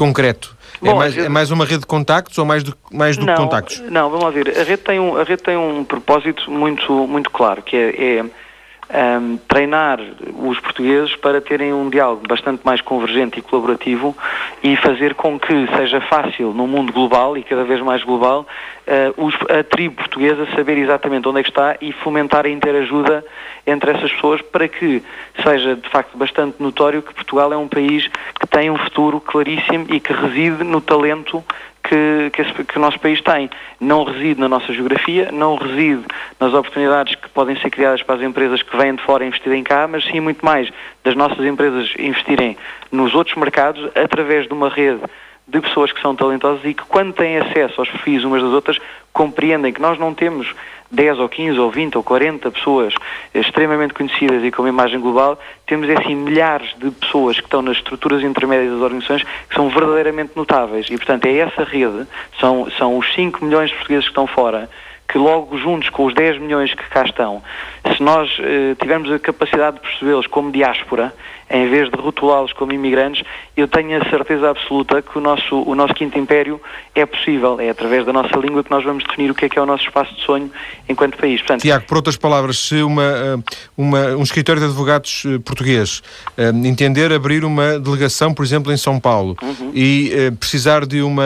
é, 0.82 0.84
Bom, 0.84 0.96
mais, 0.96 1.12
a 1.12 1.16
rede- 1.16 1.26
é 1.26 1.28
mais 1.28 1.50
uma 1.50 1.64
rede 1.64 1.80
de 1.80 1.86
contactos 1.86 2.36
ou 2.38 2.44
mais 2.44 2.62
do, 2.62 2.76
mais 2.92 3.16
do 3.16 3.20
que 3.20 3.26
não, 3.26 3.36
contactos? 3.36 3.80
Não, 3.90 4.08
vamos 4.10 4.24
lá 4.24 4.30
ver. 4.30 4.48
A 4.58 4.62
rede 4.62 4.82
tem 4.82 5.00
um, 5.00 5.16
a 5.16 5.24
rede 5.24 5.42
tem 5.42 5.56
um 5.56 5.84
propósito 5.84 6.50
muito, 6.50 6.92
muito 7.06 7.30
claro, 7.30 7.62
que 7.62 7.76
é, 7.76 8.18
é, 8.18 8.24
ahm, 8.88 9.36
treinar 9.48 9.98
os 10.38 10.58
portugueses 10.60 11.14
para 11.16 11.40
terem 11.40 11.72
um 11.72 11.88
diálogo 11.90 12.22
bastante 12.28 12.60
mais 12.64 12.80
convergente 12.80 13.38
e 13.38 13.42
colaborativo 13.42 14.16
e 14.62 14.76
fazer 14.76 15.14
com 15.14 15.38
que 15.38 15.66
seja 15.76 16.00
fácil 16.02 16.52
no 16.52 16.66
mundo 16.66 16.92
global 16.92 17.36
e 17.36 17.42
cada 17.42 17.64
vez 17.64 17.80
mais 17.80 18.02
global 18.04 18.46
ah, 18.86 19.12
os- 19.16 19.34
a 19.50 19.64
tribo 19.64 19.96
portuguesa 19.96 20.46
saber 20.54 20.78
exatamente 20.78 21.26
onde 21.28 21.40
é 21.40 21.42
que 21.42 21.48
está 21.50 21.76
e 21.80 21.92
fomentar 21.92 22.46
a 22.46 22.48
interajuda 22.48 23.24
entre 23.66 23.90
essas 23.90 24.12
pessoas 24.12 24.40
para 24.42 24.68
que 24.68 25.02
seja 25.42 25.74
de 25.74 25.88
facto 25.88 26.16
bastante 26.16 26.62
notório 26.62 27.02
que 27.02 27.12
Portugal 27.12 27.52
é 27.52 27.56
um 27.56 27.66
país 27.68 28.08
que 28.40 28.46
tem 28.46 28.70
um 28.70 28.76
futuro 28.78 29.20
claríssimo 29.20 29.86
e 29.90 29.98
que 29.98 30.12
reside 30.12 30.62
no 30.62 30.80
talento 30.80 31.44
que, 31.88 32.30
que, 32.32 32.42
esse- 32.42 32.64
que 32.64 32.76
o 32.76 32.80
nosso 32.80 32.98
país 33.00 33.20
tem. 33.20 33.48
Não 33.80 34.04
reside 34.04 34.40
na 34.40 34.48
nossa 34.48 34.72
geografia, 34.72 35.30
não 35.32 35.56
reside 35.56 36.02
nas 36.40 36.52
oportunidades 36.54 37.14
que 37.14 37.28
podem 37.30 37.56
ser 37.60 37.70
criadas 37.70 38.02
para 38.02 38.16
as 38.16 38.22
empresas 38.22 38.62
que 38.62 38.76
vêm 38.76 38.94
de 38.94 39.02
fora 39.02 39.24
investirem 39.24 39.62
cá, 39.62 39.86
mas 39.86 40.04
sim 40.04 40.20
muito 40.20 40.44
mais 40.44 40.68
das 41.04 41.14
nossas 41.14 41.44
empresas 41.44 41.92
investirem 41.98 42.56
nos 42.90 43.14
outros 43.14 43.36
mercados 43.36 43.88
através 43.94 44.46
de 44.46 44.52
uma 44.52 44.68
rede 44.68 45.00
de 45.48 45.60
pessoas 45.60 45.92
que 45.92 46.00
são 46.02 46.14
talentosas 46.16 46.64
e 46.64 46.74
que 46.74 46.82
quando 46.86 47.12
têm 47.12 47.38
acesso 47.38 47.80
aos 47.80 47.88
perfis 47.88 48.24
umas 48.24 48.42
das 48.42 48.50
outras 48.50 48.78
compreendem 49.12 49.72
que 49.72 49.80
nós 49.80 49.96
não 49.98 50.12
temos 50.12 50.52
10 50.90 51.18
ou 51.18 51.28
15 51.28 51.58
ou 51.58 51.70
20 51.70 51.96
ou 51.96 52.02
40 52.02 52.50
pessoas 52.50 52.94
extremamente 53.34 53.94
conhecidas 53.94 54.42
e 54.44 54.50
com 54.50 54.62
uma 54.62 54.68
imagem 54.68 55.00
global, 55.00 55.38
temos 55.66 55.88
assim 55.90 56.14
milhares 56.14 56.74
de 56.78 56.90
pessoas 56.90 57.38
que 57.38 57.46
estão 57.46 57.62
nas 57.62 57.76
estruturas 57.76 58.22
intermédias 58.22 58.72
das 58.72 58.80
organizações 58.80 59.22
que 59.22 59.54
são 59.54 59.68
verdadeiramente 59.68 60.32
notáveis. 60.36 60.86
E 60.90 60.96
portanto 60.96 61.26
é 61.26 61.38
essa 61.38 61.64
rede, 61.64 62.06
são, 62.38 62.70
são 62.78 62.98
os 62.98 63.12
5 63.14 63.44
milhões 63.44 63.70
de 63.70 63.76
portugueses 63.76 64.04
que 64.04 64.10
estão 64.10 64.26
fora 64.26 64.68
que 65.08 65.18
logo 65.18 65.56
juntos 65.58 65.88
com 65.90 66.04
os 66.06 66.14
10 66.14 66.40
milhões 66.40 66.74
que 66.74 66.82
cá 66.90 67.04
estão, 67.04 67.42
se 67.96 68.02
nós 68.02 68.28
eh, 68.40 68.74
tivermos 68.80 69.10
a 69.12 69.18
capacidade 69.18 69.76
de 69.76 69.82
percebê-los 69.82 70.26
como 70.26 70.50
diáspora, 70.50 71.14
em 71.48 71.70
vez 71.70 71.88
de 71.88 71.96
rotulá-los 71.96 72.52
como 72.52 72.72
imigrantes, 72.72 73.22
eu 73.56 73.68
tenho 73.68 74.02
a 74.02 74.10
certeza 74.10 74.50
absoluta 74.50 75.00
que 75.00 75.16
o 75.16 75.20
nosso, 75.20 75.62
o 75.62 75.76
nosso 75.76 75.94
quinto 75.94 76.18
império 76.18 76.60
é 76.92 77.06
possível. 77.06 77.60
É 77.60 77.70
através 77.70 78.04
da 78.04 78.12
nossa 78.12 78.36
língua 78.36 78.64
que 78.64 78.70
nós 78.70 78.82
vamos 78.82 79.04
definir 79.04 79.30
o 79.30 79.34
que 79.34 79.44
é 79.44 79.48
que 79.48 79.56
é 79.56 79.62
o 79.62 79.66
nosso 79.66 79.84
espaço 79.84 80.12
de 80.16 80.22
sonho 80.22 80.50
enquanto 80.88 81.16
país. 81.16 81.38
Portanto, 81.40 81.60
Tiago, 81.60 81.84
por 81.86 81.98
outras 81.98 82.16
palavras, 82.16 82.58
se 82.58 82.82
uma, 82.82 83.04
eh, 83.04 83.36
uma- 83.76 84.16
um 84.16 84.22
escritório 84.24 84.60
de 84.60 84.66
advogados 84.66 85.22
eh, 85.24 85.38
português 85.38 86.02
eh, 86.36 86.48
entender 86.64 87.12
abrir 87.12 87.44
uma 87.44 87.78
delegação, 87.78 88.34
por 88.34 88.44
exemplo, 88.44 88.72
em 88.72 88.76
São 88.76 88.98
Paulo 88.98 89.36
Uhum. 89.40 89.70
e 89.72 90.10
precisar 90.40 90.84
de 90.84 91.00
uma. 91.00 91.22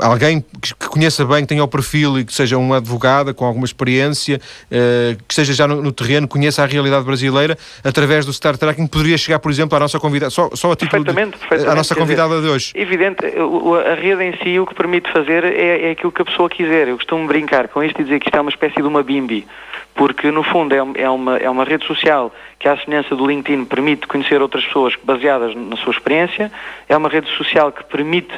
Alguém 0.00 0.44
que 0.60 0.88
conheça 0.88 1.24
bem, 1.24 1.42
que 1.42 1.48
tenha 1.48 1.64
o 1.64 1.68
perfil 1.68 2.18
e 2.18 2.24
que 2.24 2.32
seja 2.32 2.56
uma 2.56 2.76
advogada 2.76 3.34
com 3.34 3.44
alguma 3.44 3.64
experiência, 3.64 4.40
eh, 4.70 5.16
que 5.26 5.32
esteja 5.32 5.52
já 5.52 5.66
no, 5.66 5.82
no 5.82 5.90
terreno, 5.90 6.28
conheça 6.28 6.62
a 6.62 6.66
realidade 6.66 7.04
brasileira, 7.04 7.58
através 7.82 8.24
do 8.24 8.32
Star 8.32 8.56
Tracking, 8.56 8.86
poderia 8.86 9.18
chegar, 9.18 9.38
por 9.40 9.50
exemplo, 9.50 9.76
à 9.76 9.80
nossa 9.80 9.98
convidada, 9.98 10.30
só, 10.30 10.50
só 10.54 10.70
a 10.72 10.76
título 10.76 11.02
de, 11.02 11.12
Perfeitamente, 11.12 11.38
perfeitamente. 11.38 11.72
à 11.72 11.74
nossa 11.74 11.94
Quer 11.94 12.02
dizer, 12.02 12.16
convidada 12.16 12.40
de 12.40 12.48
hoje. 12.48 12.72
Evidente, 12.76 13.24
a 13.26 13.94
rede 13.94 14.22
em 14.22 14.36
si 14.42 14.58
o 14.60 14.66
que 14.66 14.74
permite 14.74 15.10
fazer 15.12 15.44
é, 15.44 15.88
é 15.88 15.90
aquilo 15.90 16.12
que 16.12 16.22
a 16.22 16.24
pessoa 16.24 16.48
quiser. 16.48 16.88
Eu 16.88 16.96
costumo 16.96 17.26
brincar 17.26 17.68
com 17.68 17.82
isto 17.82 18.00
e 18.00 18.04
dizer 18.04 18.20
que 18.20 18.28
isto 18.28 18.36
é 18.36 18.40
uma 18.40 18.50
espécie 18.50 18.76
de 18.76 18.86
uma 18.86 19.02
bimbi, 19.02 19.46
porque 19.94 20.30
no 20.30 20.44
fundo 20.44 20.74
é, 20.74 21.02
é 21.02 21.10
uma, 21.10 21.36
é 21.38 21.50
uma 21.50 21.64
rede 21.64 21.86
social 21.86 22.32
que, 22.60 22.68
à 22.68 22.76
semelhança 22.76 23.16
do 23.16 23.26
LinkedIn, 23.26 23.64
permite 23.64 24.06
conhecer 24.06 24.40
outras 24.40 24.64
pessoas 24.66 24.94
baseadas 25.02 25.54
na 25.56 25.76
sua 25.76 25.92
experiência, 25.92 26.52
é 26.88 26.96
uma 26.96 27.08
rede 27.08 27.28
social 27.30 27.72
que 27.72 27.82
permite 27.84 28.30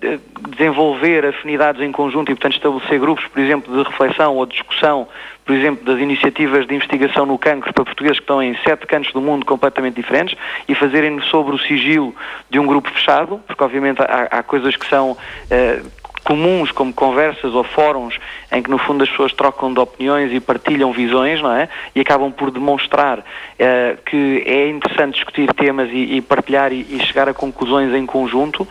de- 0.00 0.18
desenvolver 0.50 1.24
afinidades 1.24 1.80
em 1.80 1.92
conjunto 1.92 2.32
e, 2.32 2.34
portanto, 2.34 2.54
estabelecer 2.56 2.98
grupos, 2.98 3.24
por 3.28 3.40
exemplo, 3.40 3.72
de 3.76 3.88
reflexão 3.88 4.36
ou 4.36 4.44
de 4.44 4.52
discussão, 4.52 5.06
por 5.44 5.54
exemplo, 5.54 5.84
das 5.84 6.00
iniciativas 6.00 6.66
de 6.66 6.74
investigação 6.74 7.24
no 7.24 7.38
cancro 7.38 7.72
para 7.72 7.84
portugueses 7.84 8.18
que 8.18 8.24
estão 8.24 8.42
em 8.42 8.54
sete 8.64 8.86
cantos 8.86 9.12
do 9.12 9.20
mundo 9.20 9.46
completamente 9.46 9.94
diferentes 9.94 10.36
e 10.68 10.74
fazerem 10.74 11.20
sobre 11.22 11.54
o 11.54 11.58
sigilo 11.58 12.14
de 12.50 12.58
um 12.58 12.66
grupo 12.66 12.90
fechado, 12.90 13.40
porque 13.46 13.62
obviamente 13.64 14.02
há, 14.02 14.28
há 14.30 14.42
coisas 14.42 14.76
que 14.76 14.86
são 14.88 15.16
eh, 15.48 15.80
comuns 16.28 16.70
como 16.70 16.92
conversas 16.92 17.54
ou 17.54 17.64
fóruns 17.64 18.20
em 18.52 18.62
que 18.62 18.68
no 18.68 18.76
fundo 18.76 19.02
as 19.02 19.08
pessoas 19.08 19.32
trocam 19.32 19.72
de 19.72 19.80
opiniões 19.80 20.30
e 20.30 20.38
partilham 20.38 20.92
visões, 20.92 21.40
não 21.40 21.50
é? 21.50 21.70
E 21.94 22.00
acabam 22.00 22.30
por 22.30 22.50
demonstrar 22.50 23.24
eh, 23.58 23.96
que 24.04 24.42
é 24.44 24.68
interessante 24.68 25.14
discutir 25.14 25.50
temas 25.54 25.88
e, 25.90 26.16
e 26.16 26.20
partilhar 26.20 26.70
e, 26.70 26.86
e 26.90 27.00
chegar 27.06 27.30
a 27.30 27.32
conclusões 27.32 27.94
em 27.94 28.04
conjunto. 28.04 28.68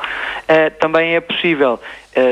Eh, 0.48 0.70
também 0.70 1.16
é 1.16 1.20
possível 1.20 1.80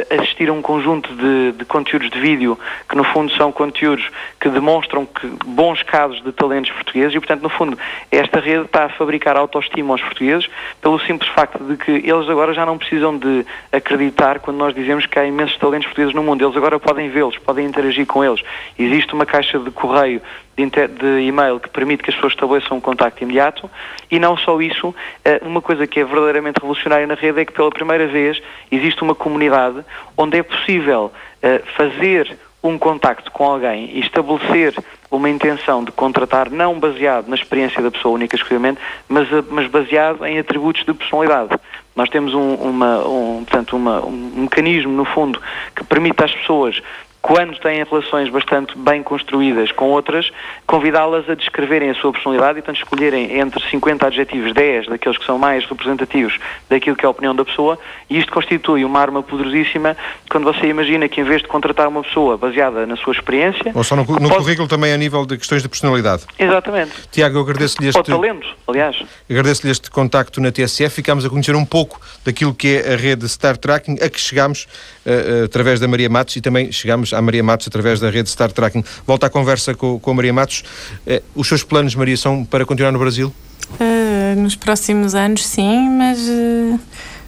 assistir 0.09 0.49
a 0.49 0.53
um 0.53 0.61
conjunto 0.61 1.13
de, 1.13 1.51
de 1.53 1.65
conteúdos 1.65 2.09
de 2.09 2.19
vídeo 2.19 2.57
que 2.89 2.95
no 2.95 3.03
fundo 3.03 3.31
são 3.33 3.51
conteúdos 3.51 4.09
que 4.39 4.49
demonstram 4.49 5.05
que 5.05 5.27
bons 5.45 5.83
casos 5.83 6.21
de 6.23 6.31
talentos 6.31 6.71
portugueses 6.71 7.15
e 7.15 7.19
portanto 7.19 7.41
no 7.41 7.49
fundo 7.49 7.77
esta 8.11 8.39
rede 8.39 8.65
está 8.65 8.85
a 8.85 8.89
fabricar 8.89 9.37
autoestima 9.37 9.93
aos 9.93 10.01
portugueses 10.01 10.49
pelo 10.81 10.99
simples 10.99 11.29
facto 11.29 11.63
de 11.63 11.77
que 11.77 11.91
eles 11.91 12.29
agora 12.29 12.53
já 12.53 12.65
não 12.65 12.77
precisam 12.77 13.17
de 13.17 13.45
acreditar 13.71 14.39
quando 14.39 14.57
nós 14.57 14.73
dizemos 14.73 15.05
que 15.05 15.19
há 15.19 15.25
imensos 15.25 15.57
talentos 15.57 15.87
portugueses 15.87 16.15
no 16.15 16.23
mundo. 16.23 16.43
Eles 16.43 16.55
agora 16.55 16.79
podem 16.79 17.09
vê-los, 17.09 17.37
podem 17.37 17.65
interagir 17.65 18.05
com 18.05 18.23
eles. 18.23 18.41
Existe 18.77 19.13
uma 19.13 19.25
caixa 19.25 19.59
de 19.59 19.71
correio 19.71 20.21
de, 20.55 21.21
e-mail 21.21 21.59
que 21.59 21.69
permite 21.69 22.03
que 22.03 22.09
as 22.09 22.15
pessoas 22.15 22.33
estabeleçam 22.33 22.77
um 22.77 22.81
contacto 22.81 23.21
imediato 23.21 23.69
e 24.09 24.19
não 24.19 24.37
só 24.37 24.61
isso, 24.61 24.95
eh, 25.23 25.41
uma 25.43 25.61
coisa 25.61 25.85
que 25.85 25.99
é 25.99 26.05
verdadeiramente 26.05 26.59
revolucionária 26.59 27.05
na 27.05 27.15
rede 27.15 27.41
é 27.41 27.45
que 27.45 27.51
pela 27.51 27.69
primeira 27.69 28.07
vez 28.07 28.41
existe 28.71 29.03
uma 29.03 29.13
comunidade 29.13 29.83
onde 30.15 30.37
é 30.37 30.43
possível 30.43 31.11
eh, 31.41 31.61
fazer 31.75 32.37
um 32.63 32.77
contacto 32.77 33.31
com 33.31 33.45
alguém 33.45 33.91
e 33.93 33.99
estabelecer 33.99 34.73
uma 35.11 35.29
intenção 35.29 35.83
de 35.83 35.91
contratar 35.91 36.49
não 36.49 36.79
baseado 36.79 37.27
na 37.27 37.35
experiência 37.35 37.81
da 37.81 37.91
pessoa 37.91 38.15
única 38.15 38.35
exclusivamente, 38.35 38.81
mas, 39.07 39.27
mas 39.49 39.67
baseado 39.67 40.25
em 40.25 40.39
atributos 40.39 40.83
de 40.83 40.93
personalidade. 40.93 41.51
Nós 41.95 42.09
temos 42.09 42.33
um, 42.33 42.55
uma, 42.55 43.07
um, 43.07 43.43
portanto, 43.45 43.75
uma, 43.75 44.05
um 44.05 44.41
mecanismo, 44.41 44.91
no 44.91 45.05
fundo, 45.05 45.41
que 45.75 45.83
permite 45.83 46.23
às 46.23 46.33
pessoas 46.33 46.81
quando 47.25 47.57
têm 47.57 47.83
relações 47.83 48.29
bastante 48.29 48.77
bem 48.77 49.01
construídas 49.01 49.71
com 49.71 49.85
outras, 49.85 50.29
convidá-las 50.67 51.27
a 51.27 51.33
descreverem 51.33 51.89
a 51.89 51.95
sua 51.95 52.11
personalidade 52.11 52.59
e, 52.59 52.61
portanto, 52.61 52.83
escolherem 52.83 53.39
entre 53.39 53.67
50 53.67 54.05
adjetivos, 54.05 54.53
10 54.53 54.89
daqueles 54.89 55.17
que 55.17 55.25
são 55.25 55.39
mais 55.39 55.65
representativos 55.65 56.37
daquilo 56.69 56.95
que 56.95 57.03
é 57.03 57.07
a 57.07 57.09
opinião 57.09 57.33
da 57.33 57.43
pessoa, 57.43 57.79
e 58.07 58.19
isto 58.19 58.31
constitui 58.31 58.85
uma 58.85 58.99
arma 58.99 59.23
poderosíssima 59.23 59.97
quando 60.29 60.43
você 60.43 60.67
imagina 60.67 61.09
que, 61.09 61.19
em 61.19 61.23
vez 61.23 61.41
de 61.41 61.47
contratar 61.47 61.87
uma 61.87 62.03
pessoa 62.03 62.37
baseada 62.37 62.85
na 62.85 62.95
sua 62.95 63.13
experiência... 63.13 63.71
Ou 63.73 63.83
só 63.83 63.95
no, 63.95 64.03
no 64.03 64.29
pode... 64.29 64.35
currículo 64.35 64.67
também 64.67 64.93
a 64.93 64.97
nível 64.97 65.25
de 65.25 65.35
questões 65.35 65.63
de 65.63 65.67
personalidade. 65.67 66.25
Exatamente. 66.37 66.93
Tiago, 67.11 67.39
eu 67.39 67.41
agradeço-lhe 67.41 67.87
este... 67.87 67.97
Ou 67.97 68.03
talento, 68.03 68.47
aliás. 68.67 69.03
Agradeço-lhe 69.27 69.71
este 69.71 69.89
contacto 69.89 70.39
na 70.39 70.51
TSF. 70.51 70.93
Ficámos 70.93 71.25
a 71.25 71.29
conhecer 71.31 71.55
um 71.55 71.65
pouco 71.65 71.99
daquilo 72.23 72.53
que 72.53 72.83
é 72.85 72.93
a 72.93 72.95
rede 72.95 73.27
Star 73.27 73.57
Tracking, 73.57 73.97
a 73.99 74.09
que 74.11 74.19
chegámos 74.19 74.67
uh, 75.05 75.41
uh, 75.41 75.45
através 75.45 75.79
da 75.79 75.87
Maria 75.87 76.09
Matos 76.09 76.35
e 76.35 76.41
também 76.41 76.71
chegámos 76.71 77.13
à 77.13 77.21
Maria 77.21 77.43
Matos 77.43 77.67
através 77.67 77.99
da 77.99 78.09
rede 78.09 78.29
Star 78.29 78.51
Tracking. 78.51 78.83
Volta 79.05 79.27
à 79.27 79.29
conversa 79.29 79.73
com, 79.73 79.99
com 79.99 80.11
a 80.11 80.13
Maria 80.13 80.33
Matos. 80.33 80.63
Eh, 81.05 81.21
os 81.35 81.47
seus 81.47 81.63
planos, 81.63 81.95
Maria, 81.95 82.17
são 82.17 82.43
para 82.43 82.65
continuar 82.65 82.91
no 82.91 82.99
Brasil? 82.99 83.33
Uh, 83.79 84.39
nos 84.39 84.55
próximos 84.55 85.15
anos, 85.15 85.45
sim, 85.45 85.89
mas 85.89 86.19
uh, 86.19 86.79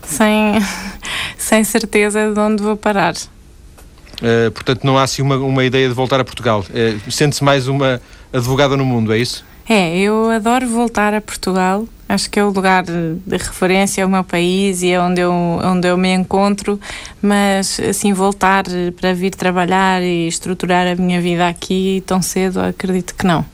sem, 0.04 0.54
sem 1.38 1.64
certeza 1.64 2.32
de 2.32 2.40
onde 2.40 2.62
vou 2.62 2.76
parar. 2.76 3.14
Uh, 3.16 4.52
portanto, 4.52 4.84
não 4.84 4.98
há 4.98 5.04
assim 5.04 5.22
uma, 5.22 5.38
uma 5.38 5.64
ideia 5.64 5.88
de 5.88 5.94
voltar 5.94 6.20
a 6.20 6.26
Portugal. 6.26 6.66
Sente-se 7.10 7.44
mais 7.44 7.68
uma 7.68 8.02
advogada 8.34 8.76
no 8.76 8.86
mundo, 8.86 9.14
é 9.14 9.18
isso? 9.18 9.46
É, 9.70 9.98
eu 9.98 10.30
adoro 10.30 10.68
voltar 10.68 11.14
a 11.14 11.22
Portugal. 11.22 11.88
Acho 12.10 12.30
que 12.30 12.40
é 12.40 12.44
o 12.44 12.50
lugar 12.50 12.84
de 12.84 13.38
referência, 13.38 14.02
é 14.02 14.06
o 14.06 14.10
meu 14.10 14.24
país 14.24 14.82
e 14.82 14.92
é 14.92 15.02
onde 15.02 15.20
eu, 15.20 15.32
onde 15.32 15.88
eu 15.88 15.98
me 15.98 16.14
encontro, 16.14 16.80
mas 17.22 17.80
assim, 17.82 18.14
voltar 18.14 18.64
para 18.96 19.14
vir 19.14 19.36
trabalhar 19.36 20.02
e 20.02 20.28
estruturar 20.28 20.88
a 20.88 20.96
minha 20.96 21.20
vida 21.20 21.48
aqui 21.48 22.02
tão 22.06 22.22
cedo, 22.22 22.62
acredito 22.62 23.14
que 23.14 23.26
não. 23.26 23.46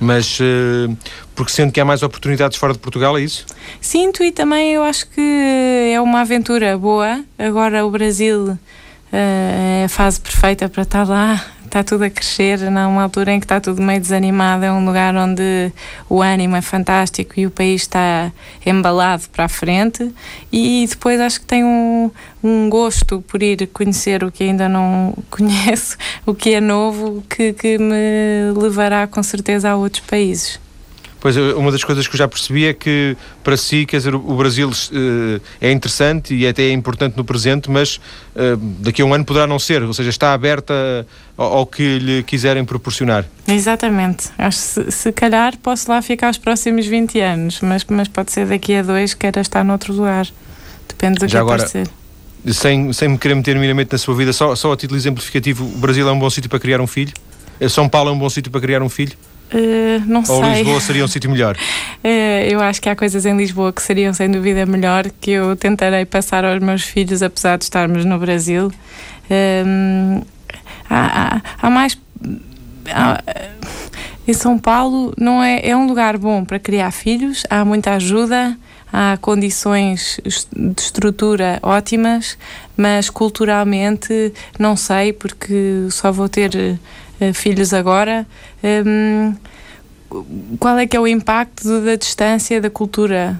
Mas 0.00 0.38
uh, 0.40 0.96
porque 1.34 1.52
sente 1.52 1.72
que 1.72 1.80
há 1.80 1.84
mais 1.84 2.02
oportunidades 2.02 2.56
fora 2.56 2.72
de 2.72 2.78
Portugal, 2.78 3.18
é 3.18 3.22
isso? 3.22 3.46
Sinto 3.80 4.22
e 4.22 4.32
também 4.32 4.72
eu 4.72 4.82
acho 4.82 5.08
que 5.10 5.90
é 5.92 6.00
uma 6.00 6.20
aventura 6.20 6.76
boa. 6.78 7.24
Agora 7.38 7.84
o 7.84 7.90
Brasil 7.90 8.50
uh, 8.50 8.58
é 9.12 9.84
a 9.86 9.88
fase 9.88 10.20
perfeita 10.20 10.68
para 10.68 10.82
estar 10.82 11.06
lá 11.06 11.44
está 11.78 11.84
tudo 11.84 12.04
a 12.04 12.10
crescer, 12.10 12.58
numa 12.58 13.02
altura 13.04 13.32
em 13.32 13.38
que 13.38 13.44
está 13.44 13.60
tudo 13.60 13.80
meio 13.80 14.00
desanimado, 14.00 14.64
é 14.64 14.72
um 14.72 14.84
lugar 14.84 15.14
onde 15.14 15.70
o 16.08 16.20
ânimo 16.20 16.56
é 16.56 16.60
fantástico 16.60 17.38
e 17.38 17.46
o 17.46 17.50
país 17.50 17.82
está 17.82 18.32
embalado 18.66 19.28
para 19.30 19.44
a 19.44 19.48
frente 19.48 20.12
e 20.52 20.86
depois 20.88 21.20
acho 21.20 21.40
que 21.40 21.46
tenho 21.46 21.66
um, 21.66 22.10
um 22.42 22.68
gosto 22.68 23.22
por 23.22 23.42
ir 23.42 23.68
conhecer 23.68 24.24
o 24.24 24.32
que 24.32 24.44
ainda 24.44 24.68
não 24.68 25.14
conheço, 25.30 25.96
o 26.26 26.34
que 26.34 26.54
é 26.54 26.60
novo, 26.60 27.22
que, 27.28 27.52
que 27.52 27.78
me 27.78 28.52
levará 28.56 29.06
com 29.06 29.22
certeza 29.22 29.70
a 29.70 29.76
outros 29.76 30.04
países. 30.04 30.58
Pois, 31.20 31.36
uma 31.36 31.72
das 31.72 31.82
coisas 31.82 32.06
que 32.06 32.14
eu 32.14 32.18
já 32.18 32.28
percebi 32.28 32.66
é 32.66 32.72
que, 32.72 33.16
para 33.42 33.56
si, 33.56 33.84
quer 33.84 33.96
dizer, 33.96 34.14
o 34.14 34.36
Brasil 34.36 34.68
uh, 34.68 35.40
é 35.60 35.72
interessante 35.72 36.32
e 36.32 36.46
até 36.46 36.62
é 36.62 36.72
importante 36.72 37.16
no 37.16 37.24
presente, 37.24 37.68
mas 37.68 37.96
uh, 38.36 38.56
daqui 38.78 39.02
a 39.02 39.04
um 39.04 39.12
ano 39.12 39.24
poderá 39.24 39.44
não 39.44 39.58
ser, 39.58 39.82
ou 39.82 39.92
seja, 39.92 40.10
está 40.10 40.32
aberta 40.32 41.04
ao, 41.36 41.58
ao 41.58 41.66
que 41.66 41.98
lhe 41.98 42.22
quiserem 42.22 42.64
proporcionar. 42.64 43.24
Exatamente. 43.48 44.28
Acho 44.38 44.58
se, 44.58 44.90
se 44.92 45.12
calhar 45.12 45.56
posso 45.58 45.90
lá 45.90 46.00
ficar 46.00 46.30
os 46.30 46.38
próximos 46.38 46.86
20 46.86 47.18
anos, 47.20 47.60
mas, 47.62 47.84
mas 47.88 48.06
pode 48.06 48.30
ser 48.30 48.46
daqui 48.46 48.76
a 48.76 48.82
dois 48.82 49.12
que 49.12 49.20
queira 49.20 49.40
estar 49.40 49.64
noutro 49.64 49.92
lugar. 49.92 50.28
Depende 50.86 51.18
do 51.18 51.26
já 51.26 51.30
que 51.30 51.36
agora, 51.38 51.64
aparecer. 51.64 51.88
Sem, 52.46 52.92
sem 52.92 53.08
me 53.08 53.18
querer 53.18 53.34
meter 53.34 53.56
minimamente 53.56 53.90
na 53.90 53.98
sua 53.98 54.14
vida, 54.14 54.32
só, 54.32 54.54
só 54.54 54.72
a 54.72 54.76
título 54.76 54.96
exemplificativo, 54.96 55.64
o 55.64 55.78
Brasil 55.78 56.08
é 56.08 56.12
um 56.12 56.18
bom 56.18 56.30
sítio 56.30 56.48
para 56.48 56.60
criar 56.60 56.80
um 56.80 56.86
filho? 56.86 57.12
São 57.68 57.88
Paulo 57.88 58.10
é 58.10 58.12
um 58.12 58.18
bom 58.18 58.30
sítio 58.30 58.52
para 58.52 58.60
criar 58.60 58.80
um 58.82 58.88
filho? 58.88 59.16
Uh, 59.52 60.04
não 60.06 60.20
Ou 60.20 60.44
sei. 60.44 60.54
Lisboa 60.54 60.80
seria 60.80 61.04
um 61.04 61.08
sítio 61.08 61.30
melhor? 61.30 61.56
Uh, 62.04 62.44
eu 62.48 62.60
acho 62.60 62.80
que 62.80 62.88
há 62.88 62.96
coisas 62.96 63.24
em 63.24 63.36
Lisboa 63.36 63.72
que 63.72 63.82
seriam 63.82 64.12
sem 64.12 64.30
dúvida 64.30 64.66
melhor 64.66 65.10
que 65.20 65.30
eu 65.30 65.56
tentarei 65.56 66.04
passar 66.04 66.44
aos 66.44 66.60
meus 66.60 66.82
filhos, 66.82 67.22
apesar 67.22 67.56
de 67.56 67.64
estarmos 67.64 68.04
no 68.04 68.18
Brasil. 68.18 68.68
Uh, 69.30 70.24
há, 70.88 71.36
há, 71.36 71.42
há, 71.66 71.70
mais. 71.70 71.98
Há, 72.90 73.22
em 74.26 74.32
São 74.34 74.58
Paulo 74.58 75.14
não 75.16 75.42
é, 75.42 75.66
é 75.66 75.74
um 75.74 75.86
lugar 75.86 76.18
bom 76.18 76.44
para 76.44 76.58
criar 76.58 76.90
filhos, 76.90 77.44
há 77.48 77.64
muita 77.64 77.92
ajuda, 77.92 78.54
há 78.92 79.16
condições 79.22 80.20
de 80.54 80.82
estrutura 80.82 81.58
ótimas, 81.62 82.36
mas 82.76 83.08
culturalmente 83.08 84.32
não 84.58 84.76
sei, 84.76 85.14
porque 85.14 85.86
só 85.90 86.12
vou 86.12 86.28
ter 86.28 86.78
filhos 87.34 87.72
agora. 87.72 88.26
Um, 88.62 89.34
qual 90.58 90.78
é 90.78 90.86
que 90.86 90.96
é 90.96 91.00
o 91.00 91.06
impacto 91.06 91.80
da 91.82 91.96
distância 91.96 92.60
da 92.60 92.70
cultura 92.70 93.38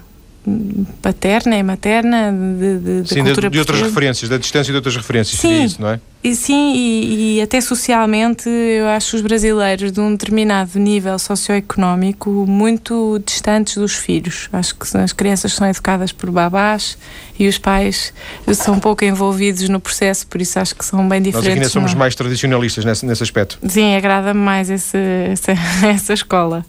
paterna 1.02 1.56
e 1.56 1.62
materna 1.62 2.32
de, 2.32 3.02
de, 3.02 3.08
Sim, 3.08 3.24
cultura 3.24 3.48
de, 3.48 3.52
de 3.52 3.58
outras 3.58 3.80
referências, 3.80 4.28
da 4.28 4.38
distância 4.38 4.72
de 4.72 4.76
outras 4.76 4.96
referências, 4.96 5.40
Sim, 5.40 5.64
isso, 5.64 5.80
não 5.80 5.90
é? 5.90 6.00
E, 6.22 6.34
sim, 6.34 6.74
e, 6.74 7.36
e, 7.36 7.40
até 7.40 7.60
socialmente 7.60 8.48
eu 8.48 8.88
acho 8.88 9.14
os 9.14 9.22
brasileiros 9.22 9.92
de 9.92 10.00
um 10.00 10.10
determinado 10.10 10.76
nível 10.78 11.16
socioeconómico 11.16 12.28
muito 12.46 13.22
distantes 13.24 13.76
dos 13.76 13.94
filhos. 13.94 14.48
Acho 14.52 14.74
que 14.74 14.96
as 14.96 15.12
crianças 15.12 15.52
são 15.52 15.68
educadas 15.68 16.10
por 16.10 16.28
babás 16.30 16.98
e 17.38 17.46
os 17.46 17.56
pais 17.56 18.12
são 18.52 18.80
pouco 18.80 19.04
envolvidos 19.04 19.68
no 19.68 19.78
processo, 19.78 20.26
por 20.26 20.40
isso 20.40 20.58
acho 20.58 20.74
que 20.74 20.84
são 20.84 21.08
bem 21.08 21.22
diferentes. 21.22 21.34
Nós 21.34 21.52
aqui 21.52 21.60
ainda 21.60 21.68
somos 21.68 21.92
não? 21.92 21.98
mais 22.00 22.16
tradicionalistas 22.16 22.84
nesse, 22.84 23.06
nesse 23.06 23.22
aspecto. 23.22 23.58
Sim, 23.68 23.94
agrada-me 23.94 24.40
mais 24.40 24.68
esse, 24.70 24.98
essa, 25.30 25.52
essa 25.86 26.12
escola. 26.12 26.66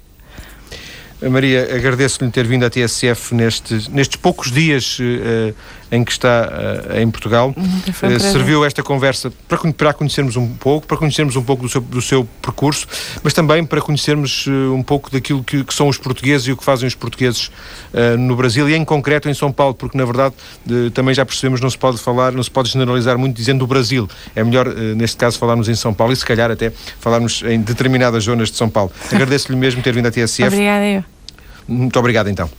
Maria, 1.28 1.76
agradeço-lhe 1.76 2.32
ter 2.32 2.47
vindo 2.47 2.63
à 2.65 2.70
TSF 2.70 3.36
nestes, 3.36 3.89
nestes 3.89 4.15
poucos 4.15 4.51
dias 4.51 4.97
uh, 4.99 5.53
em 5.92 6.04
que 6.04 6.12
está 6.12 6.50
uh, 6.50 7.00
em 7.00 7.10
Portugal. 7.10 7.54
Uh, 7.58 8.20
serviu 8.20 8.64
esta 8.66 8.84
conversa 8.84 9.32
para, 9.48 9.58
para 9.74 9.94
conhecermos 9.94 10.36
um 10.36 10.48
pouco, 10.48 10.88
para 10.88 10.98
conhecermos 10.98 11.36
um 11.36 11.44
pouco 11.44 11.64
do 11.64 11.70
seu, 11.70 11.82
do 11.82 12.02
seu 12.02 12.28
percurso, 12.42 12.88
mas 13.24 13.34
também 13.34 13.66
para 13.66 13.82
conhecermos 13.82 14.48
um 14.48 14.84
pouco 14.84 15.12
daquilo 15.12 15.44
que, 15.44 15.64
que, 15.64 15.74
são 15.74 15.88
os 15.88 15.98
portugueses 15.98 16.48
e 16.48 16.52
o 16.52 16.58
que 16.58 16.64
fazem 16.64 16.88
os 16.88 16.96
portugueses 16.96 17.52
no 18.18 18.36
Brasil 18.36 18.70
e 18.70 18.76
em 18.76 18.84
concreto 18.84 19.30
em 19.30 19.34
São 19.34 19.52
Paulo, 19.52 19.74
porque 19.74 19.98
na 19.98 20.06
verdade 20.06 20.36
também 20.94 21.14
já 21.14 21.26
percebemos 21.26 21.62
não 21.62 21.70
se 21.70 21.78
pode 21.78 21.98
falar, 21.98 22.32
não 22.32 22.44
se 22.44 22.52
pode 22.52 22.70
generalizar 22.70 23.18
muito 23.18 23.36
dizendo 23.36 23.64
o 23.64 23.68
Brasil. 23.68 24.08
É 24.36 24.44
melhor, 24.44 24.68
neste 24.96 25.18
caso, 25.18 25.38
falarmos 25.38 25.70
em 25.70 25.76
São 25.76 25.94
Paulo 25.94 26.14
e 26.14 26.16
se 26.16 26.26
calhar 26.26 26.52
até 26.52 26.72
falarmos 27.00 27.42
em 27.44 27.62
determinadas 27.62 28.24
zonas 28.24 28.50
de 28.50 28.58
São 28.58 28.70
Paulo. 28.70 28.92
Agradeço-lhe 29.12 29.58
mesmo 29.58 29.82
ter 29.82 29.94
vindo 29.94 30.08
à 30.08 30.12
TSF. 30.12 30.48
Obrigada 30.48 30.86
eu. 30.86 31.04
Muito 31.68 32.00
obrigado 32.00 32.30
então. 32.30 32.50